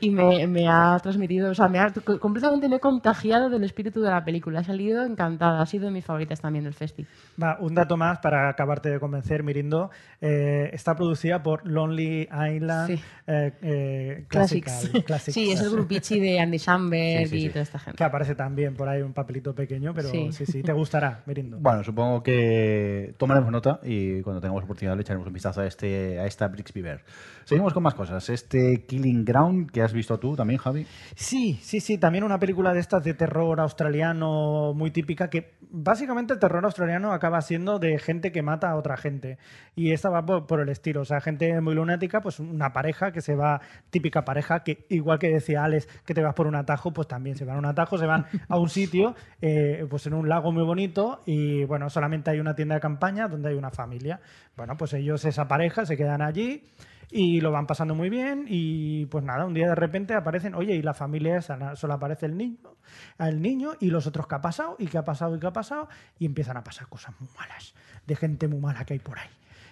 [0.00, 4.00] y me, me ha transmitido, o sea, me ha, completamente me he contagiado del espíritu
[4.06, 4.60] de la película.
[4.60, 7.06] Ha salido encantada, ha sido de mis favoritas también del festi.
[7.42, 9.90] Va, un dato más para acabarte de convencer, Mirindo.
[10.20, 13.02] Eh, está producida por Lonely Island Sí.
[13.26, 14.66] eh, eh, Classics.
[14.66, 15.34] Classical- Classics.
[15.34, 17.46] Sí, es el grupichi de Andy Samberg Sí, sí, sí.
[17.46, 17.96] y toda esta gente.
[17.98, 20.46] Que aparece también por ahí un papelito pequeño, pero sí, Sí.
[20.46, 21.58] sí, te gustará, Mirindo.
[21.60, 26.18] Bueno, supongo que tomaremos nota y cuando tengamos oportunidad le echaremos un vistazo a, este,
[26.18, 27.00] a esta Brixby Bear.
[27.46, 28.28] Seguimos con más cosas.
[28.28, 30.84] Este Killing Ground que has visto tú también, Javi.
[31.14, 36.32] Sí, sí, sí, también una película de estas de terror australiano muy típica, que básicamente
[36.32, 39.38] el terror australiano acaba siendo de gente que mata a otra gente.
[39.76, 43.12] Y esta va por, por el estilo, o sea, gente muy lunática, pues una pareja
[43.12, 46.56] que se va, típica pareja, que igual que decía Alex, que te vas por un
[46.56, 50.04] atajo, pues también se van a un atajo, se van a un sitio, eh, pues
[50.08, 53.54] en un lago muy bonito, y bueno, solamente hay una tienda de campaña donde hay
[53.54, 54.18] una familia.
[54.56, 56.64] Bueno, pues ellos, esa pareja, se quedan allí
[57.10, 60.74] y lo van pasando muy bien y pues nada, un día de repente aparecen, oye,
[60.74, 62.76] y la familia esa, solo aparece el niño,
[63.18, 65.52] el niño y los otros qué ha pasado y qué ha pasado y qué ha
[65.52, 65.88] pasado
[66.18, 67.74] y empiezan a pasar cosas muy malas,
[68.06, 69.28] de gente muy mala que hay por ahí.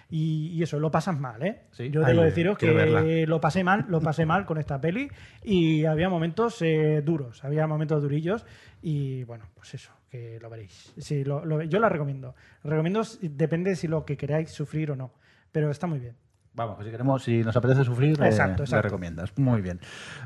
[0.07, 1.63] Y, y eso, lo pasas mal, ¿eh?
[1.71, 1.89] Sí.
[1.89, 3.01] Yo debo deciros que verla.
[3.27, 5.09] lo pasé mal, lo pasé mal con esta peli
[5.43, 8.45] y había momentos eh, duros, había momentos durillos
[8.83, 10.93] y bueno, pues eso, que lo veréis.
[10.99, 12.35] Sí, lo- lo- yo la recomiendo.
[12.63, 15.11] Recomiendo, si- depende si lo que queráis sufrir o no,
[15.51, 16.15] pero está muy bien.
[16.55, 19.37] Vamos, que si queremos, si nos apetece sufrir, le- Exacto, le recomiendas.
[19.37, 19.79] Muy bien.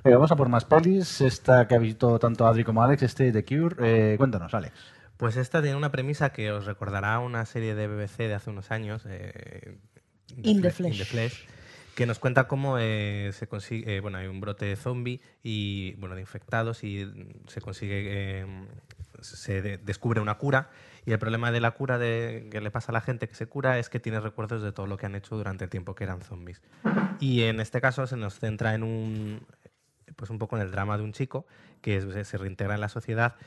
[0.04, 1.22] Vamos a por más pelis.
[1.22, 3.76] Esta que ha visto tanto Adri como Alex, este The Cure.
[3.80, 4.74] Eh, cuéntanos, Alex.
[5.18, 8.72] Pues esta tiene una premisa que os recordará una serie de BBC de hace unos
[8.72, 9.78] años, eh,
[10.44, 11.06] In the Fle- Flesh.
[11.10, 11.46] Flesh,
[11.96, 15.94] que nos cuenta cómo eh, se consigue, eh, bueno, hay un brote de zombie y,
[15.96, 17.12] bueno, de infectados y
[17.48, 18.04] se consigue,
[18.42, 18.46] eh,
[19.22, 20.70] se de- descubre una cura
[21.10, 23.48] y el problema de la cura de, que le pasa a la gente que se
[23.48, 26.04] cura es que tiene recuerdos de todo lo que han hecho durante el tiempo que
[26.04, 26.62] eran zombies.
[27.20, 29.48] Y en este caso se nos centra en un,
[30.16, 31.48] pues un poco en el drama de un chico
[31.82, 33.38] que es- se reintegra en la sociedad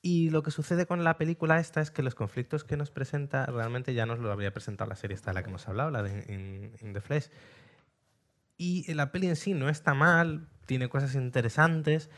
[0.00, 3.44] y lo que sucede con la película esta es que los conflictos que nos presenta
[3.44, 6.02] realmente ya nos lo había presentado la serie esta de la que hemos hablado, la
[6.02, 7.28] de In, In the Flesh.
[8.56, 12.08] Y la peli en sí no está mal, tiene cosas interesantes,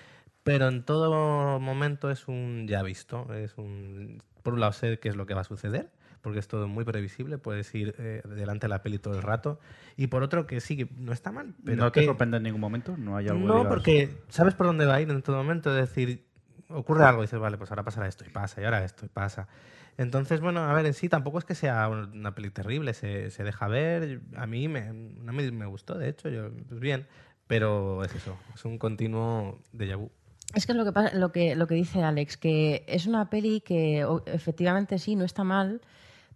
[0.44, 3.32] pero en todo momento es un ya visto.
[3.34, 5.90] Es un, por un lado sé qué es lo que va a suceder,
[6.22, 9.58] porque es todo muy previsible, puedes ir eh, delante de la peli todo el rato.
[9.96, 11.54] Y por otro que sí, que no está mal.
[11.64, 12.96] Pero ¿No te que- sorprende en ningún momento?
[12.96, 15.70] No hay algo no, porque sabes por dónde va a ir en todo momento.
[15.76, 16.26] Es decir,
[16.68, 19.08] ocurre algo y dices, vale, pues ahora pasará esto y pasa, y ahora esto y
[19.08, 19.48] pasa.
[19.98, 23.44] Entonces, bueno, a ver, en sí tampoco es que sea una peli terrible, se, se
[23.44, 24.20] deja ver.
[24.36, 24.92] A mí me, a
[25.32, 27.06] mí me gustó, de hecho, yo, pues bien,
[27.46, 30.10] pero es eso, es un continuo déjà vu.
[30.54, 33.60] Es que es lo que, lo que lo que dice Alex, que es una peli
[33.60, 35.80] que efectivamente sí, no está mal,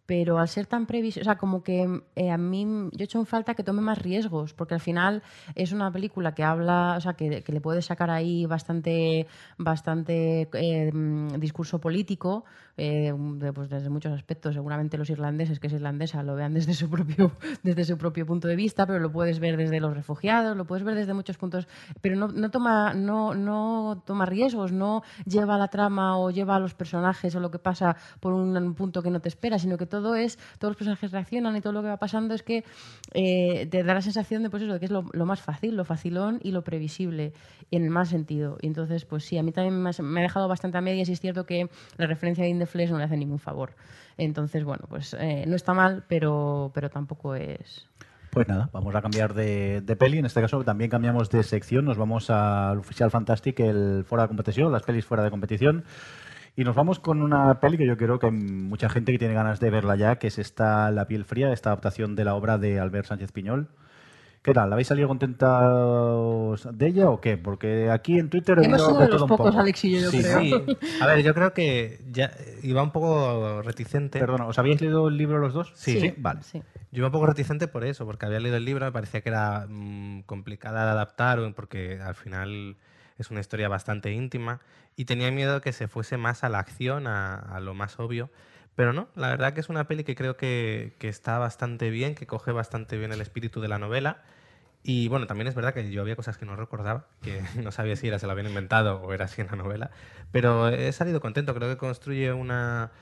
[0.07, 3.19] pero al ser tan previsible, o sea, como que eh, a mí yo he hecho
[3.19, 5.23] en falta que tome más riesgos, porque al final
[5.55, 9.27] es una película que habla, o sea, que, que le puede sacar ahí bastante,
[9.57, 12.45] bastante eh, mm, discurso político,
[12.77, 13.15] eh,
[13.55, 14.55] pues desde muchos aspectos.
[14.55, 17.33] Seguramente los irlandeses, que es irlandesa, lo vean desde su propio,
[17.63, 20.85] desde su propio punto de vista, pero lo puedes ver desde los refugiados, lo puedes
[20.85, 21.67] ver desde muchos puntos,
[22.01, 26.59] pero no, no toma, no, no toma riesgos, no lleva la trama o lleva a
[26.59, 29.87] los personajes o lo que pasa por un punto que no te esperas, sino que
[30.01, 32.65] todo es, todos los personajes reaccionan y todo lo que va pasando es que
[33.13, 35.77] eh, te da la sensación de, pues eso, de que es lo, lo más fácil,
[35.77, 37.33] lo facilón y lo previsible,
[37.71, 38.59] en el mal sentido.
[38.61, 41.09] Y entonces, pues sí, a mí también me ha, me ha dejado bastante a medias
[41.09, 43.75] y es cierto que la referencia de In the Flesh no le hace ningún favor.
[44.17, 47.89] Entonces, bueno, pues eh, no está mal, pero, pero tampoco es...
[48.31, 50.19] Pues nada, vamos a cambiar de, de peli.
[50.19, 51.85] En este caso también cambiamos de sección.
[51.85, 55.85] Nos vamos al Oficial Fantastic, el fuera de competición, las pelis fuera de competición.
[56.57, 59.35] Y nos vamos con una peli que yo creo que hay mucha gente que tiene
[59.35, 62.59] ganas de verla ya, que es esta La piel fría, esta adaptación de la obra
[62.59, 63.69] de Albert Sánchez Piñol.
[64.43, 64.71] ¿Qué tal?
[64.73, 67.39] ¿Habéis salido contentos de ella o qué?
[67.39, 69.59] Porque aquí en Twitter he Hemos sido de los pocos, poco.
[69.59, 70.41] Alex y yo, yo Sí, creo.
[70.41, 70.53] sí.
[70.81, 72.31] Sí, a ver, yo creo que ya
[72.63, 74.21] iba un poco reticente.
[74.21, 75.73] Perdona, ¿os habéis leído el libro los dos?
[75.75, 76.13] Sí.
[76.19, 76.43] Vale.
[76.43, 76.63] Sí.
[76.93, 79.31] Yo iba un poco reticente por eso, porque había leído el libro, me parecía que
[79.31, 82.77] era mm, complicada de adaptar, porque al final
[83.19, 84.61] es una historia bastante íntima,
[84.97, 88.31] y tenía miedo que se fuese más a la acción, a, lo más obvio.
[88.75, 92.15] Pero no, la verdad que es una peli que creo que, que está bastante bien,
[92.15, 94.23] que coge bastante bien el espíritu de la novela.
[94.87, 97.97] Y bueno, también es verdad que yo había cosas que no recordaba, que no sabía
[97.97, 99.91] si era se la habían inventado o era así en la novela.
[100.31, 102.93] Pero he salido contento, creo que construye una,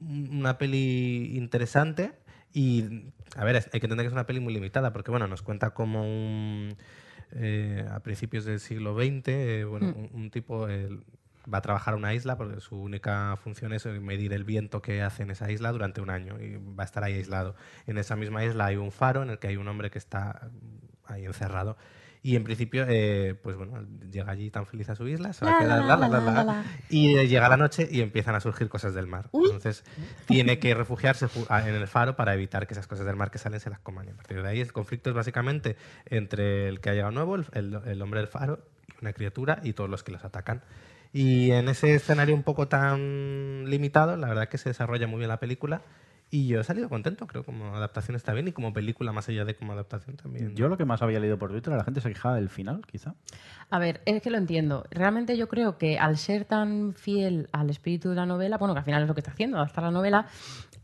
[0.00, 2.12] una peli interesante.
[2.52, 5.42] Y a ver, hay que entender que es una peli muy limitada, porque bueno, nos
[5.42, 6.76] cuenta como un.
[7.32, 9.96] Eh, a principios del siglo XX, eh, bueno, Mm.
[9.96, 10.66] un, un tipo
[11.52, 14.80] va a trabajar a una isla porque su única función es eh, medir el viento
[14.80, 17.54] que hace en esa isla durante un año y va a estar ahí aislado.
[17.86, 20.50] En esa misma isla hay un faro en el que hay un hombre que está
[21.04, 21.76] ahí encerrado.
[22.26, 25.58] Y en principio, eh, pues bueno, llega allí tan feliz a su isla, se va
[25.58, 28.94] a quedar la, la, la, la, y llega la noche y empiezan a surgir cosas
[28.94, 29.28] del mar.
[29.30, 29.44] Uy.
[29.48, 29.84] Entonces
[30.26, 33.60] tiene que refugiarse en el faro para evitar que esas cosas del mar que salen
[33.60, 34.06] se las coman.
[34.08, 35.76] Y a partir de ahí el conflicto es básicamente
[36.06, 38.58] entre el que ha llegado nuevo, el, el- el hombre del faro,
[39.02, 40.62] una criatura y todos los que los atacan.
[41.12, 45.28] Y en ese escenario un poco tan limitado, la verdad que se desarrolla muy bien
[45.28, 45.82] la película.
[46.34, 49.44] Y yo he salido contento, creo como adaptación está bien y como película más allá
[49.44, 50.56] de como adaptación también.
[50.56, 53.14] Yo lo que más había leído por Twitter, la gente se quejaba del final, quizá.
[53.70, 54.84] A ver, es que lo entiendo.
[54.90, 58.80] Realmente yo creo que al ser tan fiel al espíritu de la novela, bueno, que
[58.80, 60.26] al final es lo que está haciendo, adaptar la novela,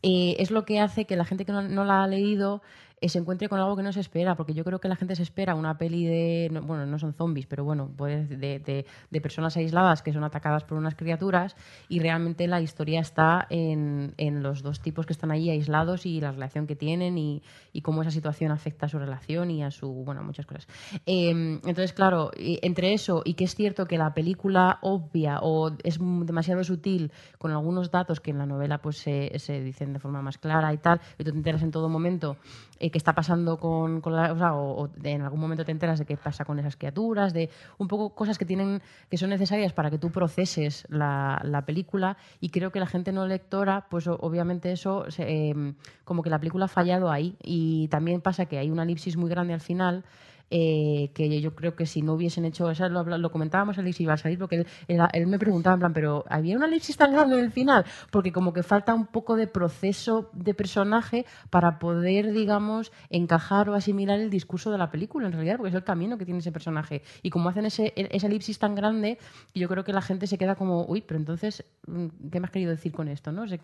[0.05, 2.63] eh, es lo que hace que la gente que no, no la ha leído
[3.09, 5.23] se encuentre con algo que no se espera, porque yo creo que la gente se
[5.23, 9.21] espera una peli de, no- bueno, no son zombies, pero bueno, pues de, de- de
[9.21, 11.57] personas aisladas que son atacadas por unas criaturas
[11.89, 16.21] y realmente la historia está en, en los dos tipos que están allí aislados y
[16.21, 19.71] la relación que tienen y, y cómo esa situación afecta a su relación y a
[19.71, 20.69] su, bueno, muchas cosas.
[21.07, 25.99] Eh, entonces, claro, entre eso y que es cierto que la película obvia o es
[25.99, 30.21] demasiado sutil con algunos datos que en la novela pues se, se dicen de forma
[30.23, 32.37] más clara y tal, y tú te enteras en todo momento
[32.81, 36.47] eh, qué está pasando con, la, o, en algún momento te enteras de qué pasa
[36.47, 38.81] con esas criaturas, de un poco cosas que tienen
[39.11, 42.17] que son necesarias para que tú proceses la, la película.
[42.41, 45.75] Y creo que la gente no lectora, pues obviamente eso se, eh,
[46.05, 47.37] como que la película ha fallado ahí.
[47.43, 50.05] Y también pasa que hay una elipsis muy grande al final
[50.51, 54.01] eh, que yo creo que si no hubiesen hecho, o sea, lo, lo comentábamos Alex
[54.01, 56.97] iba a salir, porque él, él- él me preguntaba en plan, pero ¿había una elipsis
[56.97, 57.85] tan grande en el final?
[58.11, 63.75] Porque como que falta un poco de proceso de personaje para poder, digamos, encajar o
[63.75, 66.53] asimilar el discurso de la película, en realidad, porque es el camino que tiene ese
[66.53, 67.03] personaje.
[67.23, 69.19] Y como hacen ese, esa elipsis tan grande,
[69.55, 72.51] yo creo que la gente se queda como, uy, pero entonces, mm, ¿qué me has
[72.51, 73.31] querido decir con esto?
[73.33, 73.43] ¿no?
[73.43, 73.59] O sea,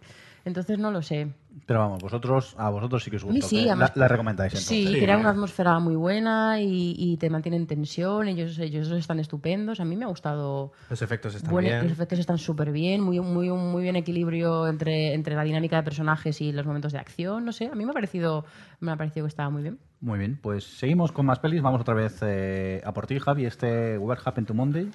[0.45, 1.33] entonces no lo sé.
[1.67, 3.49] Pero vamos, vosotros, a vosotros sí que os Sí, gustó.
[3.49, 4.91] sí, que la, la recomendáis entonces.
[4.93, 8.29] Sí, crea una atmósfera muy buena y, y te mantiene en tensión.
[8.29, 9.81] Ellos, ellos están estupendos.
[9.81, 10.73] A mí me ha gustado.
[10.91, 11.83] Los efectos están Bueno, bien.
[11.85, 15.83] los efectos están súper bien, muy, muy, muy bien equilibrio entre, entre la dinámica de
[15.83, 17.45] personajes y los momentos de acción.
[17.45, 18.45] No sé, a mí me ha parecido,
[18.81, 19.79] me ha parecido que estaba muy bien.
[20.01, 21.63] Muy bien, pues seguimos con más pelis.
[21.63, 23.47] Vamos otra vez eh, a por ti, Javi.
[23.47, 24.91] Este What Happened to Monday,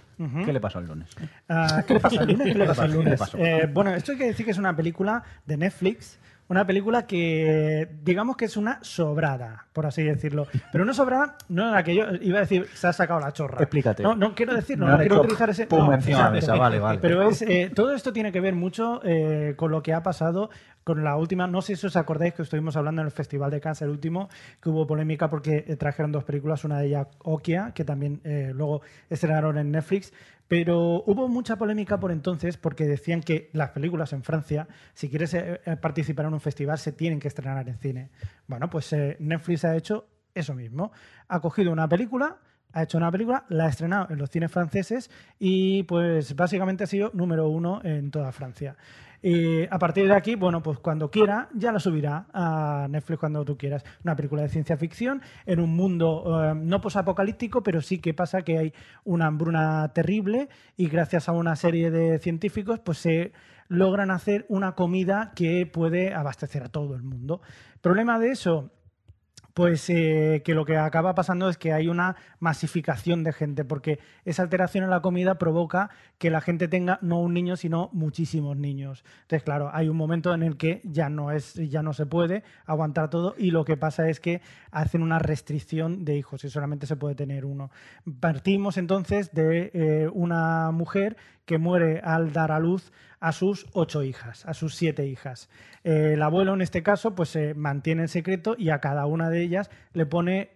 [0.45, 1.09] ¿qué le pasó el lunes?
[1.49, 2.47] Ah, ¿Qué le pasa el lunes?
[2.53, 3.19] ¿Qué le pasa el ¿Qué le lunes?
[3.19, 3.37] pasó?
[3.39, 6.19] Eh, bueno, esto hay que decir que es una película de Netflix.
[6.51, 10.47] Una película que, digamos que es una sobrada, por así decirlo.
[10.73, 13.59] Pero una sobrada, no era que yo iba a decir, se ha sacado la chorra.
[13.61, 14.03] Explícate.
[14.03, 15.65] No, no quiero decirlo, No quiero utilizar ese.
[15.65, 16.99] pum no, encima de la mesa, vale, vale.
[16.99, 20.49] Pero es, eh, todo esto tiene que ver mucho eh, con lo que ha pasado
[20.83, 21.47] con la última.
[21.47, 24.29] No sé si os acordáis que estuvimos hablando en el Festival de el último,
[24.61, 28.51] que hubo polémica porque eh, trajeron dos películas, una de ellas Okia, que también eh,
[28.53, 30.11] luego estrenaron en Netflix.
[30.51, 35.33] Pero hubo mucha polémica por entonces porque decían que las películas en Francia, si quieres
[35.33, 38.09] eh, eh, participar en un festival, se tienen que estrenar en cine.
[38.47, 40.91] Bueno, pues eh, Netflix ha hecho eso mismo.
[41.29, 42.39] Ha cogido una película,
[42.73, 46.87] ha hecho una película, la ha estrenado en los cines franceses y pues básicamente ha
[46.87, 48.75] sido número uno en toda Francia.
[49.23, 53.45] Y a partir de aquí, bueno, pues cuando quiera, ya la subirá a Netflix cuando
[53.45, 53.83] tú quieras.
[54.03, 58.41] Una película de ciencia ficción en un mundo eh, no posapocalíptico, pero sí que pasa
[58.41, 58.73] que hay
[59.03, 63.31] una hambruna terrible y gracias a una serie de científicos, pues se
[63.67, 67.41] logran hacer una comida que puede abastecer a todo el mundo.
[67.81, 68.71] Problema de eso,
[69.53, 73.99] pues eh, que lo que acaba pasando es que hay una masificación de gente, porque
[74.25, 78.57] esa alteración en la comida provoca que la gente tenga no un niño, sino muchísimos
[78.57, 79.03] niños.
[79.23, 82.43] Entonces, claro, hay un momento en el que ya no es, ya no se puede
[82.65, 84.41] aguantar todo, y lo que pasa es que
[84.71, 87.71] hacen una restricción de hijos y solamente se puede tener uno.
[88.19, 92.91] Partimos entonces de eh, una mujer que muere al dar a luz
[93.21, 95.49] a sus ocho hijas, a sus siete hijas.
[95.85, 99.29] Eh, el abuelo, en este caso, pues se mantiene en secreto y a cada una
[99.29, 100.49] de ellas le pone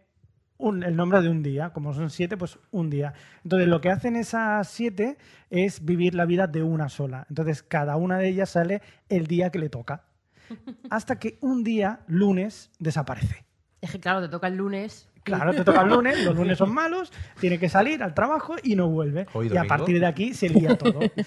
[0.58, 1.70] un- el nombre de un día.
[1.72, 3.14] Como son siete, pues un día.
[3.44, 5.18] Entonces, lo que hacen esas siete
[5.50, 7.26] es vivir la vida de una sola.
[7.30, 10.04] Entonces, cada una de ellas sale el día que le toca.
[10.90, 13.46] Hasta que un día, lunes, desaparece.
[13.82, 15.08] Es que, claro, te toca el lunes.
[15.26, 18.76] Claro, te toca el lunes, los lunes son malos, tiene que salir al trabajo y
[18.76, 19.26] no vuelve.
[19.34, 21.00] Hoy y a partir de aquí se lía todo.
[21.02, 21.26] es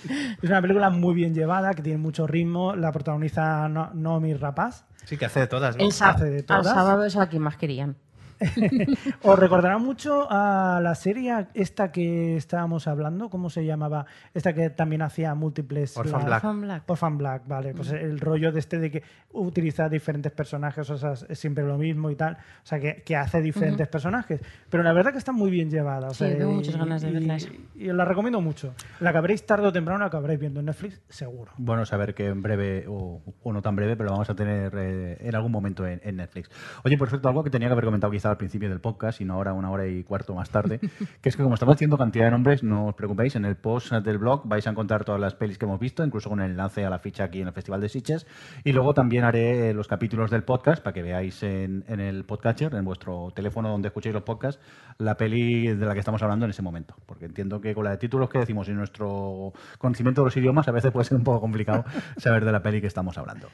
[0.49, 4.85] una película muy bien llevada, que tiene mucho ritmo, la protagoniza No- Naomi Rapaz.
[5.05, 5.83] Sí, que hace de todas, ¿no?
[5.83, 6.67] El Hace de al todas.
[6.67, 7.97] sábado es a quien más querían.
[9.23, 14.07] Os recordará mucho a la serie esta que estábamos hablando, ¿cómo se llamaba?
[14.35, 15.97] Esta que también hacía múltiples...
[15.97, 16.45] Orphan la- Black.
[16.45, 16.83] Orphan Black.
[16.87, 17.75] Orphan Black, vale.
[17.75, 19.03] Pues el rollo de este de que
[19.33, 22.35] utiliza diferentes personajes, o sea, es siempre lo mismo y tal.
[22.35, 24.41] O sea, que, que hace diferentes personajes.
[24.71, 26.09] Pero la verdad que está muy bien llevada.
[26.09, 27.37] o Sí, sea, tengo y- muchas ganas de y- verla.
[27.75, 28.75] Y, os la recomiendo mucho.
[29.01, 31.53] La acabaréis tarde o temprano, la acabaréis viendo en Netflix, seguro.
[31.59, 34.73] Bueno, saber que en breve, o, o no tan breve, pero lo vamos a tener
[34.77, 36.51] eh, en algún momento en, en Netflix.
[36.85, 39.25] Oye, por cierto, algo que tenía que haber comentado quizá al principio del podcast, y
[39.25, 40.79] no ahora una hora y cuarto más tarde,
[41.21, 43.93] que es que como estamos haciendo cantidad de nombres, no os preocupéis, en el post
[43.93, 46.85] del blog vais a encontrar todas las pelis que hemos visto, incluso con el enlace
[46.85, 48.27] a la ficha aquí en el Festival de Sitges,
[48.65, 52.25] y luego también haré eh, los capítulos del podcast para que veáis en, en el
[52.25, 54.61] podcatcher, en vuestro teléfono donde escuchéis los podcasts,
[54.99, 57.91] la peli de la que estamos hablando en ese momento, porque entiendo que con la
[57.91, 61.25] de títulos que decimos y nuestro conocimiento de los idiomas a veces puede ser un
[61.25, 61.85] poco complicado
[62.17, 63.49] saber de la peli que estamos hablando.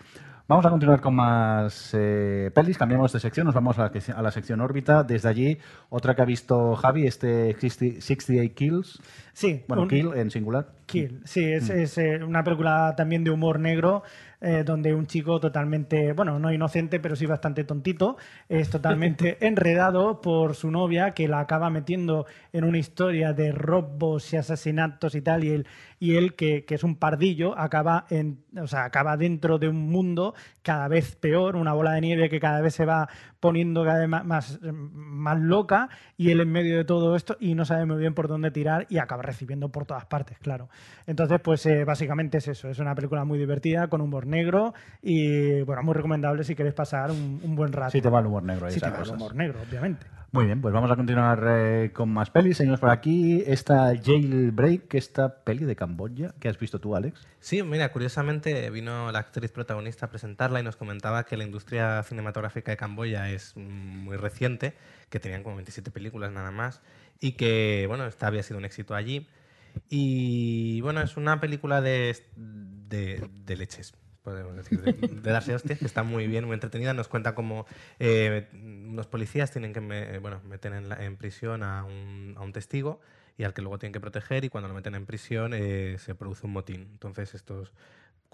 [0.47, 4.23] Vamos a continuar con más eh, pelis, cambiamos de sección, nos vamos a la, a
[4.23, 5.05] la sección órbita.
[5.05, 5.59] Desde allí,
[5.91, 9.01] otra que ha visto Javi, este 60 68 Kills,
[9.33, 10.69] Sí, bueno, un- Kill en singular.
[10.87, 11.73] Kill, sí, es, Mm.
[11.73, 14.03] es, eh, una película también de humor negro,
[14.41, 18.17] eh, donde un chico totalmente, bueno, no inocente, pero sí bastante tontito,
[18.49, 24.33] es totalmente enredado por su novia, que la acaba metiendo en una historia de robos
[24.33, 25.67] y asesinatos y tal, y él,
[25.99, 29.89] y él que, que es un pardillo, acaba, en, o sea, acaba dentro de un
[29.89, 33.09] mundo cada vez peor, una bola de nieve que cada vez se va
[33.41, 37.55] poniendo cada vez más, más, más loca, y él en medio de todo esto y
[37.55, 40.69] no sabe muy bien por dónde tirar y acaba recibiendo por todas partes, claro.
[41.07, 45.63] Entonces, pues eh, básicamente es eso, es una película muy divertida, con humor negro y,
[45.63, 47.93] bueno, muy recomendable si queréis pasar un, un buen rato.
[47.93, 48.71] Sí, te va el humor negro.
[48.71, 50.07] Sí, te va el humor negro, obviamente.
[50.35, 52.57] Muy bien, pues vamos a continuar eh, con más pelis.
[52.57, 53.45] Seguimos por aquí.
[53.47, 56.35] Esta Jailbreak, esta peli de Camboya.
[56.41, 57.25] ¿Qué has visto tú, Alex?
[57.39, 62.03] Sí, mira, curiosamente vino la actriz protagonista a presentarla y nos comentaba que la industria
[62.03, 64.75] cinematográfica de Camboya es muy reciente,
[65.09, 66.83] que tenían como 27 películas nada más,
[67.21, 69.29] y que, bueno, esta había sido un éxito allí.
[69.89, 73.95] Y, bueno, es una película de, de, de leches,
[74.33, 76.95] de, de darse hostias, que está muy bien, muy entretenida.
[76.95, 77.67] Nos cuenta cómo
[77.99, 80.41] eh, unos policías tienen que me- bueno,
[80.89, 83.01] la- en prisión a un, a un testigo
[83.37, 86.15] y al que luego tienen que proteger y cuando lo meten en prisión eh, se
[86.15, 86.89] produce un motín.
[86.93, 87.73] Entonces estos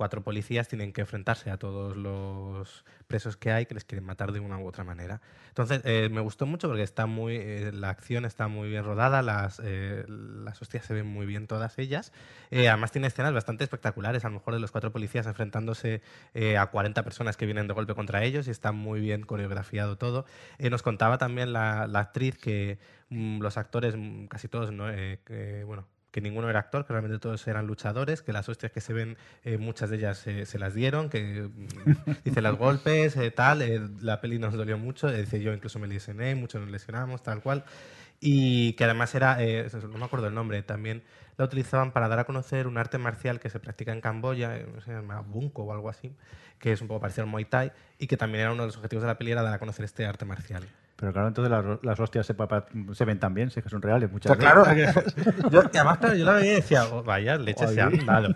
[0.01, 4.33] cuatro policías tienen que enfrentarse a todos los presos que hay que les quieren matar
[4.33, 5.21] de una u otra manera.
[5.49, 9.21] Entonces eh, me gustó mucho porque está muy, eh, la acción está muy bien rodada,
[9.21, 12.15] las, eh, las hostias se ven muy bien todas ellas.
[12.51, 16.01] Eh, además tiene escenas bastante espectaculares, a lo mejor de los cuatro policías enfrentándose
[16.33, 19.99] eh, a 40 personas que vienen de golpe contra ellos y está muy bien coreografiado
[19.99, 20.25] todo.
[20.57, 22.79] Eh, nos contaba también la, la actriz que
[23.11, 24.89] mm, los actores, mm, casi todos, ¿no?
[24.89, 28.73] Eh, que, bueno, que ninguno era actor, que realmente todos eran luchadores, que las hostias
[28.73, 32.57] que se ven, eh, muchas de ellas eh, se las dieron, que mm, dice los
[32.59, 36.35] golpes, eh, tal, eh, la peli nos dolió mucho, eh, dice yo incluso me lesioné,
[36.35, 37.65] muchos nos lesionamos, tal cual,
[38.21, 41.03] y que además era, no me acuerdo el nombre, también
[41.39, 44.81] la utilizaban para dar a conocer un arte marcial que se practica en Camboya, no
[44.81, 46.15] sé, se llama Bunko o algo así,
[46.59, 48.77] que es un poco parecido al Muay Thai, y que también era uno de los
[48.77, 50.65] objetivos de la peli era dar a conocer este arte marcial.
[51.01, 53.81] Pero claro, entonces las, las hostias se, pa- pa- se ven también, sé que son
[53.81, 55.15] reales muchas Claro, veces.
[55.51, 58.05] yo, y además, claro, yo la veía y decía, "Oh, vaya, leche se han Oye.
[58.05, 58.35] dado.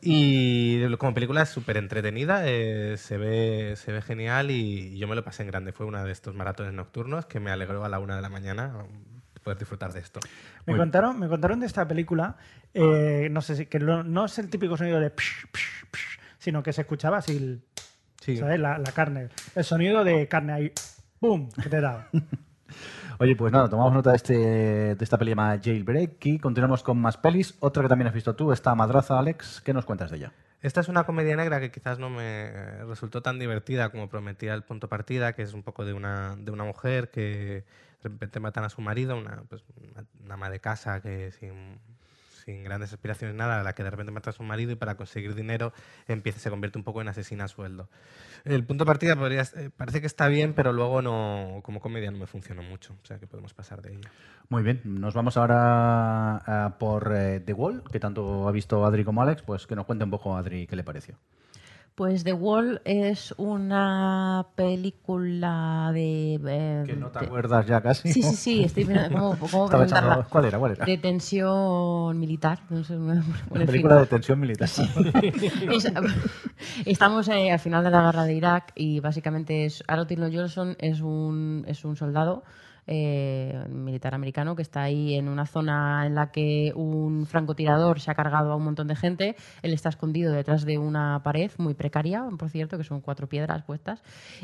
[0.00, 5.14] Y como película es súper entretenida, eh, se, ve, se ve genial y yo me
[5.14, 5.72] lo pasé en grande.
[5.72, 8.72] Fue uno de estos maratones nocturnos que me alegró a la una de la mañana
[8.78, 10.20] um, poder disfrutar de esto.
[10.64, 12.36] Me Muy- contaron, me contaron de esta película,
[12.74, 16.18] eh, no sé si, que lo- no es el típico sonido de psh, psh, psh,
[16.38, 17.62] sino que se escuchaba así, el-
[18.22, 18.38] Sí.
[18.38, 18.58] ¿sabes?
[18.58, 19.28] La, la carne.
[19.54, 20.72] El sonido de carne ahí,
[21.70, 22.08] te da.
[23.18, 24.34] Oye, pues nada, tomamos nota de, este,
[24.94, 27.56] de esta peli llamada Jailbreak y continuamos con más pelis.
[27.60, 29.62] Otra que también has visto tú, esta Madraza, Alex.
[29.64, 30.32] ¿Qué nos cuentas de ella?
[30.60, 34.64] Esta es una comedia negra que quizás no me resultó tan divertida como prometía el
[34.64, 37.64] punto partida, que es un poco de una, de una mujer que
[38.02, 39.64] de repente matan a su marido, una, pues,
[40.22, 41.78] una ama de casa que sin,
[42.46, 44.94] sin grandes aspiraciones nada, a la que de repente mata a su marido y para
[44.94, 45.72] conseguir dinero
[46.06, 47.88] empieza, se convierte un poco en asesina a sueldo.
[48.44, 52.08] El punto de partida podría, eh, parece que está bien, pero luego no, como comedia
[52.12, 54.10] no me funcionó mucho, o sea que podemos pasar de ella.
[54.48, 59.22] Muy bien, nos vamos ahora por eh, The Wall, que tanto ha visto Adri como
[59.22, 61.18] Alex, pues que nos cuente un poco Adri qué le pareció.
[61.96, 66.34] Pues The Wall es una película de...
[66.34, 68.12] eh, Que no te de- acuerdas ya casi.
[68.12, 70.58] Sí, sí, sí, estoy mirando cómo, cómo echando- ¿Cuál era?
[70.58, 70.84] ¿Cuál era?
[70.84, 72.58] De tensión militar.
[72.68, 73.24] No sé, Una
[73.64, 74.68] película de tensión militar.
[75.72, 75.90] Es-
[76.84, 80.76] Estamos eh, al final de la guerra de Irak y básicamente es Harold Taylor Johnson
[80.78, 82.44] es un, es un soldado
[82.86, 88.10] eh, militar americano que está ahí en una zona en la que un francotirador se
[88.10, 89.36] ha cargado a un montón de gente.
[89.62, 93.64] Él está escondido detrás de una pared muy precaria, por cierto, que son cuatro piedras
[93.64, 94.02] puestas.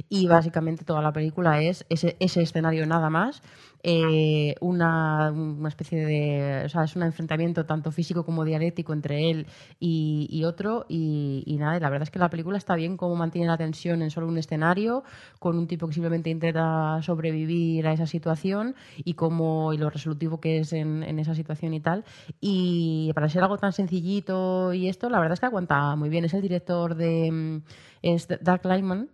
[0.09, 3.43] Y básicamente toda la película es ese, ese escenario nada más.
[3.85, 6.63] Eh, una, una especie de.
[6.67, 9.47] O sea, es un enfrentamiento tanto físico como dialéctico entre él
[9.81, 10.87] y, otro.
[10.89, 14.11] Y, nada, la verdad es que la película está bien cómo mantiene la tensión en
[14.11, 15.03] solo un escenario,
[15.39, 20.41] con un tipo que simplemente intenta sobrevivir a esa situación y cómo y lo resolutivo
[20.41, 22.05] que es en, esa situación y tal.
[22.41, 26.25] Y para ser algo tan sencillito y esto, la verdad es que aguanta muy bien.
[26.25, 27.31] Es el director de.
[27.33, 27.63] mm,
[28.03, 29.09] Es Dark Lightman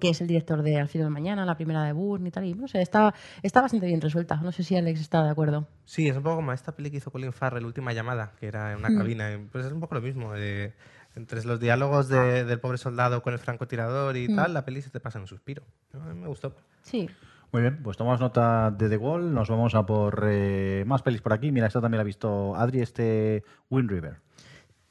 [0.00, 2.44] que es el director de Al filo del mañana, la primera de Bourne y tal,
[2.44, 4.36] y no sé, está, está bastante bien resuelta.
[4.36, 5.68] No sé si Alex está de acuerdo.
[5.84, 8.72] Sí, es un poco como esta peli que hizo Colin Farrell, Última Llamada, que era
[8.72, 9.32] en una cabina.
[9.32, 10.34] y, Pues es un poco lo mismo.
[10.34, 10.72] eh,
[11.14, 14.90] entre los diálogos de- del pobre soldado con el francotirador y tal, la peli se
[14.90, 15.62] te pasa en un suspiro.
[15.94, 16.54] A mí me gustó.
[16.82, 17.08] Sí.
[17.52, 21.22] Muy bien, pues tomamos nota de The Wall, nos vamos a por eh, más pelis
[21.22, 21.52] por aquí.
[21.52, 24.16] Mira, esta también la ha visto Adri, este Wind River.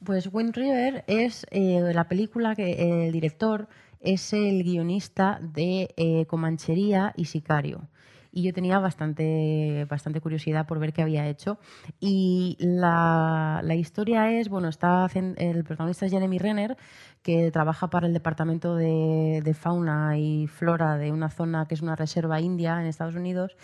[0.03, 3.67] Pues Wind River es eh, la película que el director
[4.05, 7.89] es el guionista de eh, Comanchería y Sicario.
[8.31, 11.57] Y yo tenía bastante, bastante curiosidad por ver qué había hecho.
[12.01, 16.77] Y la, la historia es, bueno, está el protagonista es Jeremy Renner,
[17.25, 21.95] que trabaja para el departamento de, fauna y flora de una zona que es una
[21.95, 23.57] reserva india en Estados Unidos.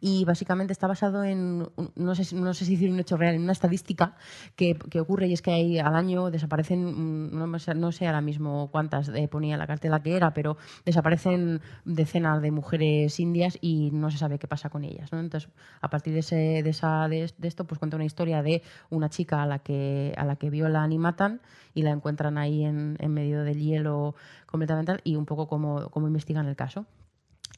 [0.00, 1.66] Y básicamente está basado en,
[1.96, 4.14] no sé, no sé si decir un hecho real, en una estadística
[4.54, 8.68] que, que ocurre y es que hay, al año desaparecen, no, no sé ahora mismo
[8.70, 14.12] cuántas eh, ponía la cartela que era, pero desaparecen decenas de mujeres indias y no
[14.12, 15.12] se sabe qué pasa con ellas.
[15.12, 15.50] Entonces,
[15.80, 19.08] a partir de, ese, de, esa, de, de esto, pues cuenta una historia de una
[19.08, 21.40] chica a la que, a la que violan y matan
[21.78, 26.08] y la encuentran ahí en, en medio del hielo completamente y un poco cómo, cómo
[26.08, 26.86] investigan el caso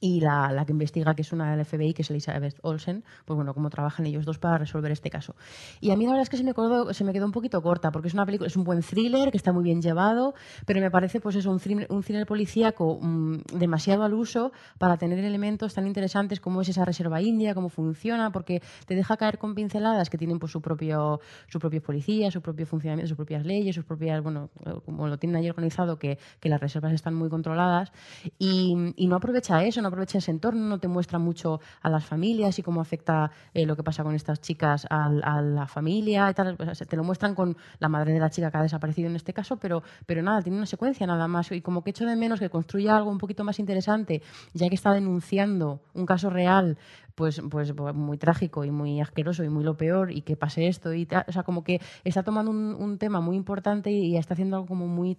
[0.01, 3.53] y la, que investiga, que es una del FBI, que es Elizabeth Olsen, pues bueno,
[3.53, 5.37] cómo trabajan ellos dos para resolver este caso.
[5.81, 7.61] Y a mí la verdad es que se me, quedó, se me quedó un poquito
[7.63, 10.81] corta, porque es una película, es un buen thriller, que está muy bien llevado, pero
[10.81, 15.19] me parece pues eso, un thriller, un thriller policíaco mmm, demasiado al uso para tener
[15.19, 19.55] elementos tan interesantes como es esa reserva india, cómo funciona, porque te deja caer con
[19.55, 23.75] pinceladas que tienen pues su propio, su propio policía, su propio funcionamiento, sus propias leyes,
[23.75, 24.49] sus propias, bueno,
[24.87, 27.93] como lo tienen ahí organizado, que, que las reservas están muy controladas,
[28.39, 32.05] y, y no aprovecha eso, no aprovecha ese entorno, no te muestra mucho a las
[32.05, 36.35] familias y cómo afecta eh, lo que pasa con estas chicas a, la familia y
[36.35, 36.57] tal.
[36.57, 39.57] Te lo muestran con la madre de la chica que ha desaparecido en este caso,
[39.57, 41.51] pero, pero nada, tiene una secuencia nada más.
[41.53, 44.23] Y como que echo de menos que construya algo un poquito más interesante,
[44.55, 46.79] ya que está denunciando un caso real
[47.15, 50.95] pues, pues muy trágico y muy asqueroso y muy lo peor y que pase esto
[50.95, 51.09] y.
[51.27, 54.69] O sea, como que está tomando un, un tema muy importante y está haciendo algo
[54.69, 55.19] como muy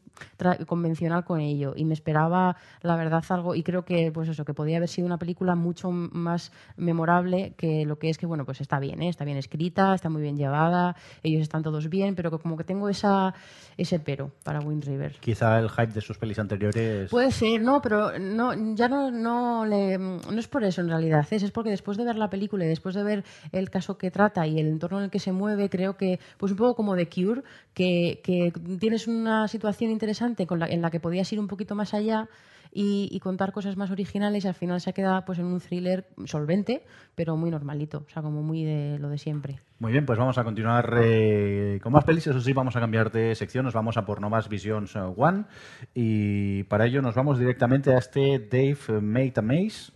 [0.66, 1.74] convencional con ello.
[1.76, 5.06] Y me esperaba, la verdad, algo, y creo que, pues eso, que podía haber sido
[5.06, 9.10] una película mucho más memorable que lo que es que, bueno, pues está bien, ¿eh?
[9.10, 12.64] está bien escrita, está muy bien llevada, ellos están todos bien, pero que como que
[12.64, 13.34] tengo esa,
[13.78, 15.18] ese pero para Wind River.
[15.20, 17.10] Quizá el hype de sus pelis anteriores...
[17.10, 21.26] Puede ser, no, pero no, ya no, no, le, no es por eso en realidad,
[21.30, 24.12] es, es porque después de ver la película y después de ver el caso que
[24.12, 26.96] trata y el entorno en el que se mueve, creo que, pues un poco como
[26.96, 27.44] The Cure,
[27.74, 28.22] que,
[28.80, 32.28] tienes una situación interesante con la, en la que podías ir un poquito más allá
[32.74, 36.08] y, contar cosas más originales y al final se ha quedado pues, en un thriller
[36.26, 36.84] solvente,
[37.16, 39.60] pero muy normalito, o sea, como muy de lo de siempre.
[39.80, 43.12] Muy bien, pues vamos a continuar eh, con más pelis, eso sí, vamos a cambiar
[43.12, 45.46] de sección, nos vamos a por Novas Visions One.
[45.94, 49.92] Y para ello nos vamos directamente a este Dave Made a Maze,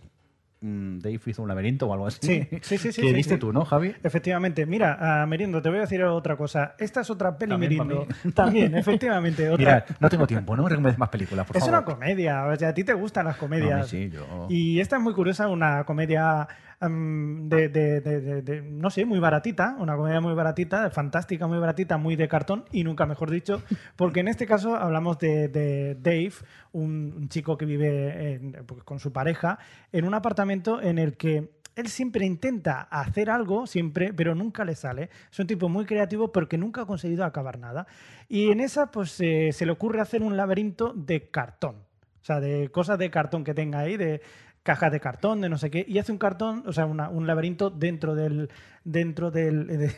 [0.60, 2.18] Dave hizo un laberinto o algo así.
[2.22, 2.92] Sí, sí, sí.
[2.92, 3.40] sí que sí, viste sí.
[3.40, 3.94] tú, ¿no, Javi?
[4.02, 4.66] Efectivamente.
[4.66, 6.74] Mira, uh, Merindo, te voy a decir otra cosa.
[6.78, 8.06] Esta es otra peli Merindo.
[8.34, 9.48] También, efectivamente.
[9.50, 9.58] Otra.
[9.58, 11.78] Mira, no tengo tiempo, no me recomiendes más películas, por es favor.
[11.78, 13.80] una comedia, o sea, a ti te gustan las comedias.
[13.80, 14.46] No, sí, yo...
[14.48, 16.48] Y esta es muy curiosa, una comedia
[16.80, 22.64] de, no sé, muy baratita, una comedia muy baratita, fantástica, muy baratita, muy de cartón
[22.70, 23.62] y nunca mejor dicho,
[23.96, 26.32] porque en este caso hablamos de, Dave,
[26.72, 29.58] un, chico que vive pues, con su pareja
[29.92, 34.74] en un apartamento en el que él siempre intenta hacer algo, siempre, pero nunca le
[34.74, 35.10] sale.
[35.30, 37.86] Es un tipo muy creativo porque nunca ha conseguido acabar nada.
[38.28, 41.76] Y en esa, pues eh, se le ocurre hacer un laberinto de cartón.
[41.76, 44.20] O sea, de cosas de cartón que tenga ahí, de
[44.66, 47.28] cajas de cartón, de no sé qué, y hace un cartón, o sea, una, un
[47.28, 48.50] laberinto dentro del,
[48.82, 49.92] dentro del, de,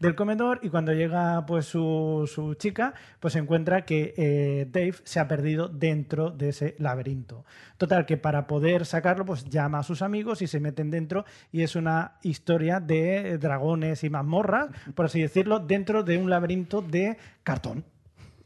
[0.00, 4.96] del comedor y cuando llega pues su, su chica, pues se encuentra que eh, Dave
[5.04, 7.46] se ha perdido dentro de ese laberinto.
[7.78, 11.62] Total, que para poder sacarlo, pues llama a sus amigos y se meten dentro y
[11.62, 17.16] es una historia de dragones y mazmorras, por así decirlo, dentro de un laberinto de
[17.42, 17.82] cartón.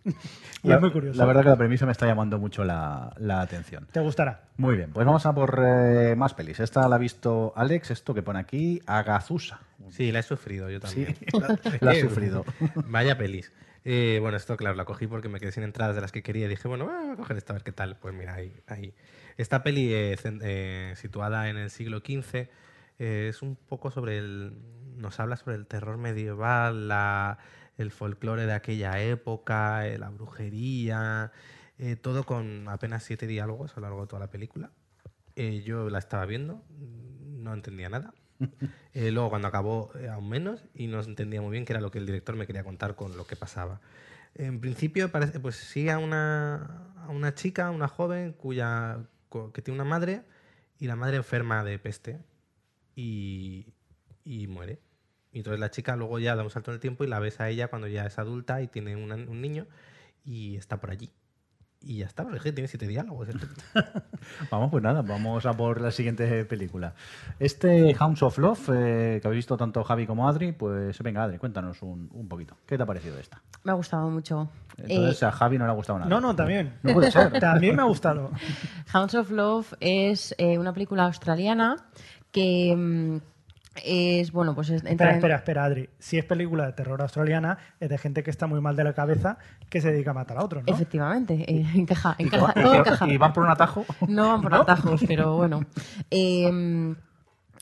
[0.62, 1.18] y la, es muy curioso.
[1.18, 3.86] La verdad que la premisa me está llamando mucho la, la atención.
[3.92, 4.48] ¿Te gustará?
[4.56, 6.60] Muy bien, pues vamos a por eh, más pelis.
[6.60, 9.60] Esta la ha visto Alex, esto que pone aquí, Agazusa.
[9.90, 11.16] Sí, la he sufrido yo también.
[11.16, 12.44] Sí, la, la he sufrido.
[12.88, 13.52] Vaya pelis.
[13.84, 16.46] Eh, bueno, esto claro, la cogí porque me quedé sin entradas de las que quería
[16.46, 17.96] y dije, bueno, voy a coger esta a ver qué tal.
[17.96, 18.52] Pues mira, ahí.
[18.66, 18.94] ahí.
[19.36, 22.48] Esta peli eh, eh, situada en el siglo XV
[22.98, 24.54] es un poco sobre el...
[24.96, 27.38] nos habla sobre el terror medieval, la
[27.76, 31.32] el folclore de aquella época, eh, la brujería,
[31.78, 34.70] eh, todo con apenas siete diálogos a lo largo de toda la película.
[35.34, 38.14] Eh, yo la estaba viendo, no entendía nada.
[38.94, 42.04] luego cuando acabó aún menos y no entendía muy bien qué era lo que el
[42.04, 43.80] director me quería contar con lo que pasaba.
[44.34, 48.98] En principio parece, pues sigue a una, a una chica, una joven cuya
[49.52, 50.22] que tiene una madre
[50.78, 52.20] y la madre enferma de peste
[52.94, 53.66] y,
[54.24, 54.80] y muere.
[55.36, 57.40] Y entonces la chica luego ya da un salto en el tiempo y la ves
[57.40, 59.66] a ella cuando ya es adulta y tiene una, un niño
[60.24, 61.10] y está por allí.
[61.82, 63.28] Y ya está, pero es que tiene siete diálogos.
[64.50, 66.94] vamos, pues nada, vamos a por la siguiente película.
[67.38, 71.36] Este Hounds of Love, eh, que habéis visto tanto Javi como Adri, pues venga, Adri,
[71.36, 72.56] cuéntanos un, un poquito.
[72.64, 73.42] ¿Qué te ha parecido esta?
[73.62, 74.48] Me ha gustado mucho.
[74.78, 76.08] Entonces eh, a Javi no le ha gustado nada.
[76.08, 76.78] No, no, también.
[76.82, 77.30] No puede ser.
[77.40, 78.30] también me ha gustado.
[78.94, 81.76] Hounds of Love es eh, una película australiana
[82.32, 83.20] que.
[83.84, 85.16] Es bueno pues es, espera, en...
[85.16, 85.88] espera, espera, Adri.
[85.98, 88.94] Si es película de terror australiana, es de gente que está muy mal de la
[88.94, 89.38] cabeza
[89.68, 90.72] que se dedica a matar a otros, ¿no?
[90.72, 93.08] Efectivamente, eh, encaja, encaja, ¿Y, todo y, encaja.
[93.08, 93.84] ¿Y van por un atajo?
[94.08, 94.62] No van por ¿No?
[94.62, 95.64] atajos, pero bueno.
[96.10, 96.94] Eh,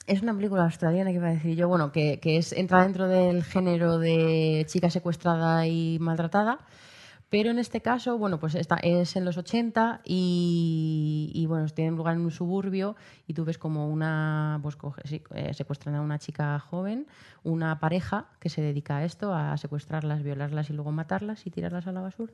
[0.07, 3.09] es una película australiana que iba a decir yo, bueno, que, que es, entra dentro
[3.09, 6.59] del género de chica secuestrada y maltratada
[7.37, 11.97] Pero en este caso, bueno, pues esta es en los 80 y, y, bueno, tiene
[11.97, 12.95] lugar en un suburbio
[13.27, 15.03] y tú ves como una, pues coge,
[15.35, 17.09] eh, secuestran a una chica joven,
[17.43, 21.89] una pareja que se dedica a esto, a secuestrarlas, violarlas y luego matarlas y tirarlas
[21.89, 22.33] a la basura.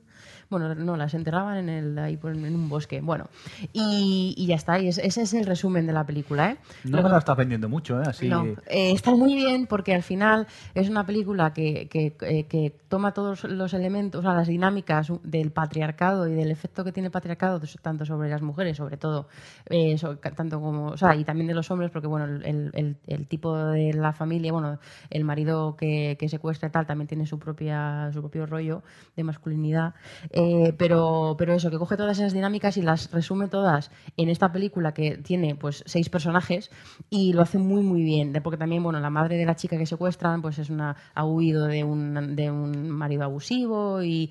[0.51, 3.01] Bueno, no, las enterraban en, el, ahí en un bosque.
[3.01, 3.29] Bueno,
[3.73, 6.57] y, y ya está, y es- ese es el resumen de la película, ¿eh?
[6.85, 8.05] No me la estás vendiendo mucho, ¿eh?
[8.07, 8.29] Así.
[8.29, 12.75] No, eh, está muy bien porque al final es una película que, que- eh, que
[12.91, 14.90] toma todos los elementos, o sea, las dinámicas
[15.23, 19.29] del patriarcado y del efecto que tiene el patriarcado tanto sobre las mujeres, sobre todo,
[19.69, 19.97] eh,
[20.37, 22.71] tanto como, y también de los hombres, porque bueno, el,
[23.07, 24.79] el- tipo de la familia, bueno,
[25.11, 28.83] el marido que, secuestra y tal también tiene su propia su propio rollo
[29.17, 29.95] de masculinidad,
[30.31, 34.53] eh, pero, pero eso, que coge todas esas dinámicas y las resume todas en esta
[34.53, 36.71] película que tiene pues seis personajes
[37.09, 39.87] y lo hace muy muy bien, porque también, bueno, la madre de la chica que
[39.87, 44.31] secuestran pues es una, ha huido de un, de un marido abusivo y,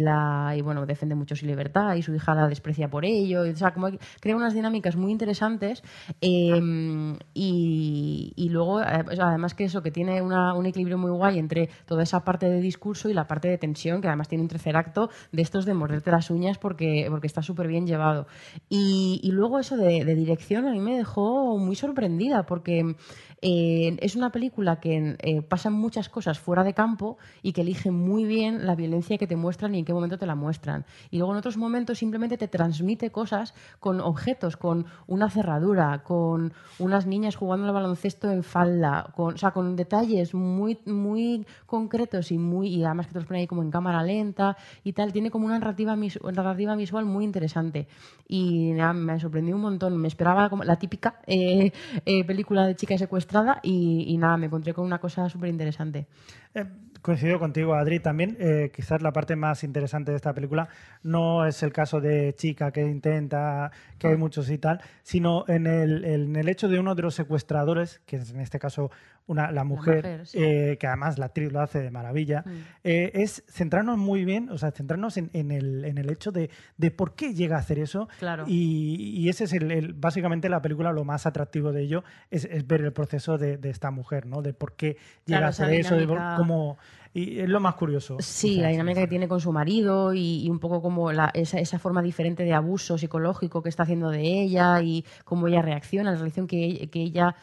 [0.00, 3.50] la, y bueno, defiende mucho su libertad y su hija la desprecia por ello, y,
[3.50, 3.88] o sea, como
[4.20, 5.82] crea unas dinámicas muy interesantes
[6.20, 11.38] eh, y, y luego, eh, además que eso, que tiene una- un equilibrio muy guay
[11.38, 14.48] entre toda esa parte de discurso y la parte de tensión, que además tiene un
[14.48, 18.26] tercer acto de estos de morderte las uñas porque, porque está súper bien llevado.
[18.68, 22.96] Y, y luego eso de, de dirección a mí me dejó muy sorprendida porque
[23.40, 27.90] eh, es una película que eh, pasan muchas cosas fuera de campo y que elige
[27.90, 30.84] muy bien la violencia que te muestran y en qué momento te la muestran.
[31.10, 36.52] Y luego en otros momentos simplemente te transmite cosas con objetos, con una cerradura, con
[36.78, 42.32] unas niñas jugando al baloncesto en falda, con, o sea, con detalles muy, muy concretos
[42.32, 45.12] y muy y además que te los pone ahí como en cámara lenta y tal.
[45.12, 47.86] Tiene como una narrativa, narrativa visual muy interesante
[48.26, 49.96] y nada, me sorprendió un montón.
[49.96, 51.72] Me esperaba como la típica eh,
[52.04, 53.27] eh, película de chica secuestrada
[53.62, 56.06] y, y nada, me encontré con una cosa súper interesante.
[56.54, 56.64] Eh,
[57.02, 58.00] coincido contigo, Adri.
[58.00, 60.68] También, eh, quizás la parte más interesante de esta película
[61.02, 65.66] no es el caso de chica que intenta, que hay muchos y tal, sino en
[65.66, 68.90] el, en el hecho de uno de los secuestradores, que es en este caso
[69.28, 70.38] una, la mujer, mujer, sí.
[70.42, 72.50] eh, que además la actriz lo hace de maravilla, Mm.
[72.82, 76.50] eh, es centrarnos muy bien, o sea, centrarnos en, en el, en el hecho de,
[76.76, 78.08] de por qué llega a hacer eso.
[78.18, 78.44] Claro.
[78.48, 82.44] Y, y ese es el, el- básicamente la película, lo más atractivo de ello, es,
[82.46, 84.42] es ver el proceso de, de esta mujer, ¿no?
[84.42, 84.96] De por qué
[85.26, 86.76] llega Claro, a hacer eso, de por- cómo...
[87.14, 88.18] Y es lo más curioso.
[88.20, 89.06] Sí, O sea, la dinámica sí.
[89.06, 92.44] que tiene con su marido y, y un poco como la- esa, esa forma diferente
[92.44, 96.88] de abuso psicológico que está haciendo de ella y cómo ella reacciona, la relación que,
[96.92, 97.34] que ella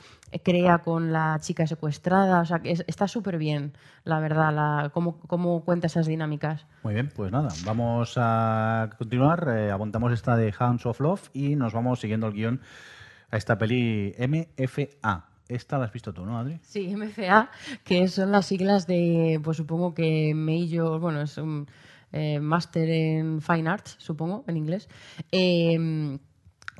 [0.43, 2.41] crea con la chica secuestrada.
[2.41, 6.65] O sea, que es- está súper bien, la verdad, la, cómo, cómo cuenta esas dinámicas.
[6.83, 9.47] Muy bien, pues nada, vamos a continuar.
[9.55, 12.61] eh, apuntamos esta de Hounds of Love y nos vamos siguiendo el guion
[13.31, 15.25] a esta peli MFA.
[15.47, 16.59] Esta la has visto tú, ¿no, Adri?
[16.63, 17.49] Sí, MFA,
[17.83, 21.67] que son las siglas de, pues supongo que Major, bueno, es un
[22.11, 24.89] eh, Master en Fine Arts, supongo, en inglés.
[25.31, 26.17] Eh,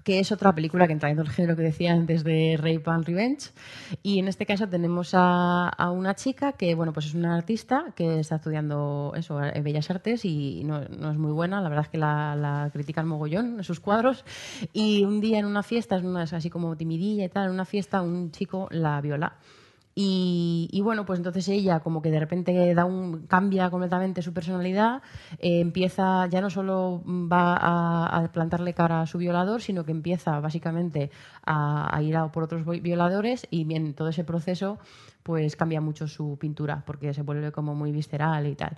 [0.06, 3.06] que es otra película que entra en el género que decía antes de Rape and
[3.06, 3.50] Revenge.
[4.04, 8.20] Y en este caso tenemos a, una chica que, bueno, pues es una artista que
[8.20, 11.98] está estudiando eso, Bellas Artes y no, no es muy buena, la verdad es que
[11.98, 14.24] la, critican mogollón en sus cuadros.
[14.74, 16.00] Y un día en una fiesta,
[16.32, 19.34] así como timidilla y tal, en una fiesta un chico la viola.
[19.98, 24.34] Y, y bueno, pues entonces ella como que de repente da un, cambia completamente su
[24.34, 25.02] personalidad,
[25.40, 30.38] eh, empieza, ya no solo va a, plantarle cara a su violador, sino que empieza
[30.42, 31.12] básicamente
[31.46, 34.80] a, ir a por otros vi- violadores y en todo ese proceso
[35.24, 38.78] pues cambia mucho su pintura porque se vuelve como muy visceral y tal.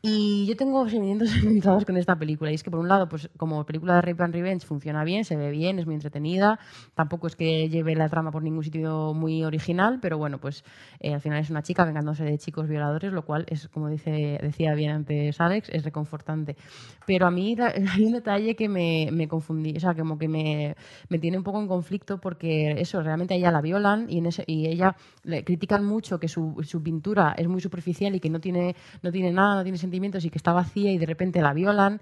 [0.00, 2.52] Y yo tengo sentimientos encontrados con esta película.
[2.52, 5.24] Y es que, por un lado, pues como película de Rape and Revenge funciona bien,
[5.24, 6.60] se ve bien, es muy entretenida.
[6.94, 10.62] Tampoco es que lleve la trama por ningún sitio muy original, pero bueno, pues
[11.00, 14.38] eh, al final es una chica vengándose de chicos violadores, lo cual es, como dice,
[14.40, 16.56] decía bien antes Alex, es reconfortante.
[17.04, 17.56] Pero a mí
[17.92, 20.76] hay un detalle que me, me confundí, o sea, como que me,
[21.08, 24.26] me tiene un poco en conflicto porque eso, realmente a ella la violan y, en
[24.26, 24.94] ese, y ella
[25.24, 29.10] le critican mucho que su, su pintura es muy superficial y que no tiene, no
[29.10, 32.00] tiene nada, no tiene sentimientos y que está vacía y de repente la violan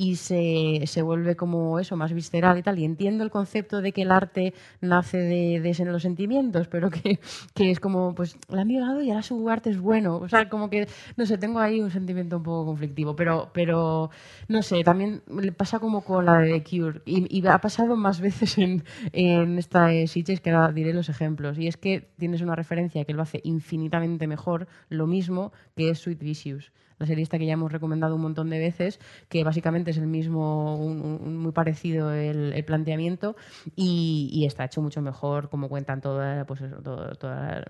[0.00, 2.78] y se, se vuelve como eso, más visceral y tal.
[2.78, 7.18] Y entiendo el concepto de que el arte nace de, de los sentimientos, pero que,
[7.52, 10.18] que es como, pues la han violado y ahora su arte es bueno.
[10.18, 10.86] O sea, como que,
[11.16, 14.10] no sé, tengo ahí un sentimiento un poco conflictivo, pero, pero
[14.46, 17.02] no sé, también le pasa como con la de The Cure.
[17.04, 20.06] Y, y ha pasado más veces en, en esta eh,
[20.40, 21.58] que ahora diré los ejemplos.
[21.58, 25.98] Y es que tienes una referencia que lo hace infinitamente mejor, lo mismo que es
[25.98, 29.90] Sweet Vicious la serie esta que ya hemos recomendado un montón de veces, que básicamente
[29.90, 33.36] es el mismo, un- muy parecido el, planteamiento
[33.76, 37.64] y, y está hecho mucho mejor, como cuentan toda, pues eso, todo- toda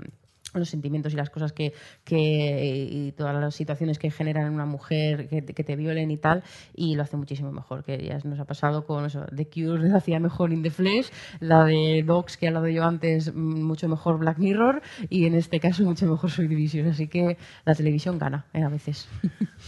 [0.54, 1.72] los sentimientos y las cosas que,
[2.04, 6.42] que y todas las situaciones que generan en una mujer que, te violen y tal
[6.74, 9.96] y lo hace muchísimo mejor que ya nos ha pasado con eso The Cure lo
[9.96, 11.10] hacía mejor In the Flesh
[11.40, 15.34] la de Dogs que he hablado yo antes mm, mucho mejor Black Mirror y en
[15.34, 19.08] este caso mucho mejor Soy Division así que la televisión gana eh, a veces.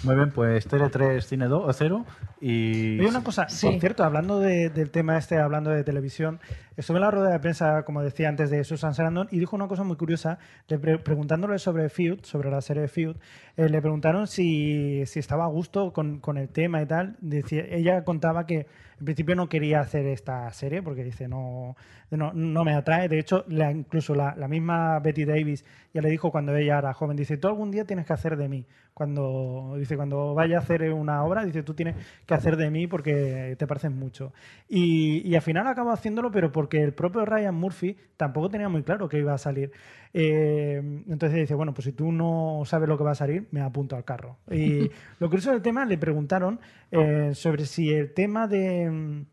[0.05, 2.07] Muy bien, pues Tele 3, Cine 2, 0
[2.40, 2.98] y...
[3.00, 3.66] Oye, una cosa, Sí.
[3.66, 6.40] por cierto, hablando de- del tema este, hablando de televisión,
[6.76, 9.68] estuve en la rueda de prensa, como decía antes, de Susan Sarandon y dijo una
[9.68, 10.38] cosa muy curiosa,
[10.68, 13.16] le pre- preguntándole sobre Feud, sobre la serie de Feud,
[13.60, 17.16] eh, le preguntaron si, estaba a gusto con, el tema y tal.
[17.20, 18.66] Decía, ella contaba que
[18.98, 21.76] en principio no quería hacer esta serie porque dice, no,
[22.10, 23.08] no, me atrae.
[23.08, 27.18] De hecho, incluso la, la misma Betty Davis ya le dijo cuando ella era joven,
[27.18, 28.64] dice, tú algún día tienes que hacer de mí.
[28.94, 31.96] Cuando, dice, cuando vaya a hacer una obra, dice, tú tienes
[32.26, 34.32] que hacer de mí porque te pareces mucho.
[34.68, 38.82] Y, y al final acabó haciéndolo, pero porque el propio Ryan Murphy tampoco tenía muy
[38.84, 39.70] claro que iba a salir.
[40.12, 43.60] Eh, entonces dice, bueno, pues si tú no sabes lo que va a salir, me
[43.60, 44.38] apunto al carro.
[44.50, 46.60] Y lo curioso del tema, le preguntaron
[46.90, 49.24] eh, sobre si el tema de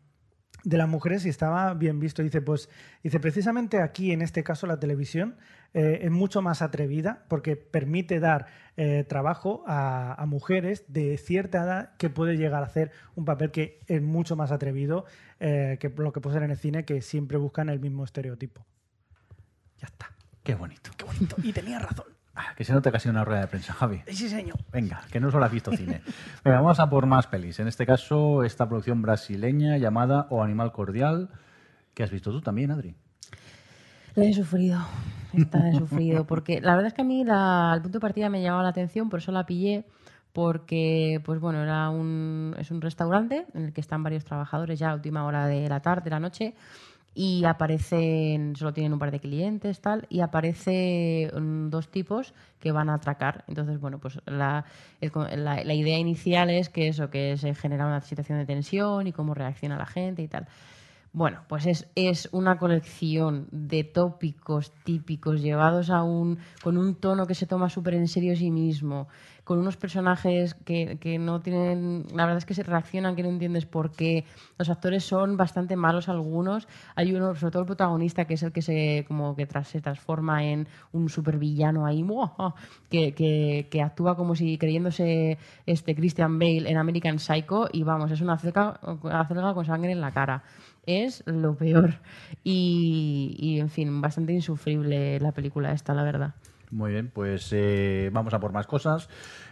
[0.64, 2.22] de las mujeres y estaba bien visto.
[2.22, 2.68] Dice, pues,
[3.02, 5.36] dice, precisamente aquí, en este caso, la televisión
[5.72, 8.46] eh, es mucho más atrevida porque permite dar
[8.76, 13.50] eh, trabajo a, a mujeres de cierta edad que puede llegar a hacer un papel
[13.50, 15.04] que es mucho más atrevido
[15.40, 18.66] eh, que lo que puede ser en el cine, que siempre buscan el mismo estereotipo.
[19.78, 20.10] Ya está.
[20.48, 20.90] Qué bonito.
[20.96, 21.36] Qué bonito.
[21.42, 22.06] Y tenía razón.
[22.34, 24.00] Ah, que se nota casi una rueda de prensa, Javi.
[24.06, 24.56] Sí, señor.
[24.72, 26.00] Venga, que no solo has visto cine.
[26.42, 27.60] Venga, vamos a por más pelis.
[27.60, 31.28] En este caso, esta producción brasileña llamada O Animal Cordial,
[31.92, 32.94] que has visto tú también, Adri.
[34.14, 34.80] La he sufrido,
[35.34, 38.30] esta he sufrido, porque la verdad es que a mí la, el punto de partida
[38.30, 39.84] me llamaba la atención, por eso la pillé,
[40.32, 44.92] porque pues bueno, era un, es un restaurante en el que están varios trabajadores ya
[44.92, 46.54] a última hora de la tarde, de la noche,
[47.14, 52.88] y aparecen, solo tienen un par de clientes, tal, y aparecen dos tipos que van
[52.90, 53.44] a atracar.
[53.48, 54.64] Entonces, bueno, pues la,
[55.00, 55.10] el
[55.44, 59.12] la- la idea inicial es que eso, que se genera una situación de tensión y
[59.12, 60.46] cómo reacciona la gente y tal.
[61.12, 67.26] Bueno, pues es, es una colección de tópicos típicos llevados a un, con un tono
[67.26, 69.08] que se toma súper en serio a sí mismo,
[69.48, 73.30] con unos personajes que, que no tienen, la verdad es que se reaccionan, que no
[73.30, 74.26] entiendes por qué.
[74.58, 76.68] Los actores son bastante malos algunos.
[76.96, 79.80] Hay uno, sobre todo el protagonista, que es el que se, como que tras, se
[79.80, 82.04] transforma en un supervillano ahí,
[82.90, 88.10] que, que, que actúa como si creyéndose este Christian Bale en American Psycho y vamos,
[88.10, 88.78] es una acelga
[89.54, 90.42] con sangre en la cara
[90.84, 91.94] es lo peor.
[92.44, 96.34] Y, y, en fin, bastante insufrible la película esta, la verdad.
[96.70, 99.08] Muy bien, pues eh, vamos a por más cosas.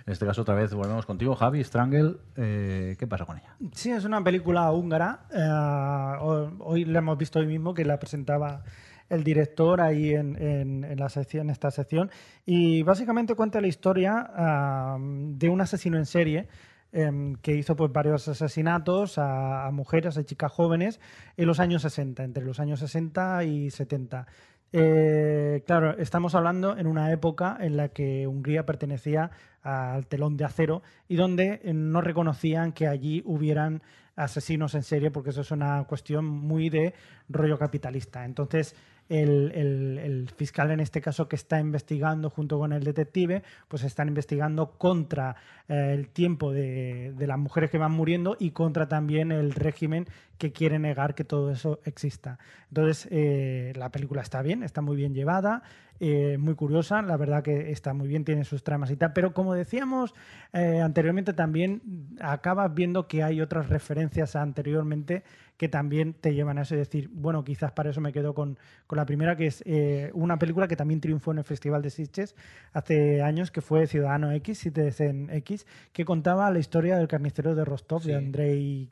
[0.07, 2.17] En este caso, otra vez volvemos contigo, Javi, Strangle.
[2.37, 3.57] Eh, ¿Qué pasa con ella?
[3.73, 5.21] Sí, es una película húngara.
[5.33, 8.63] eh, ho- hoy la hemos visto hoy mismo que la presentaba
[9.09, 12.11] el director ahí en la sección, en esta sección.
[12.45, 16.49] Y básicamente cuenta la historia ah, de un asesino en serie
[16.93, 21.01] em, que hizo pues, varios asesinatos a, a mujeres, a chicas jóvenes
[21.37, 24.27] en los años 60, entre los años 60 y 70.
[24.73, 29.31] Eh, claro, estamos hablando en una época en la que Hungría pertenecía
[29.63, 33.83] al telón de acero y donde eh, no reconocían que allí hubieran
[34.17, 36.95] asesinos en serie, porque eso es una cuestión muy de
[37.29, 38.25] rollo capitalista.
[38.25, 38.75] Entonces,
[39.09, 44.73] el, fiscal en este caso que está investigando junto con el detective, pues están investigando
[44.73, 45.37] contra
[45.69, 50.07] eh, el tiempo de, de las mujeres que van muriendo y contra también el régimen
[50.39, 52.39] que quiere negar que todo eso exista.
[52.69, 55.63] Entonces, eh, la película está bien, está muy bien llevada,
[56.01, 59.33] eh, muy curiosa, la verdad que está muy bien, tiene sus tramas y tal, pero
[59.33, 60.15] como decíamos
[60.53, 61.81] eh, anteriormente, también
[62.21, 65.23] acabas viendo que hay otras referencias anteriormente
[65.57, 68.59] que también te llevan a eso y decir, bueno, quizás para eso me quedo con,
[68.87, 71.89] con la primera, que es eh, una película que también triunfó en el Festival de
[71.89, 72.35] Sitges
[72.75, 77.65] hace años, que fue Ciudadano X, Citizen X, que contaba la historia del carnicero de
[77.65, 78.09] Rostov, Sí.
[78.09, 78.91] de Andrei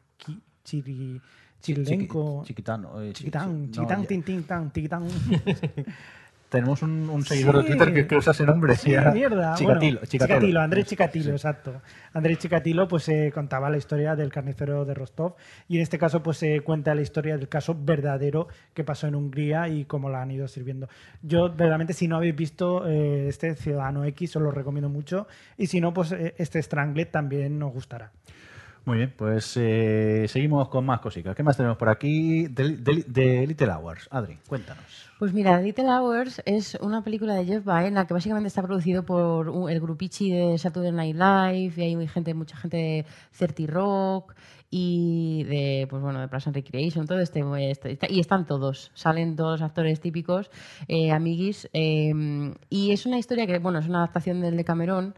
[1.62, 2.40] Chirilenko.
[2.42, 3.02] Chiqui- Chiquitano.
[3.02, 5.04] eh, chi- Chiquitán, no, chiquitán, tin, tin, tan, tiquitán.
[6.54, 7.62] Tenemos un, un seguidor Sí.
[7.62, 8.76] de Twitter que, que usa ese nombre.
[8.76, 9.10] Sí, ya.
[9.12, 9.54] mierda.
[9.56, 9.98] Chikatilo.
[9.98, 10.06] Bueno.
[10.06, 11.82] Chikatilo, Andrés Chikatilo, exacto.
[12.12, 15.34] Andrés Chikatilo pues eh, contaba la historia del carnicero de Rostov
[15.68, 19.16] y en este caso pues se cuenta la historia del caso verdadero que pasó en
[19.16, 20.88] Hungría y cómo la han ido sirviendo.
[21.22, 25.26] Yo verdaderamente si no habéis visto eh, este Ciudadano X os lo recomiendo mucho
[25.58, 28.12] y si no pues eh, este Stranglet también os gustará.
[28.86, 31.34] Muy bien, pues eh, seguimos con más cositas.
[31.34, 32.48] ¿Qué más tenemos por aquí?
[32.48, 34.06] De, de- de Little Hours.
[34.10, 34.84] Adri, cuéntanos.
[35.18, 39.48] Pues mira, Little Hours es una película de Jeff Baena que básicamente está producido por
[39.48, 43.06] un- el grupichi de Saturday Night Live y hay muy gente, mucha gente de
[43.38, 44.34] 30 Rock
[44.76, 49.36] y de, pues bueno, de Plus and Recreation, todo este, este- y están todos, salen
[49.36, 50.50] todos los actores típicos,
[50.88, 52.12] eh, amiguis, eh,
[52.70, 55.14] y es una historia que, bueno, es una adaptación del de Camerón,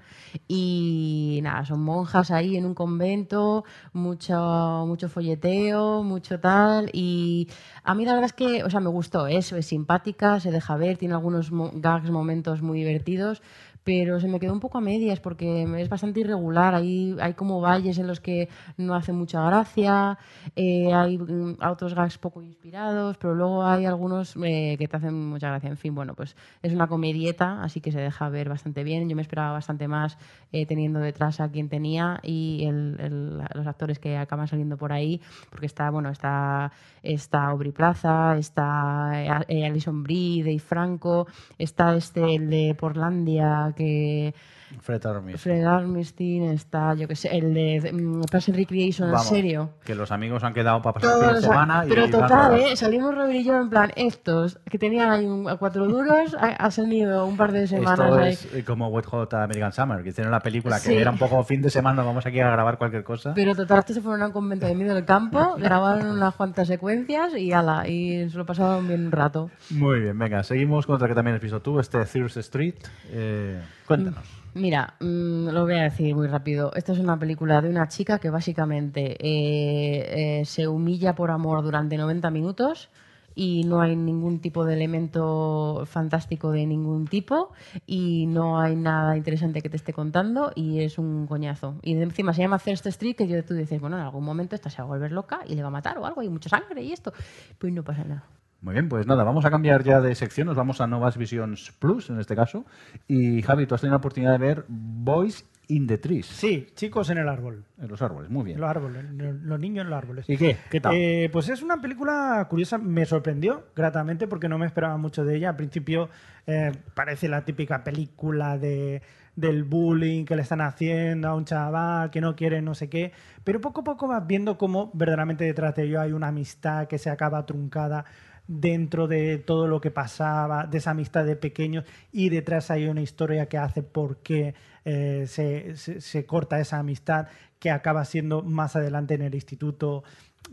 [0.46, 3.64] y nada, son monjas ahí en un convento,
[3.94, 7.48] mucho, mucho folleteo, mucho tal, y
[7.82, 10.76] a mí la verdad es que, o sea, me gustó, es, es simpática, se deja
[10.76, 13.40] ver, tiene algunos gags, momentos muy divertidos,
[13.86, 16.74] pero se me quedó un poco a medias porque es bastante irregular.
[16.74, 20.18] Hay, hay como valles en los que no hace mucha gracia,
[20.56, 25.14] eh, hay mm, otros gags poco inspirados, pero luego hay algunos eh, que te hacen
[25.28, 25.70] mucha gracia.
[25.70, 29.08] En fin, bueno, pues es una comedieta, así que se deja ver bastante bien.
[29.08, 30.18] Yo me esperaba bastante más
[30.50, 35.20] eh, teniendo detrás a quien tenía y el- los actores que acaban saliendo por ahí,
[35.50, 36.72] porque está, bueno, está,
[37.04, 39.10] está Aubrey Plaza, está
[39.48, 44.34] Alison Brie, Dave Franco, está este, el de Portlandia, que
[44.80, 45.38] Fred Armisen.
[45.38, 49.70] Fred Armisen, está, yo que sé, el de mm, Parks and Recreation, en serio.
[49.84, 51.84] Que los amigos han quedado para pasar o sea, semana.
[51.86, 52.60] y pero van total.
[52.60, 52.76] ¿eh?
[52.76, 56.46] Salimos Robin y yo en plan, estos que tenían ahí un, a cuatro duros, ha,
[56.48, 58.32] ha salido un par de semanas Esto ahí.
[58.32, 60.94] es eh, como Wet Hot American Summer, que hicieron la película que Sí.
[60.96, 63.32] era un poco fin de semana, vamos aquí a grabar cualquier cosa.
[63.34, 66.66] Pero total, estos se fueron a un convento de medio del campo, grabaron unas cuantas
[66.68, 69.50] secuencias y ala, y se lo pasaron bien un rato.
[69.70, 72.74] Muy bien, venga, seguimos con otra que también has visto tú, este Thirst Street.
[73.10, 74.45] Eh, cuéntanos.
[74.56, 76.72] Mira, mm, lo voy a decir muy rápido.
[76.74, 81.62] Esta es una película de una chica que básicamente eh, eh, se humilla por amor
[81.62, 82.88] durante 90 minutos
[83.34, 87.52] y no hay ningún tipo de elemento fantástico de ningún tipo
[87.86, 91.78] y no hay nada interesante que te esté contando y es un coñazo.
[91.82, 94.70] Y encima se llama Thirst Street que yo, tú dices, bueno, en algún momento esta
[94.70, 96.82] se va a volver loca y le va a matar o algo, hay mucha sangre
[96.82, 97.12] y esto.
[97.58, 98.24] Pues no pasa nada.
[98.66, 101.70] Muy bien, pues nada, vamos a cambiar ya de sección, nos vamos a Novas Visions
[101.78, 102.66] Plus en este caso.
[103.06, 107.08] Y Javi, tú has tenido la oportunidad de ver Boys in the Trees, Sí, chicos
[107.10, 107.64] en el árbol.
[107.80, 108.60] en los árboles, muy En bien.
[108.60, 110.28] los árboles, los niños en los árboles.
[110.28, 110.56] ¿Y qué?
[110.68, 110.96] ¿Qué tal?
[110.96, 115.36] Eh, pues es una película curiosa, me sorprendió gratamente porque no me esperaba mucho de
[115.36, 115.50] ella.
[115.50, 116.08] Al principio
[116.48, 119.00] eh, parece la típica película de,
[119.36, 123.12] del bullying que le están haciendo a un chaval que no quiere no sé qué,
[123.44, 126.98] pero poco a poco vas viendo cómo verdaderamente detrás de ello hay una amistad que
[126.98, 128.04] se acaba truncada
[128.48, 133.02] dentro de todo lo que pasaba, de esa amistad de pequeños, y detrás hay una
[133.02, 134.54] historia que hace por qué
[134.84, 137.26] eh, se, se- corta esa amistad,
[137.58, 140.04] que acaba siendo más adelante en el instituto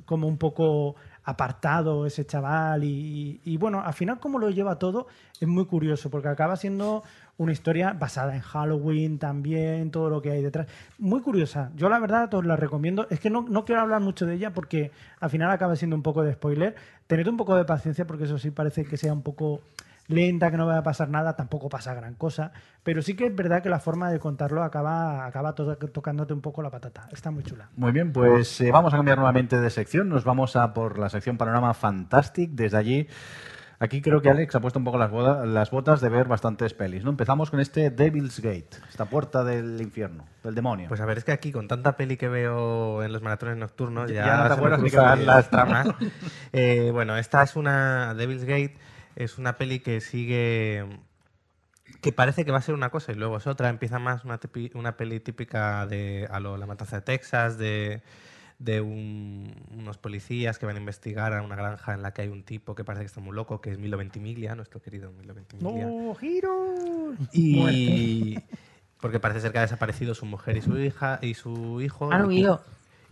[0.05, 5.07] como un poco apartado ese chaval y, y, bueno, al final cómo lo lleva todo
[5.39, 7.03] es muy curioso porque acaba siendo
[7.37, 10.67] una historia basada en Halloween también, todo lo que hay detrás.
[10.99, 11.71] Muy curiosa.
[11.75, 13.07] Yo la verdad os la recomiendo.
[13.09, 16.03] Es que no, no quiero hablar mucho de ella porque al final acaba siendo un
[16.03, 16.75] poco de spoiler.
[17.07, 19.61] Tened un poco de paciencia porque eso sí parece que sea un poco
[20.09, 22.51] lenta, que no va a pasar nada, tampoco pasa gran cosa.
[22.83, 26.41] Pero sí que es verdad que la forma de contarlo acaba, acaba to- tocándote un
[26.41, 27.07] poco la patata.
[27.11, 27.69] Está muy chula.
[27.77, 30.09] Muy bien, pues eh, vamos a cambiar nuevamente de sección.
[30.09, 32.51] Nos vamos a por la sección Panorama Fantastic.
[32.51, 33.07] Desde allí,
[33.79, 36.73] aquí creo que Alex ha puesto un poco las, boda- las botas de ver bastantes
[36.73, 37.03] pelis.
[37.03, 37.09] ¿no?
[37.09, 40.87] Empezamos con este Devil's Gate, esta puerta del infierno, del demonio.
[40.87, 44.09] Pues a ver, es que aquí con tanta peli que veo en los maratones nocturnos,
[44.11, 45.87] ya, Ya no te acuerdas ni las tramas.
[46.53, 48.75] Eh, bueno, esta es una Devil's Gate,
[49.15, 50.85] es una peli que sigue
[52.01, 53.69] que parece que va a ser una cosa y luego es otra.
[53.69, 58.01] Empieza más una, tipi- una peli típica de a lo La Matanza de Texas, de,
[58.59, 62.29] de un- unos policías que van a investigar a una granja en la que hay
[62.29, 65.33] un tipo que parece que está muy loco, que es Milo Ventimiglia, nuestro querido Milo
[65.33, 65.85] Ventimiglia.
[65.87, 67.13] ¡No, giro!
[67.33, 68.35] Y
[69.01, 72.11] porque parece ser que ha desaparecido su mujer y su hija y su hijo.
[72.11, 72.63] Han y- huido.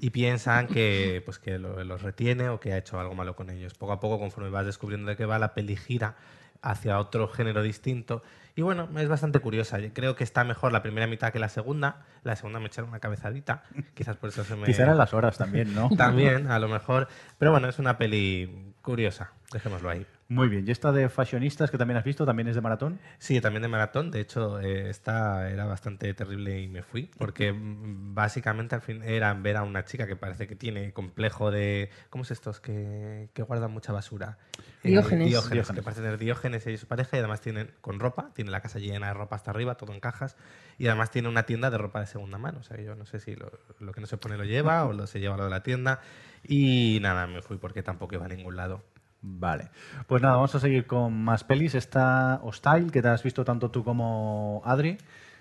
[0.04, 3.52] Y piensan que, pues, que lo- los retiene o que ha hecho algo malo con
[3.52, 3.76] ellos.
[3.76, 6.16] Poco a poco, conforme vas descubriendo de qué va, la peli gira
[6.64, 8.24] hacia otro género distinto.
[8.56, 9.80] Y bueno, es bastante curiosa.
[9.80, 12.06] Yo creo que está mejor la primera mitad que la segunda.
[12.24, 13.64] La segunda me echaron una cabezadita.
[13.94, 14.66] Quizás por eso se me...
[14.66, 15.90] Quizá eran las horas también, ¿no?
[15.98, 17.08] También, a lo mejor.
[17.38, 19.34] Pero bueno, es una peli curiosa.
[19.52, 20.06] Dejémoslo ahí.
[20.30, 23.00] Muy bien, ¿y esta de fashionistas que también has visto, también es de maratón?
[23.20, 24.12] Sí, también de maratón.
[24.12, 27.12] De hecho, eh, esta era bastante terrible y me fui.
[27.18, 31.90] Porque básicamente al fin era ver a una chica que parece que tiene complejo de.
[32.10, 32.62] ¿Cómo es estos?
[32.62, 34.38] Que, que guardan mucha basura.
[34.84, 35.28] Eh, Diógenes.
[35.28, 35.70] diógenes.
[35.70, 37.18] Que parece tener diógenes y su pareja.
[37.18, 38.32] Y además tienen con ropa.
[38.34, 40.38] Tiene la casa llena de ropa hasta arriba, todo en cajas.
[40.78, 42.60] Y además tiene una tienda de ropa de segunda mano.
[42.60, 43.52] O sea, yo no sé si lo,
[43.82, 46.00] lo que no se pone lo lleva o lo se lleva lo de la tienda.
[46.48, 48.82] Y nada, me fui porque tampoco iba a ningún lado.
[49.22, 49.70] Vale.
[50.08, 51.76] Pues nada, vamos a seguir con más pelis.
[51.76, 54.98] Esta Hostile, que te has visto tanto tú como Adri.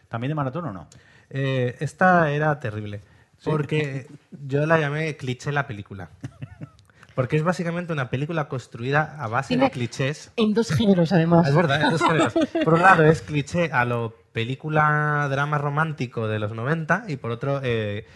[0.09, 0.87] ¿También de maratón o no?
[1.31, 3.01] Eh, esta era terrible.
[3.43, 6.11] Porque yo la llamé cliché la película.
[7.15, 10.33] Porque es básicamente una película construida a base de clichés.
[10.37, 11.49] En dos géneros, además.
[11.49, 12.35] Es verdad, en dos géneros.
[12.65, 17.33] Por un lado es cliché a lo película drama romántico de los 90 y por
[17.33, 18.07] otro eh,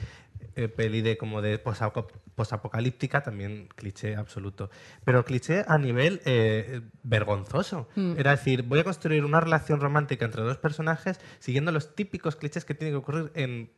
[0.56, 4.70] eh, peli de como de posapocalíptica, también cliché absoluto.
[5.05, 7.89] Pero cliché a nivel eh, vergonzoso.
[8.16, 12.64] Era decir, voy a construir una relación romántica entre dos personajes siguiendo los típicos clichés
[12.64, 13.70] que tienen que ocurrir en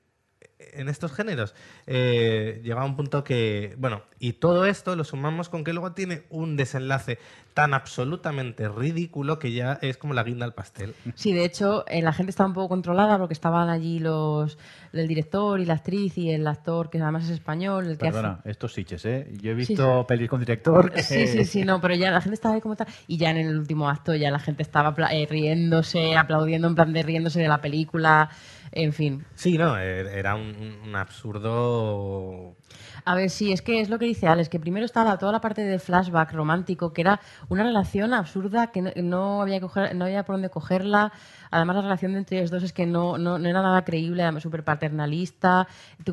[0.58, 1.54] en estos géneros.
[1.86, 5.92] Eh, llega a un punto que, bueno, y todo esto lo sumamos con que luego
[5.92, 7.18] tiene un desenlace
[7.54, 10.94] tan absolutamente ridículo que ya es como la guinda al pastel.
[11.14, 14.58] Sí, de hecho, eh, la gente estaba un poco controlada porque estaban allí los
[14.92, 18.16] el director y la actriz y el actor, que además es español, el que hace-
[18.18, 19.26] Perdona, estos siches, ¿eh?
[19.42, 20.90] Yo he Sí, visto pelis con director.
[20.92, 22.86] que- Sí, sí, sí, no, pero ya la gente estaba ahí como tal.
[23.06, 26.74] Y ya en el último acto ya la gente estaba apla- eh, riéndose, aplaudiendo, en
[26.74, 28.30] plan de riéndose de la película,
[28.76, 29.24] en fin.
[29.34, 32.56] Sí, no, er- era un, un absurdo.
[33.04, 35.40] A ver, sí, es que es lo que dice Alex, que primero estaba toda la
[35.40, 40.24] parte de flashback romántico, que era una relación absurda que no, había, coger- no había
[40.24, 41.12] por dónde cogerla.
[41.50, 44.42] Además, la relación entre ellos dos es que no, no, no era nada creíble, además
[44.42, 45.68] súper paternalista,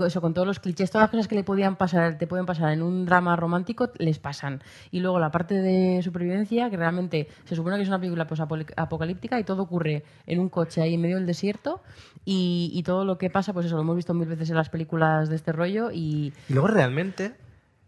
[0.05, 2.71] eso, con todos los clichés, todas las cosas que le podían pasar, te pueden pasar
[2.71, 4.61] en un drama romántico, les pasan.
[4.91, 8.39] Y luego la parte de supervivencia, que realmente se supone que es una película pues,
[8.75, 11.81] apocalíptica y todo ocurre en un coche ahí en medio del desierto
[12.25, 14.69] y, y todo lo que pasa, pues eso, lo hemos visto mil veces en las
[14.69, 16.33] películas de este rollo y...
[16.53, 17.33] Y luego realmente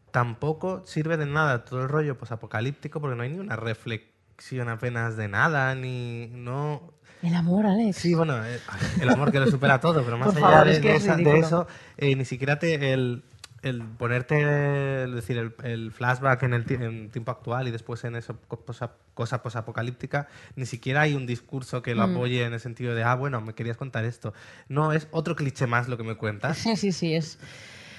[0.09, 5.15] tampoco sirve de nada todo el rollo posapocalíptico porque no hay ni una reflexión apenas
[5.17, 6.31] de nada, ni.
[6.33, 7.95] no El amor, Alex.
[7.97, 8.59] Sí, bueno, eh,
[8.99, 10.95] el amor que lo supera todo, pero más Por allá favor, de, es que de
[10.95, 11.67] es de eso,
[11.97, 13.21] eh, ni siquiera te, el,
[13.61, 18.15] el ponerte es decir, el, el flashback en el en tiempo actual y después en
[18.15, 22.11] esa cosa, cosa posapocalíptica, ni siquiera hay un discurso que lo Mm.
[22.11, 24.33] apoye en el sentido de, ah, bueno, me querías contar esto.
[24.69, 26.57] No, es otro cliché más lo que me cuentas.
[26.65, 27.37] Sí, sí, sí, es.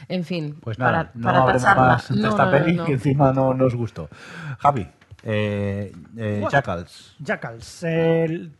[0.09, 0.57] En fin.
[0.63, 2.85] Pues nada, para, no para más de No, esta no, peli no.
[2.85, 4.09] que encima no nos gustó.
[4.59, 4.87] Javi,
[5.25, 6.51] eh, eh, Bueno.
[6.51, 7.17] Jackals.
[7.19, 7.85] Jackals.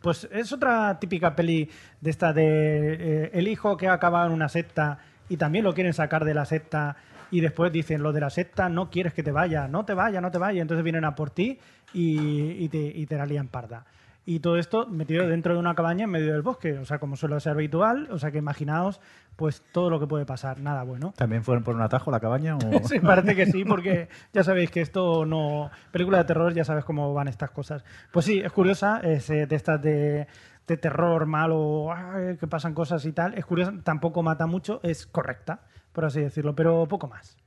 [0.01, 1.69] Pues es otra típica peli
[2.01, 4.99] de esta de eh, el hijo que ha acabado en una secta
[5.29, 6.97] y también lo quieren sacar de la secta
[7.31, 10.21] y después dicen lo de la secta no quieres que te vaya, no te vaya,
[10.21, 11.59] no te vaya, entonces vienen a por ti
[11.93, 13.85] y, y te, y te la lían parda.
[14.25, 17.15] Y todo esto metido dentro de una cabaña en medio del bosque, o sea, como
[17.15, 18.99] suele ser habitual, o sea que imaginaos
[19.37, 21.13] pues todo lo que puede pasar, nada bueno.
[21.15, 22.57] ¿También fueron por un atajo a la cabaña?
[22.57, 22.59] O...
[22.87, 25.69] Sí, parece que sí, porque ya sabéis que esto no.
[25.91, 27.85] Película de terror, ya sabes cómo van estas cosas.
[28.11, 30.27] Pues sí, es curiosa, es eh, de estas de,
[30.65, 33.35] de terror malo, ay, que pasan cosas y tal.
[33.35, 35.61] Es curiosa, tampoco mata mucho, es correcta,
[35.93, 37.37] por así decirlo, pero poco más.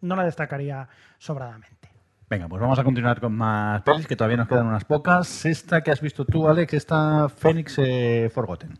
[0.00, 0.88] No la destacaría
[1.18, 1.90] sobradamente.
[2.28, 5.46] Venga, pues vamos a continuar con más pelis, que todavía nos quedan unas pocas.
[5.46, 8.78] Esta que has visto tú, Alex, esta Phoenix eh, Forgotten.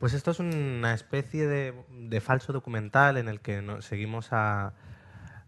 [0.00, 1.74] Pues esto es una especie de,
[2.10, 4.74] de falso documental en el que seguimos a,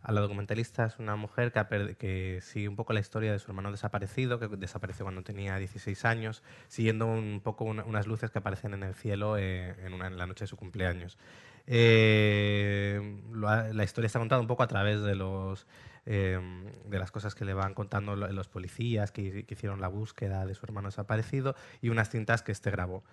[0.08, 0.86] la documentalista.
[0.86, 5.04] Es una mujer que, sigue un poco la historia de su hermano desaparecido, que desapareció
[5.04, 9.36] cuando tenía 16 años, siguiendo un poco una- unas luces que aparecen en el cielo
[9.36, 11.18] eh, en, la noche de su cumpleaños.
[11.66, 13.00] Eh,
[13.32, 15.66] la historia está contada un poco a través de los
[16.04, 16.40] eh,
[16.86, 20.44] de las cosas que le van contando lo- los policías que, que hicieron la búsqueda
[20.46, 23.04] de su hermano desaparecido y unas cintas que este grabó.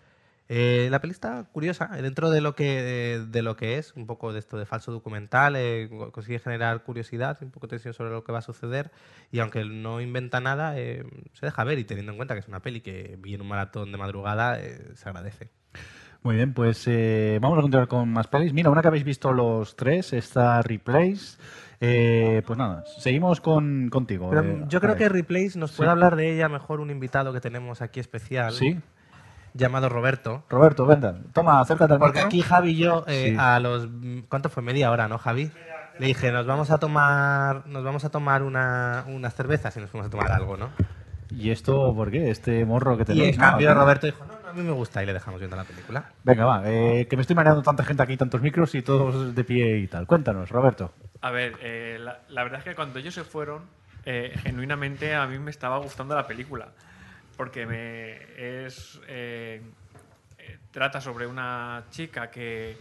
[0.51, 4.07] Eh, la peli está curiosa, eh, dentro de lo que de lo que es, un
[4.07, 7.93] poco de esto de falso documental, eh, co- consigue generar curiosidad, un poco de tensión
[7.93, 8.89] sobre lo que va a suceder,
[9.31, 11.03] y aunque no inventa nada, eh,
[11.33, 13.47] se deja ver, y teniendo en cuenta que es una peli que vi en un
[13.47, 15.49] maratón de madrugada, eh, se agradece.
[16.23, 18.51] Muy bien, pues eh, vamos a continuar con más pelis.
[18.51, 21.37] Mira, una que habéis visto los tres, está Replace.
[21.79, 24.29] Eh, pues nada, seguimos con, contigo.
[24.29, 25.13] Pero yo creo que ver.
[25.13, 25.77] Replace nos Sí.
[25.77, 28.77] puede hablar de ella mejor un invitado que tenemos aquí especial, Sí,
[29.53, 30.43] llamado Roberto.
[30.49, 32.27] Roberto, venga, toma, acércate al Porque micro.
[32.27, 33.35] aquí Javi y yo, eh, Sí.
[33.39, 33.87] a los.
[34.29, 34.63] ¿Cuánto fue?
[34.63, 35.51] Media hora, ¿no, Javi?
[35.99, 39.89] Le dije, nos vamos a tomar, nos vamos a tomar una, unas cervezas y nos
[39.89, 40.69] fuimos a tomar algo, ¿no?
[41.29, 42.31] ¿Y esto por qué?
[42.31, 43.35] Este morro que Y tenéis.
[43.35, 43.47] en ¿no?
[43.49, 46.05] cambio Roberto dijo, no, no, a mí me gusta y le dejamos viendo la película.
[46.23, 49.43] Venga, va, eh, que me estoy mareando tanta gente aquí, tantos micros y todos de
[49.43, 50.07] pie y tal.
[50.07, 50.91] Cuéntanos, Roberto.
[51.21, 53.63] A ver, eh, la, la verdad es que cuando ellos se fueron,
[54.05, 56.69] eh, genuinamente a mí me estaba gustando la película.
[57.39, 59.61] Porque me es eh,
[60.71, 62.75] trata sobre una chica que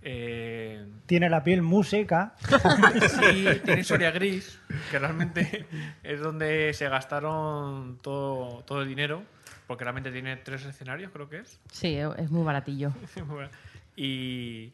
[0.00, 2.34] eh, Tiene la piel muy seca.
[3.20, 4.58] sí tiene Soria Gris,
[4.90, 5.66] que realmente
[6.02, 9.24] es donde se gastaron todo, todo el dinero,
[9.66, 11.60] porque realmente tiene tres escenarios, creo que es.
[11.70, 12.94] Sí, es muy baratillo.
[13.94, 14.72] Y,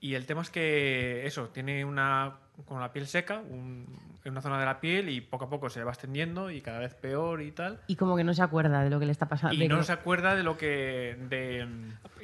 [0.00, 2.34] y el tema es que eso, tiene una
[2.66, 3.86] con la piel seca, un-
[4.24, 6.78] en una zona de la piel y poco a poco se va extendiendo y cada
[6.78, 7.80] vez peor y tal.
[7.88, 9.54] Y como que no se acuerda de lo que le está pasando.
[9.54, 11.66] Y no que- se acuerda de lo que de,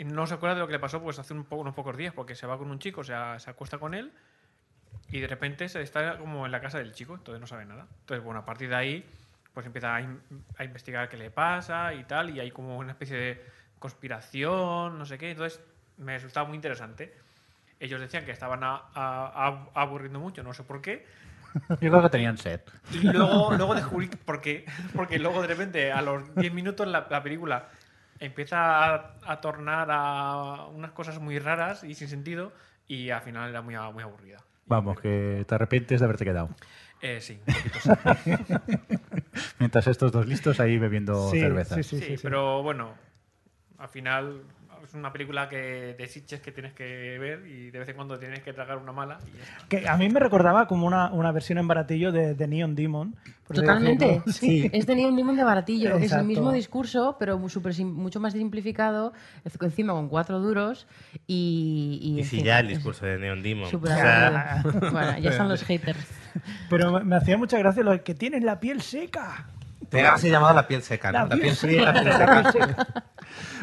[0.04, 2.14] no se acuerda de lo que le pasó pues hace un poco, unos pocos días,
[2.14, 4.12] porque se va con un chico, o sea, se acuesta con él
[5.10, 7.86] y de repente se está como en la casa del chico, entonces no sabe nada.
[8.00, 9.04] Entonces, bueno, a partir de ahí
[9.52, 10.20] pues empieza a, in-
[10.58, 13.44] a investigar qué le pasa y tal, y hay como una especie de
[13.80, 15.60] conspiración, no sé qué, entonces
[15.98, 17.12] me resultaba muy interesante.
[17.80, 21.06] Ellos decían que estaban a- a- a- aburriendo mucho, no sé por qué.
[21.68, 22.70] Yo creo que tenían set.
[22.92, 24.64] Y luego, luego descubrí por qué.
[24.94, 27.68] Porque luego de repente, a los 10 minutos, la, la película
[28.20, 32.52] empieza a, a tornar a unas cosas muy raras y sin sentido.
[32.86, 34.38] Y al final era muy, muy aburrida.
[34.66, 36.50] Vamos, que te arrepientes de haberte quedado.
[37.02, 37.90] Eh, sí, un poquito sí.
[39.58, 41.74] Mientras estos dos listos ahí bebiendo Sí, cerveza.
[41.76, 42.22] sí, sí, Sí, sí, sí.
[42.22, 42.94] pero bueno,
[43.78, 44.42] al final
[44.84, 48.18] es una película que de Sitches que tienes que ver y de vez en cuando
[48.18, 49.18] tienes que tragar una mala.
[49.32, 49.68] Y ya está.
[49.68, 53.14] Que a mí me recordaba como una, una versión en baratillo de, de Neon Demon.
[53.52, 54.22] Totalmente.
[54.28, 54.70] Sí.
[54.72, 55.90] Es de un Demon de baratillo.
[55.90, 56.24] Es el Exacto.
[56.24, 57.36] mismo discurso, pero
[57.74, 59.12] sim- mucho más simplificado,
[59.66, 60.86] encima con cuatro duros
[61.26, 61.98] y...
[62.02, 63.68] Y en si fin, ya el discurso de Neon Demon.
[63.74, 64.62] o sea.
[64.80, 65.98] Bueno, ya están los haters.
[66.68, 69.46] Pero me- me hacía mucha gracia lo de que tienes la piel seca.
[69.90, 71.18] Te has llamado la piel seca, ¿no?
[71.20, 72.86] La piel piel fría, la piel seca.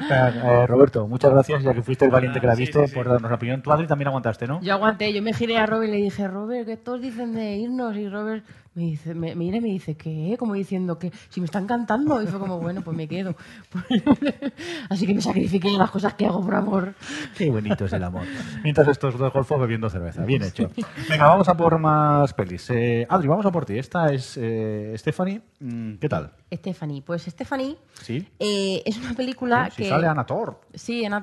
[0.10, 2.96] Eh, Roberto, muchas gracias, ya que fuiste el valiente que la Sí, viste, sí, sí.
[2.96, 3.62] por darnos la opinión.
[3.62, 4.62] Tú, Adri, también aguantaste, ¿no?
[4.62, 7.56] Yo aguanté, yo me giré a Robert y le dije, Robert, que todos dicen de
[7.56, 7.96] irnos.
[7.98, 8.46] Y Robert
[8.78, 10.36] me dice, me, mira y me dice, ¿qué?
[10.38, 12.22] Como diciendo que si me están cantando.
[12.22, 13.36] Y fue como, bueno, pues me quedo.
[14.90, 16.94] Así que me sacrifiqué las cosas que hago por amor.
[17.36, 18.26] Qué bonito es el amor.
[18.64, 20.24] Mientras estos dos golfos bebiendo cerveza.
[20.24, 20.70] Bien hecho.
[21.10, 22.70] Venga, vamos a por más pelis.
[22.70, 23.80] Eh, Adri, vamos a por ti.
[23.80, 25.42] Esta es eh, Stephanie.
[25.60, 26.34] Mm, ¿Qué tal?
[26.54, 28.28] Stephanie, pues Stephanie ¿Sí?
[28.40, 29.90] eh, es una película si que...
[29.90, 30.62] sale Anator.
[30.76, 31.20] Sí, Anna.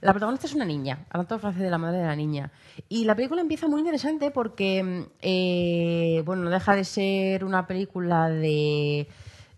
[0.00, 1.06] La protagonista es una niña.
[1.10, 2.52] Anna hace de la madre de la niña.
[2.88, 7.66] Y la película empieza muy interesante porque, mm, eh, bueno, no deja de ser una
[7.68, 9.06] película de,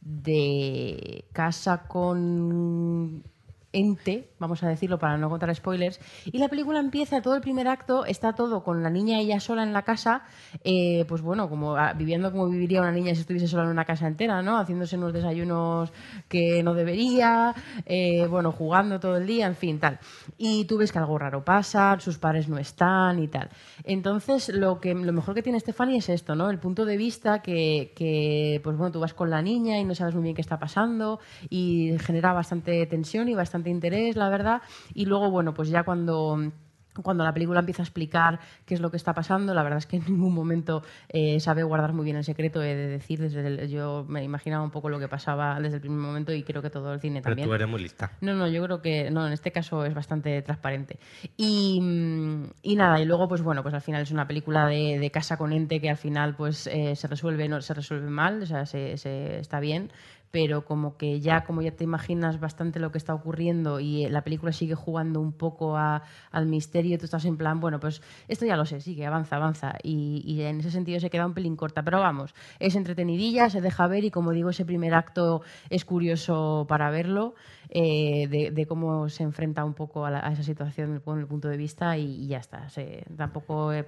[0.02, 3.24] de casa con
[3.72, 7.68] ente, vamos a decirlo para no contar spoilers, y la película empieza, todo el primer
[7.68, 10.24] acto, está todo con la niña ella sola en la casa,
[10.64, 13.84] eh, pues bueno, como ah, viviendo como viviría una niña si estuviese sola en una
[13.84, 14.58] casa entera, ¿no?
[14.58, 15.92] Haciéndose unos desayunos
[16.28, 17.54] que no debería,
[17.86, 19.98] eh, bueno, jugando todo el día, en fin, tal.
[20.36, 23.50] Y tú ves que algo raro pasa, sus padres no están y tal.
[23.84, 26.50] Entonces, lo, que, lo mejor que tiene Stephanie es esto, ¿no?
[26.50, 29.94] El punto de vista que, que, pues bueno, tú vas con la niña y no
[29.94, 34.62] sabes muy bien qué está pasando y genera bastante tensión y bastante interés, la verdad.
[34.94, 36.38] Y luego, bueno, pues ya cuando
[37.04, 39.86] cuando la película empieza a explicar qué es lo que está pasando, la verdad es
[39.86, 43.46] que en ningún momento eh, sabe guardar muy bien el secreto, he de decir, desde
[43.46, 46.60] el- yo me imaginaba un poco lo que pasaba desde el primer momento y creo
[46.60, 47.48] que todo el cine Pero también.
[47.48, 48.10] tú eres muy lista.
[48.20, 50.98] No, no, yo creo que no, en este caso es bastante transparente.
[51.36, 51.80] Y,
[52.62, 55.36] y nada, y luego, pues bueno, pues al final es una película de, de casa
[55.36, 58.66] con ente que al final pues eh, se resuelve, no se resuelve mal, o sea,
[58.66, 59.90] se, se- está bien,
[60.30, 64.10] pero como que ya, como ya te imaginas bastante lo que está ocurriendo y eh,
[64.10, 68.46] la película sigue jugando un poco al misterio, tú estás en plan, bueno, pues esto
[68.46, 69.74] ya lo sé, sí, que avanza, avanza.
[69.82, 73.60] Y, y en ese sentido se queda un pelín corta, pero vamos, es entretenidilla, se
[73.60, 77.34] deja ver y como digo, ese primer acto es curioso para verlo,
[77.70, 81.56] eh, de, cómo se enfrenta un poco a, la- esa situación con el punto de
[81.56, 82.68] vista y, y ya está.
[82.68, 83.86] Se- tampoco eh,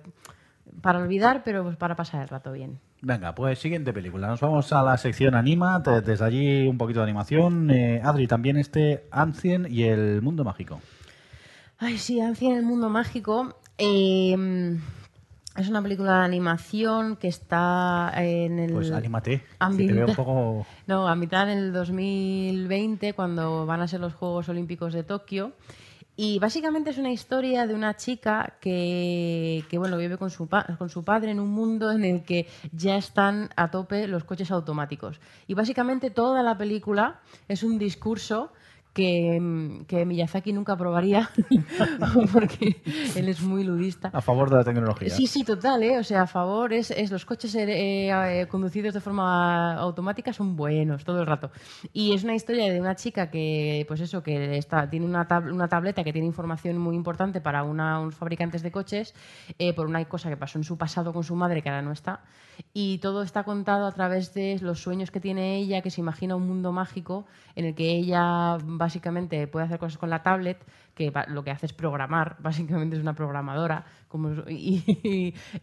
[0.80, 2.78] para olvidar, pero pues para pasar el rato bien.
[3.04, 4.28] Venga, pues siguiente película.
[4.28, 5.80] Nos vamos a la sección Anima.
[5.80, 7.68] Desde allí un poquito de animación.
[7.70, 10.80] Eh, Adri, también este Ancien y el mundo mágico.
[11.78, 13.56] Ay, sí, Ancia en el mundo mágico.
[13.76, 14.78] eh,
[15.56, 18.72] es una película de animación que está en el...
[18.72, 19.42] Pues anímate.
[19.76, 20.66] que Te veo un poco...
[20.86, 25.52] No, a mitad del 2020, cuando van a ser los Juegos Olímpicos de Tokio.
[26.24, 30.88] Y básicamente es una historia de una chica que, que, bueno, vive con su, con
[30.88, 35.18] su padre en un mundo en el que ya están a tope los coches automáticos.
[35.48, 38.52] Y básicamente toda la película es un discurso
[38.92, 41.30] que, mm, que Miyazaki nunca aprobaría
[42.32, 42.82] porque
[43.16, 44.10] él es muy ludista.
[44.12, 45.10] A favor de la tecnología.
[45.10, 45.98] Sí, sí, total, ¿eh?
[45.98, 50.56] O sea, a favor es, es los coches eh, eh, conducidos de forma automática son
[50.56, 51.50] buenos todo el rato.
[51.92, 55.52] Y es una historia de una chica que, pues eso, que está, tiene una, tab-
[55.52, 59.14] una tableta que tiene información muy importante para una- unos fabricantes de coches
[59.58, 61.92] eh, por una cosa que pasó en su pasado con su madre que ahora no
[61.92, 62.20] está.
[62.74, 66.36] Y todo está contado a través de los sueños que tiene ella, que se imagina
[66.36, 70.58] un mundo mágico en el que ella básicamente puede hacer cosas con la tablet,
[70.94, 74.30] que lo que hace es programar, básicamente es una programadora, como,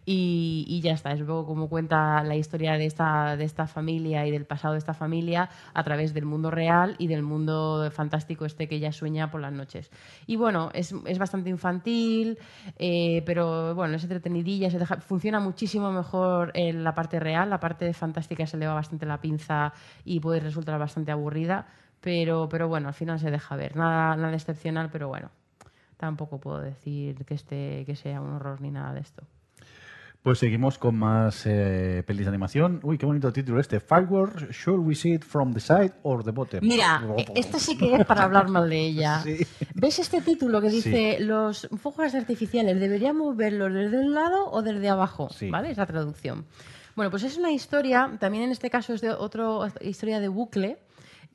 [0.06, 4.32] y ya está, es luego como cuenta la historia de esta, de esta familia y
[4.32, 8.68] del pasado de esta familia a través del mundo real y del mundo fantástico este
[8.68, 9.92] que ella sueña por las noches.
[10.26, 12.38] Y bueno, es, es bastante infantil,
[12.78, 17.60] eh, pero bueno, es entretenidilla, se deja- funciona muchísimo mejor en la parte real, la
[17.60, 19.74] parte fantástica se le va bastante la pinza
[20.06, 21.68] y puede resultar bastante aburrida,
[22.02, 25.30] pero, pero bueno, al final se deja ver, nada, nada excepcional, pero bueno,
[25.98, 29.24] tampoco puedo decir que, este, que sea un horror ni nada de esto.
[30.22, 32.82] Pues seguimos con más eh, pelis de animación.
[32.84, 33.80] Uy, qué bonito título este.
[33.80, 36.60] Fireworks, should we see it from the side or the bottom?
[36.62, 39.22] Mira, e- esta sí que es para hablar mal de ella.
[39.22, 39.38] Sí.
[39.76, 44.90] ¿Ves este título que dice los fuegos artificiales deberíamos verlos desde un lado o desde
[44.90, 45.30] abajo?
[45.30, 45.50] Sí.
[45.50, 45.72] ¿Vale?
[45.72, 46.44] Es la traducción.
[46.98, 49.46] Bueno, pues es una historia, también en este caso es de otra
[49.80, 50.80] historia de bucle,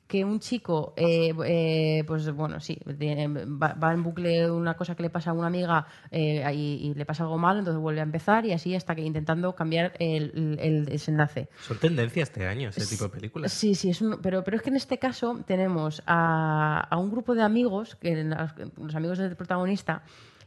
[0.07, 4.95] que un chico, eh, eh, pues bueno, sí, tiene- va, va en bucle una cosa
[4.95, 8.01] que le pasa a una amiga eh, y, y le pasa algo mal, entonces vuelve
[8.01, 11.49] a empezar y así hasta que intentando cambiar el, el desenlace.
[11.59, 13.51] Son tendencias este año, ese tipo de películas.
[13.51, 17.09] Sí, sí, es un- pero, pero es que en este caso tenemos a, a un
[17.09, 20.03] grupo de amigos, que los, los amigos del protagonista,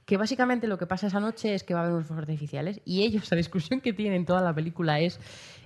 [0.08, 2.80] que básicamente lo que pasa esa noche es que va a haber unos fuegos artificiales
[2.86, 5.20] y ellos, la discusión que tienen toda la película es,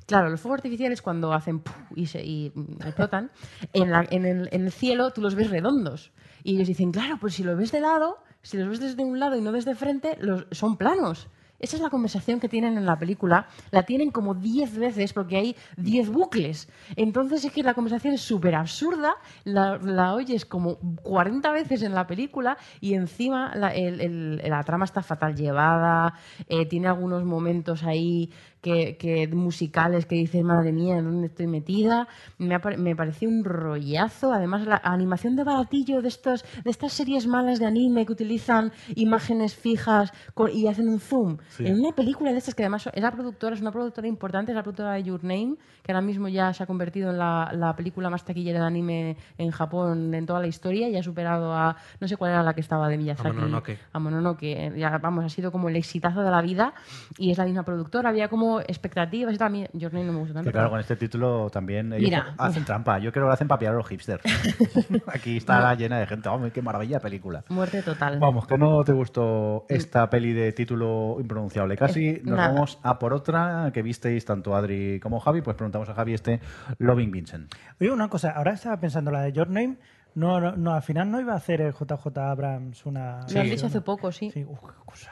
[0.05, 1.63] claro, los fuegos artificiales cuando hacen
[1.95, 3.31] y, se, y mm, explotan,
[3.73, 6.11] en, el, en el cielo tú los ves redondos.
[6.43, 9.21] Y ellos dicen, claro, pues si los ves de lado, si los ves desde un
[9.21, 11.29] lado y no desde frente, los, son planos.
[11.63, 13.47] Esa es la conversación que tienen en la película.
[13.71, 16.69] La tienen como 10 veces porque hay 10 bucles.
[16.97, 19.15] Entonces es que la conversación es súper absurda,
[19.45, 26.15] la, oyes como 40 veces en la película y encima la trama está fatal llevada,
[26.49, 28.31] eh, tiene algunos momentos ahí
[28.63, 32.09] que, que musicales que dices, madre mía, ¿en dónde estoy metida?
[32.39, 34.33] Me, me pareció un rollazo.
[34.33, 38.73] Además, la animación de baratillo de, estos, de estas series malas de anime que utilizan
[38.95, 41.37] imágenes fijas con- y hacen un zoom.
[41.49, 41.67] Sí.
[41.67, 44.57] En una película de estas que además es la productora, es una productora importante, es
[44.57, 47.75] la productora de Your Name, que ahora mismo ya se ha convertido en la, la
[47.75, 51.77] película más taquillera de anime en Japón en toda la historia y ha superado a,
[52.01, 53.29] no sé cuál era la que estaba de Miyazaki.
[53.29, 53.79] A Mononoke.
[53.93, 54.43] A Mononoke.
[54.45, 56.75] Eh, Ya, vamos, ha sido como el exitazo de la vida
[57.19, 58.11] y es la misma productora.
[58.11, 59.47] Había como expectativas y tal.
[59.47, 60.49] A mí Your Name no me gusta tanto.
[60.49, 62.35] Que claro, pero- con este título también ellos Mira.
[62.39, 62.99] hacen trampa.
[62.99, 64.23] Yo creo que lo hacen para pillar a los hipsters.
[65.07, 66.29] Aquí está llena de gente.
[66.29, 67.45] Hombre, qué maravilla película.
[67.49, 68.19] Muerte total.
[68.19, 71.77] Vamos, que no te gustó esta peli de título impronunciable.
[71.77, 72.53] Casi Eh, nos nada.
[72.53, 75.43] vamos a por otra que visteis tanto Adri como Javi.
[75.43, 76.41] Pues preguntamos a Javi este
[76.79, 77.53] Loving Vincent.
[77.81, 79.77] Oye, una cosa, ahora estaba pensando la de Your Name.
[80.15, 83.21] No, no, no, al final no iba a hacer el JJ Abrams una.
[83.33, 84.31] Me han Sí, dicho hace poco, sí.
[84.31, 85.11] Sí, uf, qué cosa.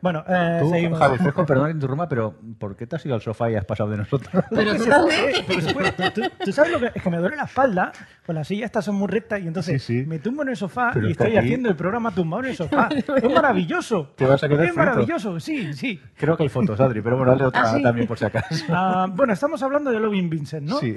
[0.00, 0.98] Bueno, eh, Tú, seguimos.
[0.98, 3.64] Javi Fresco, perdón que interrumpa, pero ¿por qué te has ido al sofá y has
[3.64, 4.44] pasado de nosotros?
[4.50, 6.10] Pero totalmente.
[6.14, 7.92] ¿tú, tú sabes lo que es que me duele la espalda,
[8.24, 10.06] pues las sillas estas son muy rectas y entonces Sí, sí.
[10.06, 12.56] me tumbo en el sofá Pero y estoy aquí- haciendo el programa tumbado en el
[12.56, 12.88] sofá.
[12.90, 14.12] es maravilloso.
[14.16, 14.84] Te vas a quedar Es frito.
[14.86, 16.00] maravilloso, sí, sí.
[16.16, 17.82] Creo que hay fotos, Adri, pero bueno, dale otra Ah, sí.
[17.82, 18.64] también por si acaso.
[18.70, 20.78] Ah, bueno, estamos hablando de Loving Vincent, ¿no?
[20.78, 20.94] Sí.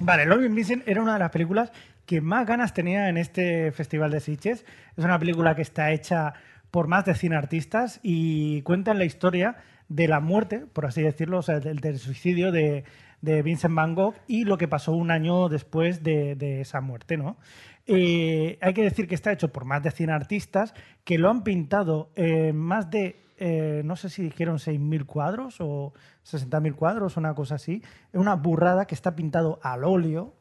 [0.00, 1.70] Vale, Loving Vincent era una de las películas
[2.06, 4.64] que más ganas tenía en este Festival de Sitges.
[4.96, 6.34] Es una película que está hecha
[6.72, 9.56] por más de 100 artistas y cuenta la historia
[9.88, 12.84] de la muerte, por así decirlo, o sea, del, suicidio de,
[13.20, 17.36] Vincent Van Gogh y lo que pasó un año después de, esa muerte, ¿no?
[17.86, 20.72] Eh, hay que decir que está hecho por más de 100 artistas
[21.04, 25.92] que lo han pintado en más de, eh, no sé si dijeron 6.000 cuadros o
[26.24, 27.82] 60.000 cuadros, una cosa así.
[28.12, 30.32] Es una burrada que está pintado al óleo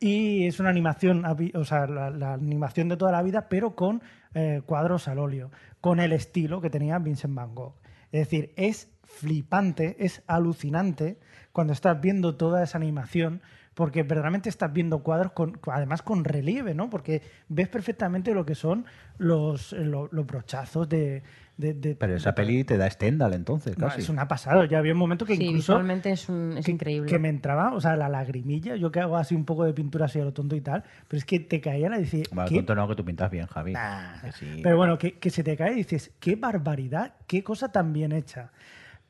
[0.00, 1.24] y es una animación,
[1.54, 4.00] o sea, la animación de toda la vida, pero con
[4.36, 5.50] eh, cuadros al óleo,
[5.80, 7.74] con el estilo que tenía Vincent Van Gogh.
[8.12, 11.18] Es decir, es flipante, es alucinante
[11.52, 13.40] cuando estás viendo toda esa animación,
[13.74, 16.88] porque verdaderamente estás viendo cuadros con, además con relieve, ¿no?
[16.90, 18.84] Porque ves perfectamente lo que son
[19.18, 21.22] los, eh, lo- los brochazos de,
[21.56, 24.66] de- de- Pero esa de- peli te da Stendhal entonces, No, es una pasada.
[24.66, 27.08] Ya había un momento que Sí, incluso visualmente es, un- es que, increíble.
[27.08, 30.04] que me entraba, o sea, la lagrimilla, yo que hago así un poco de pintura
[30.04, 32.48] así a lo tonto y tal, pero es que te caía la y dices, Bueno,
[32.50, 32.56] ¿qué?
[32.56, 33.72] tonto no, que tú pintas bien, Javi.
[33.72, 34.20] Nah.
[34.20, 34.60] Que sí.
[34.62, 38.12] Pero bueno, que, que se te cae y dices, qué barbaridad, qué cosa tan bien
[38.12, 38.50] hecha.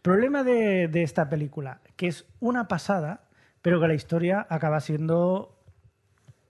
[0.02, 3.23] Problema de, de esta película, que es una pasada,
[3.60, 5.59] pero que la historia acaba siendo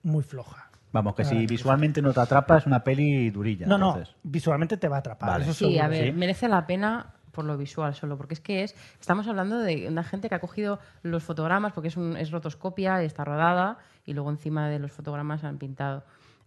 [0.03, 0.66] muy floja.
[0.91, 3.67] Vamos, que si visualmente no te atrapa, es una peli durilla.
[3.67, 5.29] No, no, visualmente te va a atrapar.
[5.29, 5.43] Vale.
[5.43, 5.83] eso Sí, seguro.
[5.83, 6.11] a ver, sí.
[6.13, 10.03] merece la pena por lo visual solo, porque es que es, estamos hablando de una
[10.03, 14.31] gente que ha cogido los fotogramas, porque es, un, es rotoscopia, está rodada, y luego
[14.31, 16.03] encima de los fotogramas han pintado.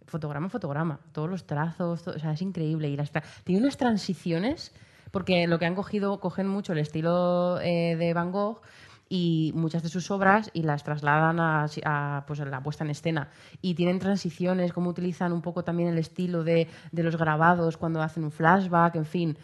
[0.07, 2.89] Fotograma, fotograma, todos los trazos, todo- o sea, es increíble.
[2.89, 4.73] Y las tra- tiene unas transiciones,
[5.11, 8.61] porque lo que han cogido, cogen mucho el estilo eh, de Van Gogh
[9.13, 13.27] y muchas de sus obras y las trasladan a, a, pues, la puesta en escena.
[13.61, 18.01] Y tienen transiciones, como utilizan un poco también el estilo de, de los grabados cuando
[18.01, 19.37] hacen un flashback, en fin.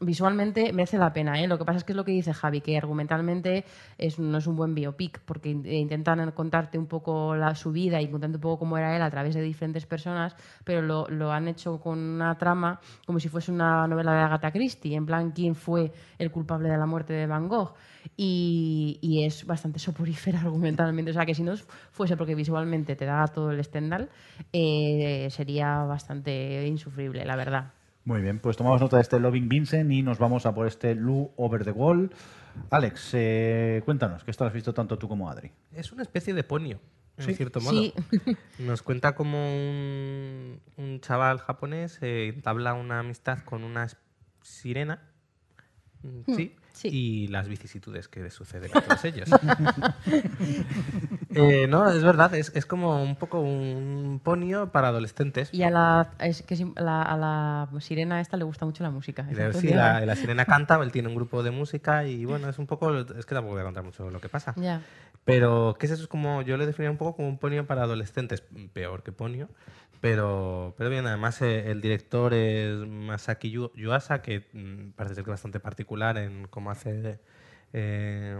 [0.00, 1.48] Visualmente merece la pena, ¿eh?
[1.48, 3.64] Lo que pasa es que es lo que dice Javi, que argumentalmente
[3.96, 8.02] es, no es un buen biopic, porque eh, intentan contarte un poco la, su vida
[8.02, 11.32] y contarte un poco cómo era él a través de diferentes personas, pero lo, lo
[11.32, 15.30] han hecho con una trama como si fuese una novela de Agatha Christie, en plan
[15.30, 17.72] quién fue el culpable de la muerte de Van Gogh.
[18.16, 21.10] Y, y es bastante soporífera argumentalmente.
[21.10, 21.54] O sea, que si no
[21.90, 24.08] fuese porque visualmente te da todo el Stendhal,
[24.52, 27.72] eh, sería bastante insufrible, la verdad.
[28.04, 30.94] Muy bien, pues tomamos nota de este Loving Vincent y nos vamos a por este
[30.94, 32.10] Lou Over the Wall.
[32.70, 35.50] Alex, eh, cuéntanos, que esto has visto tanto tú como Adri.
[35.72, 36.78] Es una especie de ponio.
[37.18, 37.34] en Sí.
[37.34, 37.72] cierto modo.
[37.72, 37.92] Sí,
[38.60, 43.88] Nos cuenta como un, un chaval japonés eh, entabla una amistad con una
[44.42, 45.02] sirena.
[46.02, 46.54] mm, Sí.
[46.76, 46.88] Sí.
[46.92, 49.28] Y las vicisitudes que suceden a todos ellos.
[51.38, 55.50] Eh, no, es verdad, es, es como un poco un ponio para adolescentes.
[55.52, 59.26] y a la, es que la- a la sirena esta le gusta mucho la música.
[59.30, 62.58] Eso sí, la, la sirena canta, él tiene un grupo de música y bueno, es
[62.58, 64.54] un poco, es que tampoco voy a contar mucho lo que pasa.
[64.56, 64.80] Ya.
[65.24, 66.02] Pero, ¿qué es eso?
[66.04, 68.42] Es como, yo le definiría un poco como un ponio para adolescentes,
[68.72, 69.48] peor que ponio.
[70.00, 75.24] Pero, pero bien, además eh, el director es Masaki Yu- Yuasa, que mm, parece ser
[75.24, 77.18] bastante particular en cómo hace,
[77.72, 78.38] eh,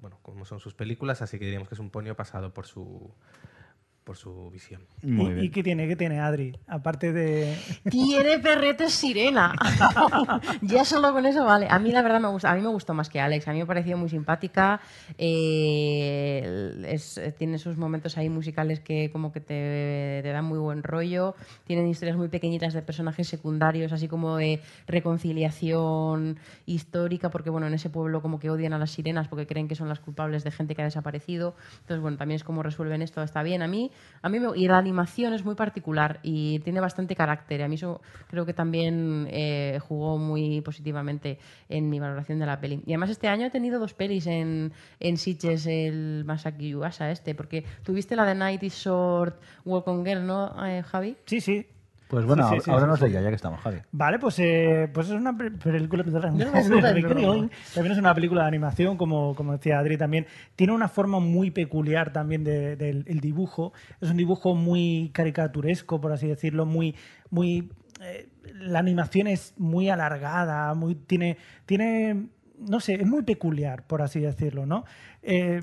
[0.00, 3.10] bueno, cómo son sus películas, así que diríamos que es un ponio pasado por su,
[4.04, 4.82] por su visión.
[5.02, 5.44] Muy ¿Y, bien.
[5.46, 5.88] ¿Y qué tiene?
[5.88, 6.54] ¿Qué tiene Adri?
[6.66, 7.56] Aparte de...
[7.90, 9.54] Tiene perretes sirena.
[10.62, 11.66] ya solo con eso vale.
[11.70, 13.48] A mí la verdad me gusta, a mí me gustó más que Alex.
[13.48, 14.80] A mí me pareció muy simpática.
[15.16, 20.82] eh, es- tiene sus momentos ahí musicales que como que te, te dan muy buen
[20.82, 21.34] rollo.
[21.64, 27.74] Tienen historias muy pequeñitas de personajes secundarios, así como de reconciliación histórica, porque bueno, en
[27.74, 30.50] ese pueblo como que odian a las sirenas porque creen que son las culpables de
[30.50, 31.54] gente que ha desaparecido.
[31.80, 33.62] Entonces bueno, también es como resuelven esto, está bien.
[33.62, 33.90] A mí,
[34.22, 37.62] a mí me- y la animación es muy particular y tiene bastante carácter.
[37.62, 41.38] A mí eso creo que también eh, jugó muy positivamente
[41.68, 42.82] en mi valoración de la peli.
[42.86, 47.34] Y además este año he tenido dos pelis en, en Sitges, el Masaki Yuasa este,
[47.34, 51.16] porque tuviste la de Night is Short, Walk on Girl, ¿no, eh, Javi?
[51.26, 51.66] Sí, sí.
[52.14, 53.78] Pues bueno, Sí, sí, sí, háblanos sí, de ella, ya que estamos, Javi.
[53.90, 56.04] Vale, pues, eh, pues es una pe- película.
[56.20, 56.48] También
[57.92, 60.26] es una película de animación, como, como decía Adri también.
[60.54, 63.72] Tiene una forma muy peculiar también de- del el dibujo.
[64.00, 66.94] Es un dibujo muy caricaturesco, por así decirlo, muy.
[67.30, 68.28] muy eh,
[68.60, 71.36] la animación es muy alargada, muy, tiene,
[71.66, 72.28] tiene.
[72.58, 74.84] No sé, es muy peculiar, por así decirlo, ¿no?
[75.22, 75.62] Eh,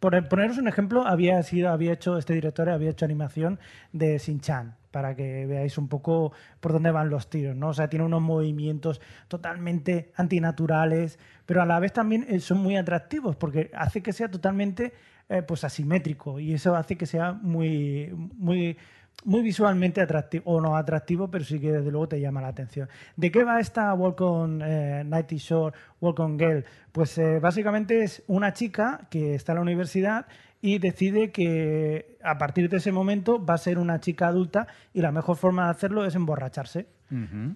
[0.00, 3.58] por poneros un ejemplo, había sido, había hecho, este director había hecho animación
[3.92, 7.68] de Shin-Chan, para que veáis un poco por dónde van los tiros, ¿no?
[7.68, 12.76] O sea, tiene unos movimientos totalmente antinaturales, pero a la vez también eh, son muy
[12.76, 14.92] atractivos, porque hace que sea totalmente
[15.28, 18.76] eh, pues asimétrico, y eso hace que sea muy, muy,
[19.24, 22.88] muy visualmente atractivo, o no atractivo, pero sí que desde luego te llama la atención.
[23.16, 26.64] ¿De qué va esta Walk on eh, Nighty Shore, Walk on Girl?
[26.92, 30.26] Pues eh, básicamente es una chica que está en la universidad
[30.60, 35.00] y decide que a partir de ese momento va a ser una chica adulta y
[35.00, 36.86] la mejor forma de hacerlo es emborracharse.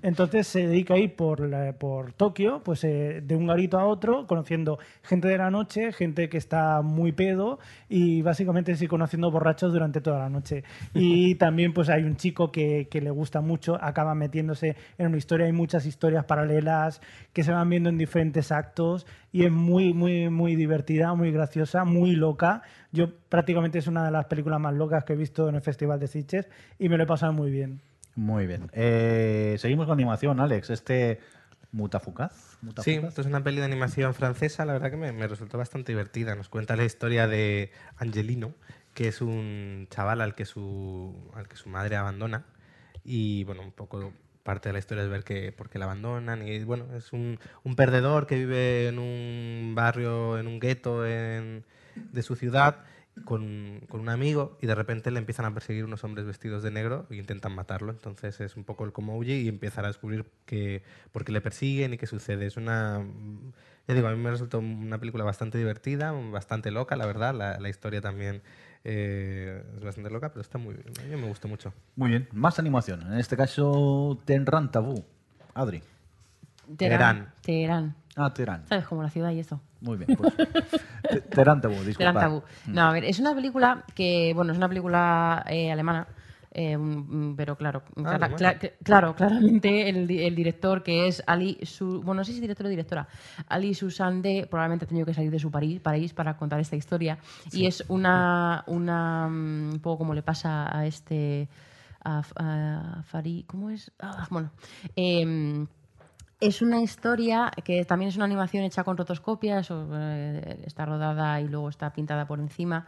[0.03, 3.85] Entonces se dedica a ir por, la- por Tokio, pues eh, de un garito a
[3.85, 7.59] otro, conociendo gente de la noche, gente que está muy pedo
[7.89, 10.65] y básicamente sí conociendo borrachos durante toda la noche.
[10.95, 15.19] Y también pues hay un chico que, que le gusta mucho, acaba metiéndose en una
[15.19, 17.01] historia, hay muchas historias paralelas
[17.35, 21.85] que se van viendo en diferentes actos y es muy, muy, muy divertida, muy graciosa,
[21.85, 22.62] muy loca.
[22.91, 26.01] Yo prácticamente es una de las películas más locas que he visto en el Festival
[26.01, 26.49] de Sitges
[26.79, 27.81] y me lo he pasado muy bien.
[28.14, 28.70] Muy bien.
[28.72, 30.70] Eh, seguimos con animación, Alex.
[30.70, 31.20] Este
[31.72, 32.32] Mutafukaz.
[32.32, 33.09] Sí, Mutafukaz.
[33.09, 36.34] esto es una peli de animación francesa, la verdad que me, resultó bastante divertida.
[36.34, 38.52] Nos cuenta la historia de Angelino,
[38.94, 42.44] que es un chaval al que su, al que su madre abandona.
[43.05, 44.12] Y bueno, un poco
[44.43, 46.47] parte de la historia es ver que por qué la abandonan.
[46.47, 51.62] Y bueno, es un, un perdedor que vive en un barrio, en un gueto de
[52.22, 52.84] su ciudad.
[53.26, 56.70] Con, con un amigo y de repente le empiezan a perseguir unos hombres vestidos de
[56.70, 57.93] negro e intentan matarlo.
[57.93, 60.82] Entonces es un poco el cómo huye y empezar a descubrir que,
[61.12, 62.47] por qué le persiguen y qué sucede.
[62.47, 63.05] Es una,
[63.86, 67.34] ya digo, a mí me resultó una película bastante divertida, bastante loca, la verdad.
[67.34, 68.40] La, la historia también
[68.84, 70.89] eh, es bastante loca, pero está muy bien.
[70.98, 71.74] A mí me gustó mucho.
[71.97, 72.28] Muy bien.
[72.32, 73.02] Más animación.
[73.02, 75.05] En este caso, Tenran Tabú.
[75.52, 75.82] Adri.
[76.76, 77.32] Teherán.
[77.43, 77.94] Teherán.
[78.16, 78.66] Ah, Teherán.
[78.68, 78.86] ¿Sabes?
[78.86, 79.60] Como la ciudad y eso.
[79.80, 80.14] Muy bien.
[80.16, 80.32] Pues,
[81.09, 82.12] Te- Teherán Tabú, disculpa.
[82.12, 82.43] Gran tabú.
[82.66, 86.06] No, a ver, es una película que, bueno, es una película eh, alemana,
[86.52, 88.28] eh, mm, pero claro, clara-
[88.60, 92.36] cl- claro, claramente el, di- el director que es Ali, Su, bueno, no sé si
[92.39, 93.09] es director o directora,
[93.48, 97.16] Ali Susande, probablemente ha tenido que salir de su París, París para contar esta historia.
[97.51, 101.48] Y es una, una, mm, un poco como le pasa a este,
[102.05, 103.90] a, a Fari, ¿cómo es?
[103.98, 104.51] Ah, bueno,
[104.97, 105.66] em,
[106.43, 111.40] es una historia que también es una animación hecha con rotoscopia, eso, eh, está rodada
[111.40, 112.86] y luego está pintada por encima,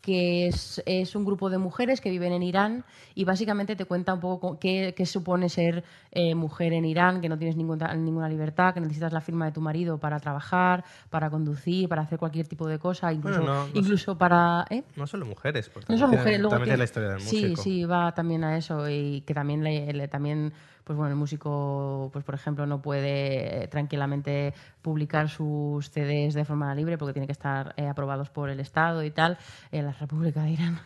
[0.00, 4.12] que es, es un grupo de mujeres que viven en Irán y básicamente te cuenta
[4.12, 5.82] un poco co- qué, qué supone ser
[6.12, 9.52] eh, mujer en Irán, que no tienes ninguna, ninguna libertad, que necesitas la firma de
[9.52, 13.70] tu marido para trabajar, para conducir, para hacer cualquier tipo de cosa, incluso, no, no
[13.72, 14.66] incluso para...
[14.68, 14.82] ¿eh?
[14.94, 17.42] No solo mujeres, porque No tiene- mujeres, luego también tiene tiene- la historia del sí,
[17.46, 17.62] músico.
[17.62, 20.52] Sí, va también a eso y que también, le, le- también
[20.84, 26.44] pues bueno, el músico, pues por ejemplo, no puede eh, tranquilamente publicar sus CDs de
[26.44, 29.38] forma libre porque tiene que estar eh, aprobados por el Estado y tal,
[29.72, 30.78] en la República de Irán.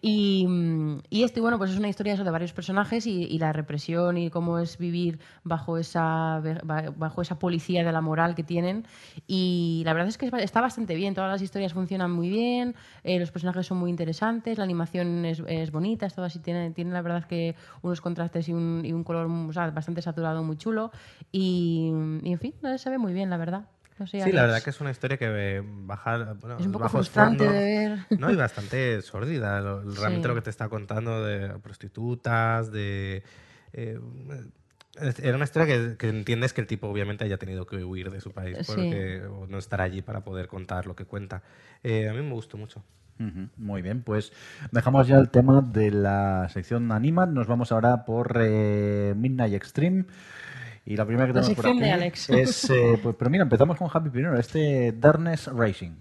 [0.00, 3.38] Y, mm, y este, bueno, pues es una historia eso de varios personajes y, y
[3.38, 6.42] la represión y cómo es vivir bajo esa,
[6.96, 8.86] bajo esa policía de la moral que tienen.
[9.26, 12.74] Y la verdad es que está bastante bien, todas las historias funcionan muy bien,
[13.04, 16.70] eh, los personajes son muy interesantes, la animación es, es bonita, es todo así, tiene,
[16.70, 20.42] tiene la verdad que unos contrastes y un, y un color o sea, bastante saturado,
[20.42, 20.90] muy chulo.
[21.32, 21.90] Y,
[22.22, 23.68] y, en fin, no, se ve muy bien, la verdad.
[23.98, 26.72] No sé, Sí, la verdad que es una historia que eh, baja bueno, Es un
[26.72, 27.64] poco frustrante fondos, de
[28.10, 28.20] ver.
[28.20, 28.30] ¿no?
[28.30, 29.58] y bastante sórdida.
[29.84, 30.28] Realmente Sí.
[30.28, 33.22] lo que te está contando de prostitutas, de...
[33.72, 33.98] eh,
[35.22, 38.20] era una historia que, que entiendes que el tipo obviamente haya tenido que huir de
[38.20, 38.64] su país Sí.
[38.66, 41.42] porque, o no estar allí para poder contar lo que cuenta.
[41.82, 42.82] Eh, a mí me gustó mucho.
[43.56, 44.32] Muy bien, pues
[44.72, 47.30] dejamos ya el tema de la sección Animat.
[47.30, 50.04] Nos vamos ahora por eh, Midnight Extreme.
[50.84, 52.30] Y la primera que La tenemos por aquí de Alex.
[52.30, 52.70] es.
[52.70, 55.92] eh, pues, pero mira, empezamos con Happy primero, este Darkness Racing.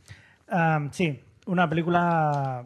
[0.49, 2.65] Am, sí, una película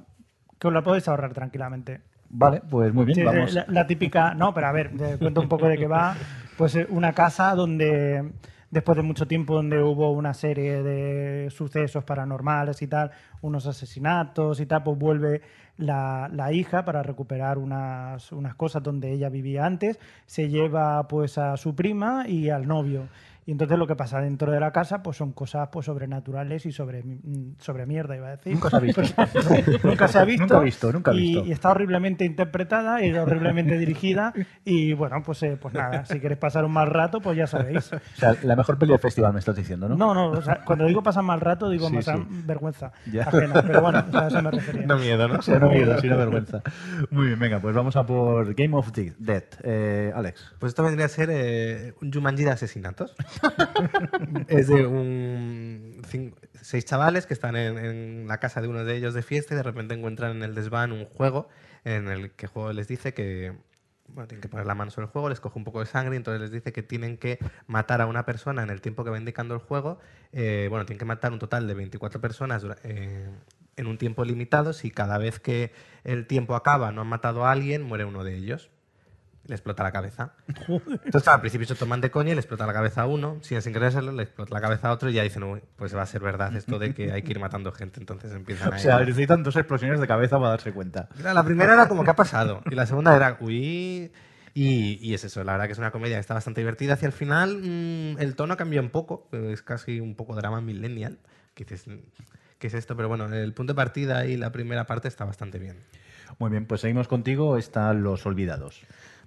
[0.60, 2.02] que os la podéis ahorrar tranquilamente.
[2.32, 3.54] Vale, pues muy bien, Sí, vamos.
[3.54, 6.16] la, la típica, no, pero a ver, te cuento un poco de qué va.
[6.58, 8.32] Pues eh, una casa donde,
[8.72, 14.60] después de mucho tiempo, donde hubo una serie de sucesos paranormales y tal, unos asesinatos
[14.60, 15.42] y tal, pues vuelve
[15.78, 21.38] la, la hija para recuperar unas, unas cosas donde ella vivía antes, se lleva pues
[21.38, 23.08] a su prima y al novio.
[23.50, 26.72] Y entonces lo que pasa dentro de la casa pues son cosas pues sobrenaturales y
[26.72, 28.54] sobre, mm, sobre mierda, iba a decir.
[28.54, 29.02] Nunca se ha visto.
[29.84, 30.44] nunca se ha visto.
[30.44, 31.46] Nunca visto, nunca y- visto.
[31.48, 34.34] Y, está horriblemente interpretada y horriblemente dirigida.
[34.64, 37.92] Y bueno, pues, eh, pues nada, si queréis pasar un mal rato, pues ya sabéis.
[37.92, 39.96] O sea, la mejor peli del festival, me estás diciendo, ¿no?
[39.96, 42.12] No, no, o sea, cuando digo pasar mal rato, digo Sí, sí.
[42.46, 43.24] vergüenza Ya.
[43.24, 43.64] ajena.
[43.64, 44.86] Pero bueno, o sea, a eso me refería.
[44.86, 45.40] No miedo, ¿no?
[45.60, 46.62] No miedo, sino vergüenza.
[47.10, 49.44] Muy bien, venga, pues vamos a por Game of the Dead.
[49.64, 50.54] Eh, Alex.
[50.60, 53.16] Pues esto vendría a ser eh, un Jumanji de asesinatos.
[54.48, 56.02] es de un,
[56.62, 59.64] seis chavales que están en, la casa de uno de ellos de fiesta y de
[59.64, 61.48] repente encuentran en el desván un juego
[61.84, 63.54] en el que el juego les dice que
[64.08, 66.16] bueno, tienen que poner la mano sobre el juego, les coge un poco de sangre
[66.16, 67.38] y entonces les dice que tienen que
[67.68, 70.00] matar a una persona en el tiempo que va indicando el juego.
[70.32, 73.30] Eh, bueno, tienen que matar un total de 24 personas eh,
[73.76, 74.74] en un tiempo limitado.
[74.74, 75.72] Si cada vez que
[76.04, 78.72] el tiempo acaba no han matado a alguien, muere uno de ellos
[79.50, 80.34] le explota la cabeza.
[80.68, 83.38] Entonces, al principio se toman de coña y le explota la cabeza a uno.
[83.42, 85.96] Si sin querer hacerlo, le explota la cabeza a otro y ya dicen, "Uy, pues
[85.96, 88.00] va a ser verdad esto de que hay que ir matando gente.
[88.00, 91.10] Entonces empiezan O a sea, necesitan dos explosiones de cabeza para darse cuenta.
[91.22, 92.62] La primera era como, ¿qué ha pasado?
[92.70, 94.12] Y la segunda era, uy.
[94.54, 96.94] Y, y es eso, la verdad que es una comedia que está bastante divertida.
[96.94, 100.62] Hacia el final, mm, el tono cambia un poco, pero es casi un poco drama
[100.62, 101.20] millennial.
[101.54, 101.86] Que dices,
[102.58, 102.96] ¿qué es esto?
[102.96, 105.78] Pero bueno, el punto de partida y la primera parte está bastante bien.
[106.38, 107.58] Muy bien, pues seguimos contigo.
[107.58, 108.82] Están Los Olvidados.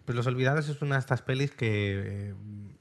[0.05, 2.29] Pues Los Olvidados es una de estas pelis que.
[2.31, 2.35] eh,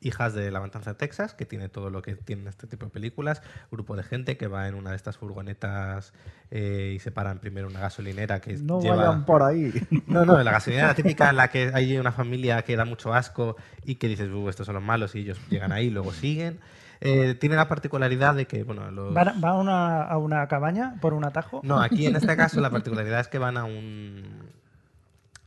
[0.04, 2.92] hijas de La Matanza de Texas, que tiene todo lo que tienen este tipo de
[2.92, 3.44] películas.
[3.72, 6.12] Grupo de gente que va en una de estas furgonetas
[6.50, 9.24] eh, y se paran primero una gasolinera que lleva.
[9.28, 9.72] por ahí.
[10.08, 13.56] No, no, la gasolinera típica en la que hay una familia que da mucho asco
[13.86, 16.60] y que dices, "Uh, estos son los malos, y ellos llegan ahí y luego siguen.
[17.00, 19.16] Eh, tiene la particularidad de que, bueno, los...
[19.16, 21.62] ¿Va, va a, una, a una cabaña por un atajo?
[21.64, 24.50] No, aquí en este caso la particularidad es que van a un,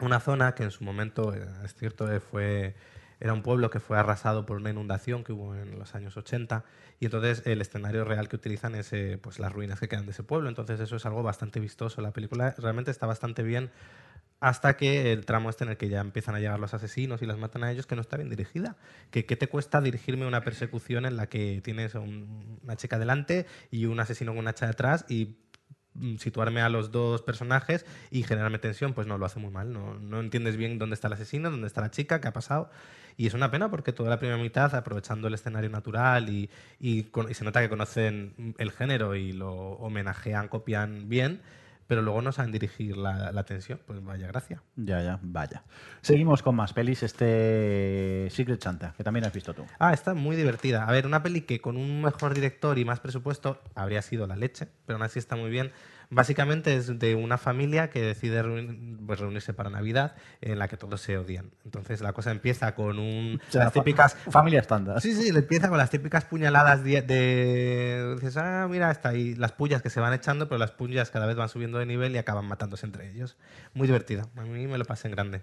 [0.00, 2.74] una zona que en su momento, eh, es cierto, eh, fue
[3.20, 6.64] era un pueblo que fue arrasado por una inundación que hubo en los años 80
[7.00, 10.10] y entonces el escenario real que utilizan es eh, pues las ruinas que quedan de
[10.12, 10.48] ese pueblo.
[10.48, 12.02] Entonces eso es algo bastante vistoso.
[12.02, 13.70] La película realmente está bastante bien
[14.40, 17.26] hasta que el tramo este en el que ya empiezan a llegar los asesinos y
[17.26, 18.76] los matan a ellos, que no está bien dirigida.
[19.10, 23.46] ¿Qué, qué te cuesta dirigirme una persecución en la que tienes un- una chica delante
[23.70, 25.38] y un asesino con una hacha detrás y
[26.18, 28.94] situarme a los dos personajes y generarme tensión?
[28.94, 29.72] Pues no, lo hace muy mal.
[29.72, 32.70] No, no entiendes bien dónde está el asesino, dónde está la chica, qué ha pasado.
[33.16, 36.50] Y es una pena porque toda la primera mitad, aprovechando el escenario natural y,
[36.80, 41.40] y y se nota que conocen el género y lo homenajean, copian bien,
[41.86, 43.80] pero luego no saben dirigir la, la tensión.
[43.86, 44.62] Pues vaya gracia.
[44.76, 45.64] Ya, ya, vaya.
[46.00, 47.02] Seguimos con más pelis.
[47.02, 49.64] Este Secret Santa, que también has visto tú.
[49.78, 50.84] Ah, está muy divertida.
[50.84, 54.36] A ver, una peli que con un mejor director y más presupuesto habría sido la
[54.36, 55.72] leche, pero aún así está muy bien.
[56.14, 58.42] Básicamente es de una familia que decide
[59.06, 61.50] pues, reunirse para Navidad en la que todos se odian.
[61.64, 65.00] Entonces la cosa empieza con un, O sea, las fa- típicas Familia estándar.
[65.00, 69.52] Sí, sí, empieza con las típicas puñaladas de, de- Dices, ah, mira, está ahí las
[69.52, 72.18] pullas que se van echando, pero las pullas cada vez van subiendo de nivel y
[72.18, 73.36] acaban matándose entre ellos.
[73.74, 74.26] Muy divertida.
[74.36, 75.42] A mí me lo pasé en grande.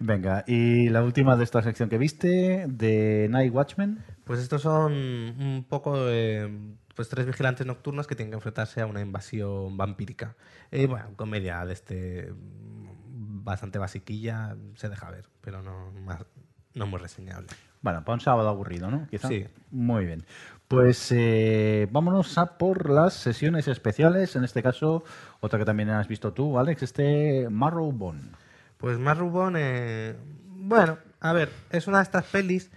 [0.00, 3.98] Venga, y la última de esta sección que viste, de Night Watchmen.
[4.24, 6.48] Pues estos son un poco eh,
[6.94, 10.36] pues tres vigilantes nocturnos que tienen que enfrentarse a una invasión vampírica.
[10.70, 16.24] Eh, bueno, comedia de este mm, bastante basiquilla, se deja ver, pero no más,
[16.74, 17.48] no muy reseñable.
[17.80, 19.06] Bueno, para un sábado aburrido, ¿no?
[19.08, 19.28] Quizá.
[19.28, 19.46] Sí.
[19.70, 20.24] Muy bien.
[20.68, 24.36] Pues eh, vámonos a por las sesiones especiales.
[24.36, 25.02] En este caso,
[25.40, 28.22] otra que también has visto tú, Alex, este Marrowbone.
[28.78, 30.14] Pues Rubón, eh,
[30.46, 32.70] bueno, a ver, es una de estas pelis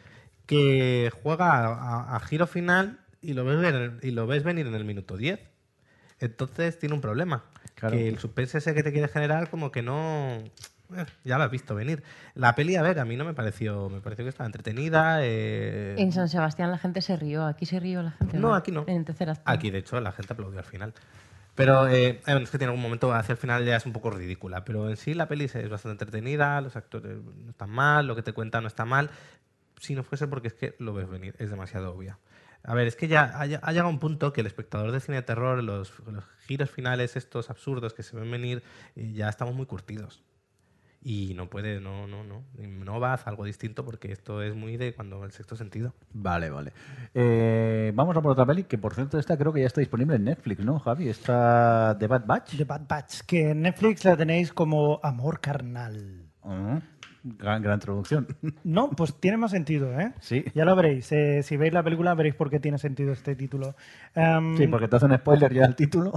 [0.45, 4.67] que juega a, a- a giro final y lo, ves venir, y lo ves venir
[4.67, 5.39] en el minuto 10.
[6.19, 7.43] Entonces tiene un problema.
[7.75, 7.95] Claro.
[7.97, 10.37] Que el suspense ese que te quiere generar como que no...
[10.95, 12.03] eh, ya lo has visto venir.
[12.35, 15.19] La peli, a ver, a mí no me pareció, me pareció que estaba entretenida.
[15.21, 17.45] eh, En San Sebastián la gente se rió.
[17.45, 18.37] Aquí se rió la gente.
[18.37, 18.85] No, aquí no.
[18.87, 19.43] En el tercer acto.
[19.45, 20.93] Aquí, de hecho, la gente aplaudió al final.
[21.55, 24.09] Pero eh, bueno, es que tiene algún momento hacia el final ya es un poco
[24.09, 24.65] ridícula.
[24.65, 28.23] Pero en sí la peli es bastante entretenida, los actores no están mal, lo que
[28.23, 29.09] te cuenta no está mal.
[29.79, 32.17] Si no fuese porque es que lo ves venir, es demasiado obvia.
[32.65, 35.17] A ver, es que ya ha, ha llegado un punto que el espectador de cine
[35.17, 38.63] de terror, los, los giros finales estos absurdos que se ven venir,
[38.95, 40.23] eh, ya estamos muy curtidos.
[41.07, 42.43] Y no puede, no, no, no.
[42.57, 45.93] No va a hacer algo distinto porque esto es muy de cuando el sexto sentido.
[46.11, 46.73] Vale, vale.
[47.13, 50.15] Eh, vamos a por otra peli que, por cierto, esta creo que ya está disponible
[50.15, 51.07] en Netflix, ¿no, Javi?
[51.07, 52.57] Esta The Bad Batch.
[52.57, 56.31] The Bad Batch, que en Netflix la tenéis como Amor Carnal.
[56.41, 56.79] Ah,
[57.25, 58.27] gran, gran traducción.
[58.63, 60.13] No, pues tiene más sentido, ¿eh?
[60.19, 60.45] Sí.
[60.53, 61.11] Ya lo veréis.
[61.11, 63.75] eh, si veis la película veréis por qué tiene sentido este título.
[64.13, 66.13] Em, Sí, porque te hacen spoiler ya el título.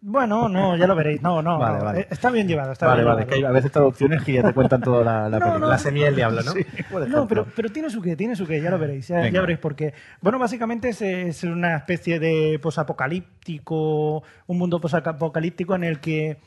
[0.00, 1.20] Bueno, no, ya lo veréis.
[1.22, 1.58] No, no.
[1.58, 2.00] Vale, vale.
[2.02, 2.70] eh, Está bien llevado.
[2.70, 3.52] Está Vale, bien vale, que hay llevado.
[3.54, 5.58] a veces traducciones que ya te cuentan toda la, la No, película.
[5.58, 5.66] no.
[5.66, 6.52] La semilla del diablo, ¿no?
[6.52, 6.64] Sí,
[7.08, 9.74] No, pero, pero tiene su qué, tiene su qué, ya lo veréis, ya veréis por
[9.74, 9.92] qué.
[10.20, 16.38] Bueno, básicamente es, es una especie de posapocalíptico, un mundo posapocalíptico en el que,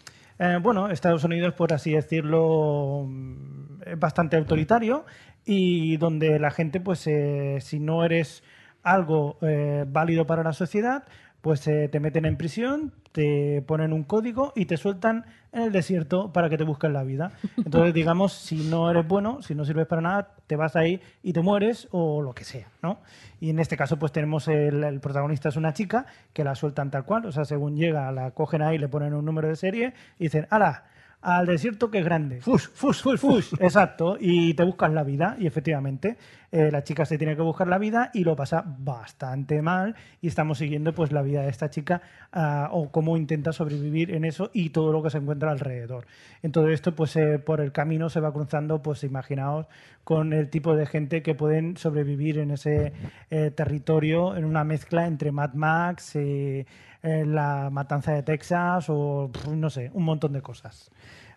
[0.43, 5.05] eh, bueno, Estados Unidos, por así decirlo, mm, es bastante autoritario
[5.45, 8.43] y donde la gente, pues, eh, si no eres
[8.81, 11.03] algo eh, válido para la sociedad,
[11.41, 15.71] pues eh, te meten en prisión, te ponen un código y te sueltan en el
[15.71, 17.33] desierto para que te busquen la vida.
[17.57, 21.33] Entonces, digamos, si no eres bueno, si no sirves para nada, te vas ahí y
[21.33, 22.99] te mueres o lo que sea, ¿no?
[23.39, 26.91] Y en este caso, pues tenemos el, el protagonista es una chica que la sueltan
[26.91, 29.93] tal cual, o sea, según llega, la cogen ahí, le ponen un número de serie
[30.19, 30.90] y dicen, ¡hala!
[31.21, 32.41] Al desierto que es grande.
[32.41, 33.53] Fush, fush, fush, fush.
[33.59, 36.17] Exacto, y te buscas la vida, y efectivamente,
[36.51, 40.27] eh, la chica se tiene que buscar la vida y lo pasa bastante mal, y
[40.27, 44.49] estamos siguiendo pues la vida de esta chica ah, o cómo intenta sobrevivir en eso
[44.51, 46.07] y todo lo que se encuentra alrededor.
[46.41, 49.67] En todo esto, pues eh, por el camino se va cruzando, pues imaginaos,
[50.03, 52.93] con el tipo de gente que pueden sobrevivir en ese
[53.29, 56.65] eh, territorio, en una mezcla entre Mad Max, eh,
[57.03, 60.89] eh, la matanza de Texas o no sé, un montón de cosas.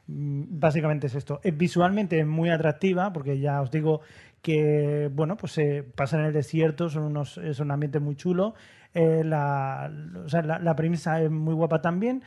[0.07, 1.41] Mm, Básicamente es esto.
[1.43, 4.01] Eh, Visualmente es muy atractiva porque ya os digo
[4.43, 8.55] que, bueno, pues se pasa en el desierto, son unos, es un ambiente muy chulo.
[8.93, 9.91] Eh, la,
[10.25, 12.23] o sea, la, la premisa es muy guapa también.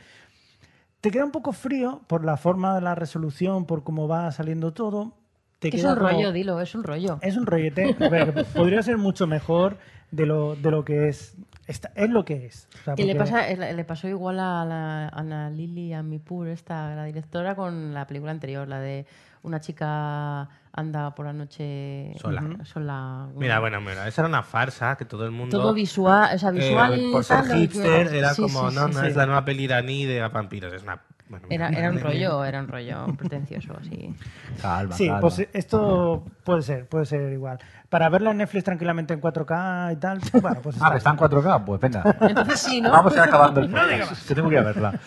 [1.00, 4.72] Te queda un poco frío por la forma de la resolución, por cómo va saliendo
[4.72, 5.12] todo.
[5.60, 7.18] Es un como- rollo, dilo, es un rollo.
[7.22, 7.96] es un rollete.
[8.04, 9.76] A ver, podría ser mucho mejor
[10.10, 11.36] de lo, de lo que es.
[11.66, 12.66] Esta- es lo que es.
[12.80, 17.04] O sea, Que le, pasa, le pasó igual a la Ana Lili Amipur, esta, la
[17.04, 19.04] directora, con la película anterior, la de
[19.42, 22.42] una chica anda por la noche Sola.
[22.64, 23.28] Sola.
[23.36, 25.60] Mira, bueno, mira, esa era una farsa que todo el mundo.
[25.60, 27.00] Todo visual, o sea, eh, visual.
[27.12, 29.06] por ser hipster, era Sí, como, sí, no, sí, no sí.
[29.08, 31.00] es la nueva peli iraní de vampiros, es una.
[31.28, 34.14] Bueno, Era, un rollo, era un rollo pretencioso, así.
[34.62, 35.20] Calma, Sí, calma.
[35.20, 37.58] pues esto puede ser, puede ser igual.
[37.88, 40.96] Para verla en Netflix tranquilamente en 4K y tal, bueno, pues Ah, está.
[40.96, 42.16] está en 4K, pues venga.
[42.20, 42.90] Entonces sí, ¿no?
[42.90, 45.00] Vamos a ir acabando el podcast, que tengo que ir a verla.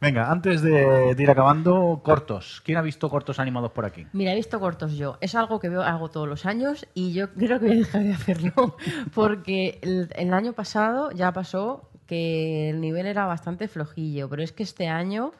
[0.00, 2.62] Venga, antes de, de ir acabando, cortos.
[2.64, 4.06] ¿Quién ha visto cortos animados por aquí?
[4.14, 5.18] Mira, he visto cortos yo.
[5.20, 8.02] Es algo que veo, hago todos los años y yo creo que voy a dejar
[8.04, 8.76] de hacerlo
[9.14, 14.52] porque el, el año pasado ya pasó que el nivel era bastante flojillo, pero es
[14.52, 15.32] que este año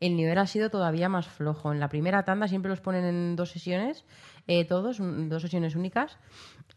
[0.00, 1.72] el nivel ha sido todavía más flojo.
[1.72, 4.04] En la primera tanda siempre los ponen en dos sesiones,
[4.46, 6.18] eh, todos, dos sesiones únicas.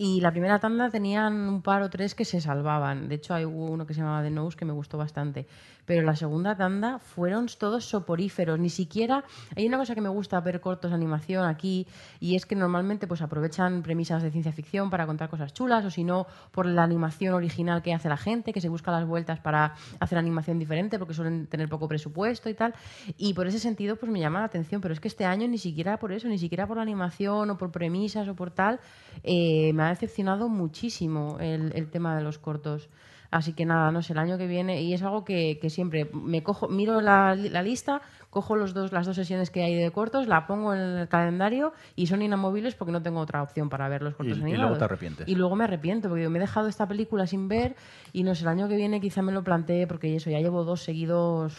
[0.01, 3.09] Y la primera tanda tenían un par o tres que se salvaban.
[3.09, 5.45] De hecho, hay uno que se llamaba The Nose que me gustó bastante.
[5.85, 8.57] Pero la segunda tanda fueron todos soporíferos.
[8.59, 9.25] Ni siquiera.
[9.57, 11.85] Hay una cosa que me gusta ver cortos de animación aquí,
[12.21, 15.89] y es que normalmente pues aprovechan premisas de ciencia ficción para contar cosas chulas, o
[15.89, 19.41] si no, por la animación original que hace la gente, que se busca las vueltas
[19.41, 22.73] para hacer animación diferente, porque suelen tener poco presupuesto y tal.
[23.17, 24.79] Y por ese sentido, pues me llama la atención.
[24.79, 27.57] Pero es que este año ni siquiera por eso, ni siquiera por la animación o
[27.57, 28.79] por premisas o por tal,
[29.23, 32.89] eh, me ha decepcionado muchísimo el, el tema de los cortos.
[33.31, 36.09] Así que nada, no sé, el año que viene, y es algo que, que siempre
[36.13, 38.01] me cojo, miro la, la lista,
[38.31, 41.71] cojo los dos, las dos sesiones que hay de cortos, la pongo en el calendario
[41.95, 44.61] y son inamovibles porque no tengo otra opción para ver los cortos Y- y animados.
[44.61, 45.27] luego te arrepientes.
[45.27, 47.75] Y luego me arrepiento, porque digo, me he dejado esta película sin ver
[48.13, 50.63] y no sé, el año que viene quizá me lo plantee porque eso, ya llevo
[50.63, 51.55] dos seguidos.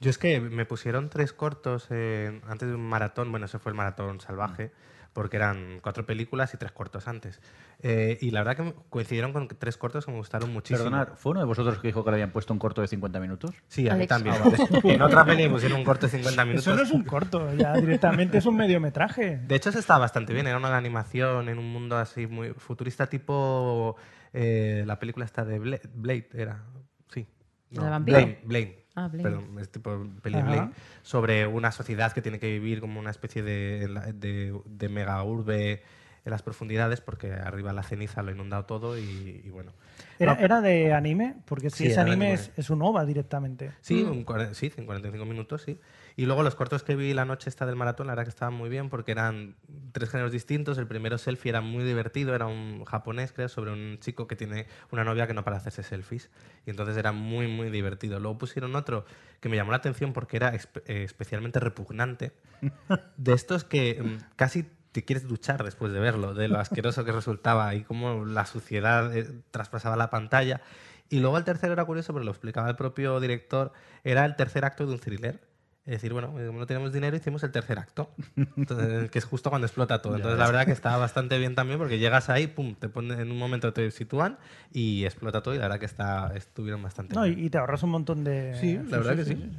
[0.00, 3.70] Yo es que me pusieron tres cortos eh, antes de un maratón, bueno, ese fue
[3.70, 4.72] el maratón salvaje,
[5.12, 7.40] porque eran cuatro películas y tres cortos antes.
[7.80, 10.84] Eh, y la verdad que coincidieron con tres cortos que me gustaron muchísimo.
[10.84, 13.18] Perdonad, ¿fue uno de vosotros que dijo que le habían puesto un corto de 50
[13.20, 13.50] minutos?
[13.68, 14.08] Sí, a mí Alex.
[14.08, 14.36] también.
[14.38, 16.66] Ah, en otra peli pusieron un corto de 50 minutos.
[16.66, 19.38] Eso no es un corto, ya directamente es un mediometraje.
[19.38, 20.46] De hecho, se estaba bastante bien.
[20.46, 23.96] Era una animación en un mundo así muy futurista, tipo
[24.32, 26.62] eh, la película esta de Bla- Blade, era.
[27.08, 27.26] Sí.
[27.70, 28.40] Blade.
[28.44, 28.79] Blade.
[29.06, 29.22] Ah.
[29.22, 30.50] Perdón, es tipo peli de Ajá.
[30.52, 30.70] Blade.
[31.02, 35.82] Sobre una sociedad que tiene que vivir como una especie de, de, de mega urbe
[36.24, 39.72] en las profundidades, porque arriba la ceniza lo ha inundado todo y, y bueno.
[40.18, 41.36] ¿Era, No, era de anime?
[41.46, 42.32] Porque si Sí, es anime, anime.
[42.34, 43.70] es, es un OVA directamente.
[43.80, 45.78] Sí, un sí, en 45 minutos, sí.
[46.16, 48.54] Y luego los cortos que vi la noche esta del maratón, la verdad que estaban
[48.54, 49.56] muy bien porque eran
[49.92, 50.78] tres géneros distintos.
[50.78, 54.66] El primero, selfie, era muy divertido, era un japonés, creo, sobre un chico que tiene
[54.90, 56.30] una novia que no para hacerse selfies.
[56.66, 58.20] Y entonces era muy, muy divertido.
[58.20, 59.04] Luego pusieron otro
[59.40, 62.32] que me llamó la atención porque era eh, especialmente repugnante.
[63.16, 67.12] De estos que mm, casi te quieres duchar después de verlo, de lo asqueroso que
[67.12, 70.60] resultaba y cómo la suciedad eh, traspasaba la pantalla.
[71.08, 73.72] Y luego el tercero era curioso, pero lo explicaba el propio director,
[74.04, 75.40] era el tercer acto de un thriller.
[75.86, 78.10] Es decir, bueno, eh, como no teníamos dinero, hicimos el tercer acto,
[78.56, 80.16] Entonces, que es justo cuando explota todo.
[80.16, 83.30] Entonces, la verdad que estaba bastante bien también, porque llegas ahí, pum, te ponen, en
[83.30, 84.36] un momento te sitúan
[84.72, 87.46] y explota todo, y la verdad que está, estuvieron bastante No, y, bien.
[87.46, 88.54] y te ahorras un montón de.
[88.60, 89.50] Sí, la verdad que sí.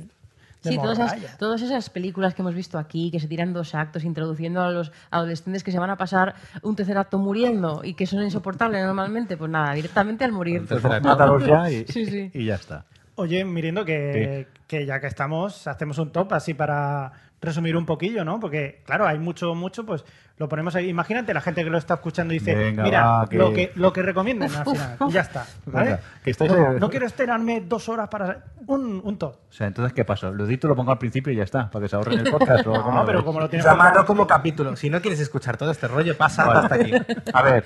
[0.64, 4.04] Sí, todas esas, todas esas películas que hemos visto aquí, que se tiran dos actos,
[4.04, 8.06] introduciendo a los adolescentes que se van a pasar un tercer acto muriendo y que
[8.06, 10.62] son insoportables normalmente, pues nada, directamente al morir.
[10.70, 10.80] Acto.
[11.02, 12.30] Mátalos ya y, Sí, sí.
[12.36, 12.86] y ya está.
[13.22, 18.26] Oye, Mirindo, que, que ya que estamos, hacemos un top así para resumir un poquillo,
[18.26, 18.40] ¿no?
[18.40, 20.04] Porque, claro, hay mucho, mucho, pues
[20.42, 20.90] lo ponemos ahí.
[20.90, 23.72] Imagínate la gente que lo está escuchando y dice, Venga, mira, va, que- Lo, que,
[23.76, 24.98] lo que recomienden al final.
[25.08, 25.46] Y ya está.
[25.68, 25.86] ¿vale?
[25.86, 29.36] Venga, que estáis- no, no quiero esperarme dos horas para un, un top.
[29.50, 30.30] O sea, entonces, ¿qué pasa?
[30.32, 32.66] Lo edito, lo pongo al principio y ya está, para que se ahorren el podcast.
[32.92, 33.26] No, pero ves?
[33.26, 34.76] como lo tienes Llámalo como capítulo.
[34.76, 36.60] Si no quieres escuchar todo este rollo, pasa Vale.
[36.60, 36.92] hasta aquí.
[37.34, 37.64] A ver,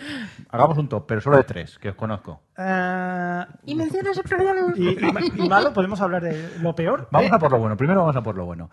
[0.50, 2.42] hagamos un top, pero solo de tres, que os conozco.
[2.58, 4.66] Eh, Y menciones especiales.
[4.78, 7.08] y, y y malo, podemos hablar de lo peor.
[7.12, 7.78] Vamos a por lo bueno.
[7.78, 8.70] Primero vamos a por lo bueno.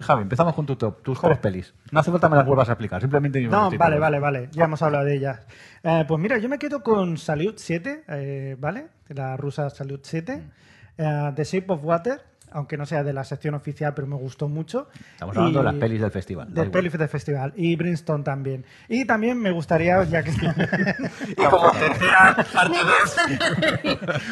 [0.00, 1.74] Javi, empezamos con tu top, tus tres pelis.
[1.90, 4.48] No hace falta me las vuelvas a explicar, simplemente No, vale, vale, vale.
[4.52, 5.40] Ya hemos hablado de ellas.
[5.82, 8.86] Eh, pues mira, yo me quedo con Salute 7, eh, ¿vale?
[9.08, 10.42] La rusa Salute 7.
[10.98, 12.20] Eh, The Shape of Water,
[12.54, 14.88] aunque no sea de la sección oficial, pero me gustó mucho.
[15.12, 16.48] Estamos hablando de Y- las pelis del festival.
[16.50, 16.70] igual.
[16.70, 17.52] pelis del festival.
[17.56, 18.64] Y Brimstone también.
[18.88, 20.30] Y también me gustaría, ya que...
[21.30, 22.78] Y como tercera parte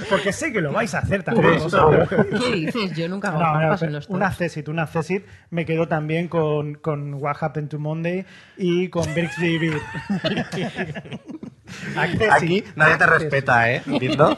[0.09, 1.59] Porque sé que lo vais a hacer también.
[1.59, 2.09] Vosotros.
[2.09, 2.93] ¿Qué dices?
[2.97, 4.31] Yo nunca hago No, no, pero los una.
[4.31, 5.25] Cesit, una Cesit.
[5.51, 8.25] Me quedo también con, con What Happened to Monday
[8.57, 9.81] y con Brixby Beer.
[11.97, 13.83] Aquí nadie te respeta, ¿eh?
[13.87, 14.37] ¿Entiendo?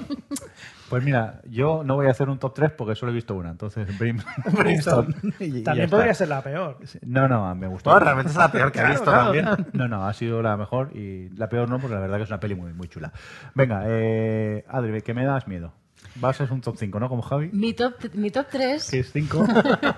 [0.93, 3.49] Pues mira, yo no voy a hacer un top 3 porque solo he visto una,
[3.51, 4.21] entonces Brim-
[4.59, 5.15] Brimstone.
[5.41, 5.97] Y- También está.
[5.97, 6.77] podría ser la peor.
[7.01, 7.91] No, no, me gustó.
[7.93, 9.47] No, realmente es la peor que he visto también.
[9.73, 12.29] No, no, ha sido la mejor y la peor no, porque la verdad que es
[12.29, 13.11] una peli muy, muy chula.
[13.55, 15.73] Venga, eh, Adri, que me das miedo.
[16.17, 17.09] Vas a ser un top 5, ¿no?
[17.09, 17.49] Como Javi.
[17.55, 19.47] Mi top, mi top 3 Que es 5.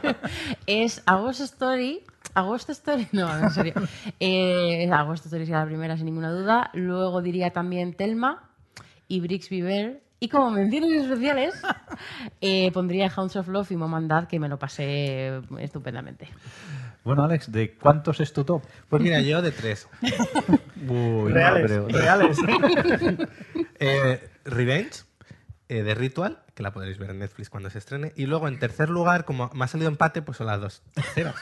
[0.66, 2.02] es Agost Story.
[2.34, 3.74] Agost Story, no, en serio.
[4.20, 6.70] Eh, Agost Story sería la primera, sin ninguna duda.
[6.74, 8.44] Luego diría también Telma
[9.08, 10.03] y Brixby Bear.
[10.20, 11.54] Y como menciones especiales,
[12.40, 16.28] eh, pondría Hounds of Love y Mom and Dad, que me lo pasé estupendamente.
[17.04, 18.62] Bueno, Alex, ¿de cuántos es tu top?
[18.88, 19.88] Pues mira, yo de tres.
[20.88, 22.38] Uy, Reales, reales.
[23.80, 25.02] Eh, Revenge,
[25.68, 28.12] eh, de Ritual, que la podréis ver en Netflix cuando se estrene.
[28.16, 31.34] Y luego, en tercer lugar, como me ha salido empate, pues son las dos terceras.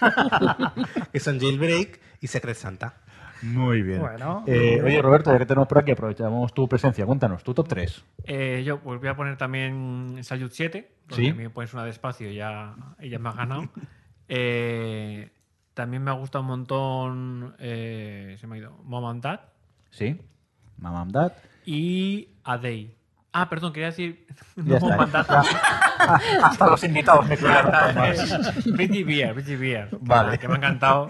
[1.13, 2.97] que son Jailbreak y Secret Santa.
[3.43, 4.01] Muy bien.
[4.01, 4.45] Bueno.
[4.47, 7.05] Eh, oye, Roberto, ya que tenemos por aquí, aprovechamos tu presencia.
[7.07, 8.05] Cuéntanos, tu top 3.
[8.25, 11.29] Eh, yo pues voy a poner también Salute 7, porque Sí.
[11.31, 13.63] a mí me pones una despacio y ya, y ya me ha ganado.
[14.35, 15.31] Eh,
[15.75, 19.41] también me ha gustado un montón, eh, se me ha ido, Mom and Dad
[19.91, 20.19] ¿Sí?
[20.79, 21.33] Mamam Dad.
[21.67, 22.95] y A Day.
[23.33, 24.89] Ah, perdón, quería decir Ya no está.
[24.89, 25.27] Mom and Dad.
[26.45, 27.37] Hasta los invitados me
[28.75, 29.91] Pretty Bear, Pretty Bear.
[29.91, 30.39] que- Vale.
[30.39, 31.09] Que me ha encantado.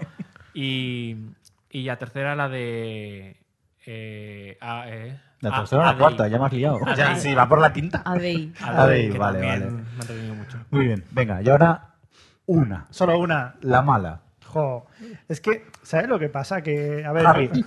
[0.53, 1.15] Y,
[1.73, 3.37] y la tercera, la de...
[3.85, 5.99] Eh, a- eh, La tercera o A la Day.
[5.99, 6.79] cuarta, ya me has liado.
[6.87, 7.19] A Ya, Day.
[7.19, 8.01] sí, va por la quinta.
[8.05, 8.53] A Day.
[8.61, 9.65] A A Day, Day, que vale, vale.
[9.65, 10.57] Me ha mucho.
[10.71, 11.89] Muy bien, venga, y ahora
[12.45, 12.85] una.
[12.91, 13.55] Solo una.
[13.61, 14.21] La mala.
[14.45, 14.85] Jo.
[15.27, 16.61] Es que, ¿sabes lo que pasa?
[16.61, 17.49] Que, a ver, Javi,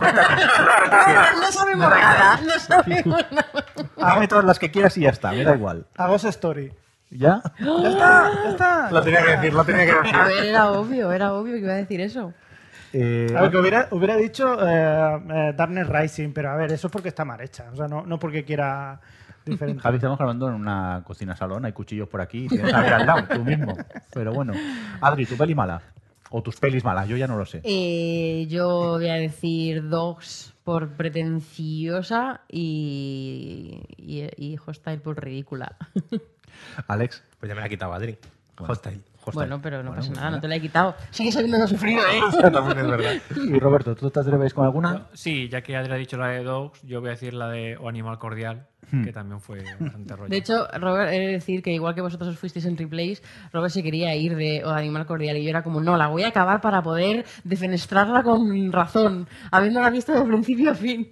[1.40, 3.64] No sabemos nada, no sabemos nada.
[4.00, 5.86] Hágame todas las que quieras y ya está, me da igual.
[5.96, 6.72] hago esa story.
[7.10, 7.40] ¿Ya?
[7.60, 8.90] Ya está, ya está.
[8.90, 10.14] Lo tenía que decir, lo tenía que decir.
[10.16, 12.32] A ver, era obvio, era obvio que iba a decir eso.
[12.98, 16.86] Eh, A ver, que hubiera, hubiera dicho eh, eh, Darkness Rising, pero a ver, eso
[16.86, 17.68] es porque está mal hecha.
[17.70, 18.98] O sea, no, no porque quiera
[19.44, 19.82] diferente.
[19.82, 22.94] Javi, estamos grabando en una cocina salón, hay cuchillos por aquí, y tienes a ver
[22.94, 23.76] al lado, tú mismo.
[24.14, 24.54] Pero bueno.
[25.02, 25.82] Adri, ¿tu peli mala?
[26.30, 27.60] O tus pelis malas, yo ya no lo sé.
[27.64, 35.76] Eh, yo voy a decir Dogs por pretenciosa y, y, y Hostile por ridícula.
[36.88, 37.22] Alex.
[37.38, 38.16] Pues ya me la ha quitado Adri.
[38.58, 39.00] Hostile.
[39.34, 40.94] Bueno, pero no Bueno, pasa pues nada, no te la he quitado.
[41.10, 42.20] Sigue sabiendo sufrido, ¿eh?
[42.52, 43.14] También es verdad.
[43.36, 45.06] Y Roberto, ¿tú te atreves con alguna?
[45.12, 47.76] Sí, ya que Adri ha dicho la de Dogs, yo voy a decir la de
[47.76, 48.66] O Animal Cordial,
[49.04, 50.28] que también fue bastante rollo.
[50.28, 53.22] De hecho, Robert, he de decir que igual que vosotros os fuisteis en replays,
[53.52, 56.22] Robert se quería ir de O Animal Cordial y yo era como, no, la voy
[56.22, 61.08] a acabar para poder defenestrarla con razón, habiéndola visto de principio a fin.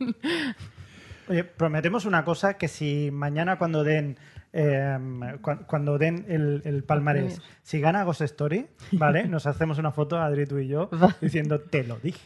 [1.26, 4.18] Oye, prometemos una cosa que si mañana cuando den
[4.56, 4.96] eh,
[5.42, 9.24] cu- cuando den el, el palmarés, si gana Ghost Story, ¿vale?
[9.28, 10.88] Nos hacemos una foto, Adri, tú y yo,
[11.20, 12.20] diciendo, te lo dije.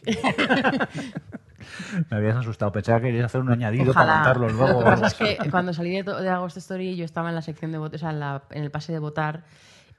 [2.09, 4.05] Me habías asustado, pensaba que querías hacer un añadido Ojalá.
[4.05, 4.79] para contarlo luego.
[4.81, 7.35] Lo que pasa es que cuando salí de, to- de Agost Story yo estaba en
[7.35, 9.43] la sección de votos, o sea, en, la- en el pase de votar.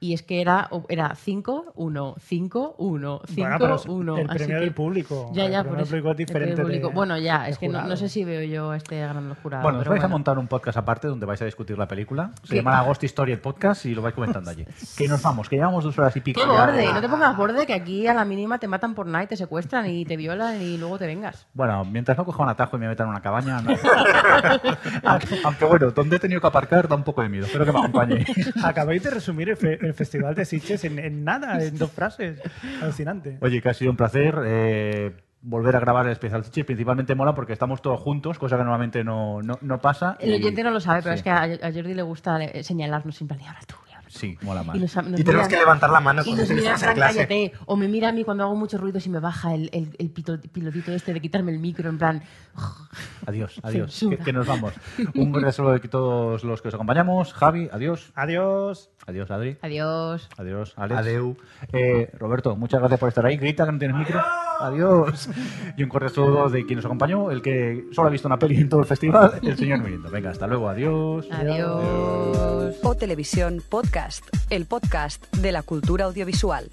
[0.03, 4.17] Y es que era, era 5, 1, 5, 1, 5, Bueno, pero es 1.
[4.17, 5.29] el premio del público.
[5.31, 6.87] Ya, El ya, premio por público es El premio diferente del público.
[6.87, 9.61] de- Bueno, ya, es que no, sé si veo yo este ganando el jurado.
[9.61, 12.31] Bueno, os vais a montar un podcast aparte donde vais a discutir la película.
[12.41, 12.55] Se ¿Qué?
[12.55, 14.65] llama Agost Story el podcast y lo vais comentando allí.
[14.97, 16.41] Que nos vamos, que llevamos dos horas y pico.
[16.41, 16.65] ¡Qué ya.
[16.65, 16.93] borde!
[16.93, 19.85] No te pongas borde, que aquí a la mínima te matan por night, te secuestran
[19.87, 21.45] y te violan y luego te vengas.
[21.53, 23.61] Bueno, mientras no coja un atajo y me metan en una cabaña.
[23.61, 23.69] no.
[25.03, 27.45] aunque, aunque bueno, donde he tenido que aparcar da un poco de miedo.
[27.45, 28.25] Espero que me acompañe.
[28.63, 32.41] Acabáis de resumir el, el Festival de Sitges en, en nada, en dos frases.
[32.81, 33.37] Alucinante.
[33.41, 34.35] Oye, que ha sido un placer.
[34.45, 35.11] eh,
[35.41, 36.65] volver a grabar el especial Sitges.
[36.65, 40.17] Principalmente mola porque estamos todos juntos, cosa que normalmente no, no, no pasa.
[40.19, 41.19] El oyente no lo sabe, pero sí.
[41.19, 43.75] es que a, a Jordi le gusta eh, señalarnos y ahora tú.
[44.11, 44.75] Sí, mola más.
[44.75, 46.85] Y, nos, nos Y tenemos mira- que levantar la mano y cuando se en clase.
[46.95, 47.53] cállate.
[47.65, 50.13] O me mira a mí cuando hago muchos ruidos y me baja el, el, el
[50.13, 52.21] pito- pilotito este de quitarme el micro, en plan,
[53.25, 53.97] Adiós, adiós.
[54.09, 54.73] Que, que nos vamos.
[55.15, 57.33] Un gran saludo de todos los que os acompañamos.
[57.33, 58.11] Javi, adiós.
[58.15, 58.89] Adiós.
[59.07, 59.57] Adiós, Adri.
[59.61, 60.29] adiós.
[60.37, 60.99] Adiós, Alex.
[60.99, 61.37] Adeu.
[61.73, 63.37] Eh, Roberto, muchas gracias por estar ahí.
[63.37, 64.21] Grita que no tienes micro.
[64.59, 65.29] Adiós.
[65.77, 68.57] Y un cordial saludo de quien nos acompañó, el que solo ha visto una peli
[68.57, 70.09] en todo el festival, el señor Mirindo.
[70.11, 70.69] Venga, hasta luego.
[70.69, 71.27] Adiós.
[71.31, 72.75] Adiós.
[72.83, 74.00] O Televisión Podcast,
[74.49, 76.69] el podcast de la cultura audiovisual.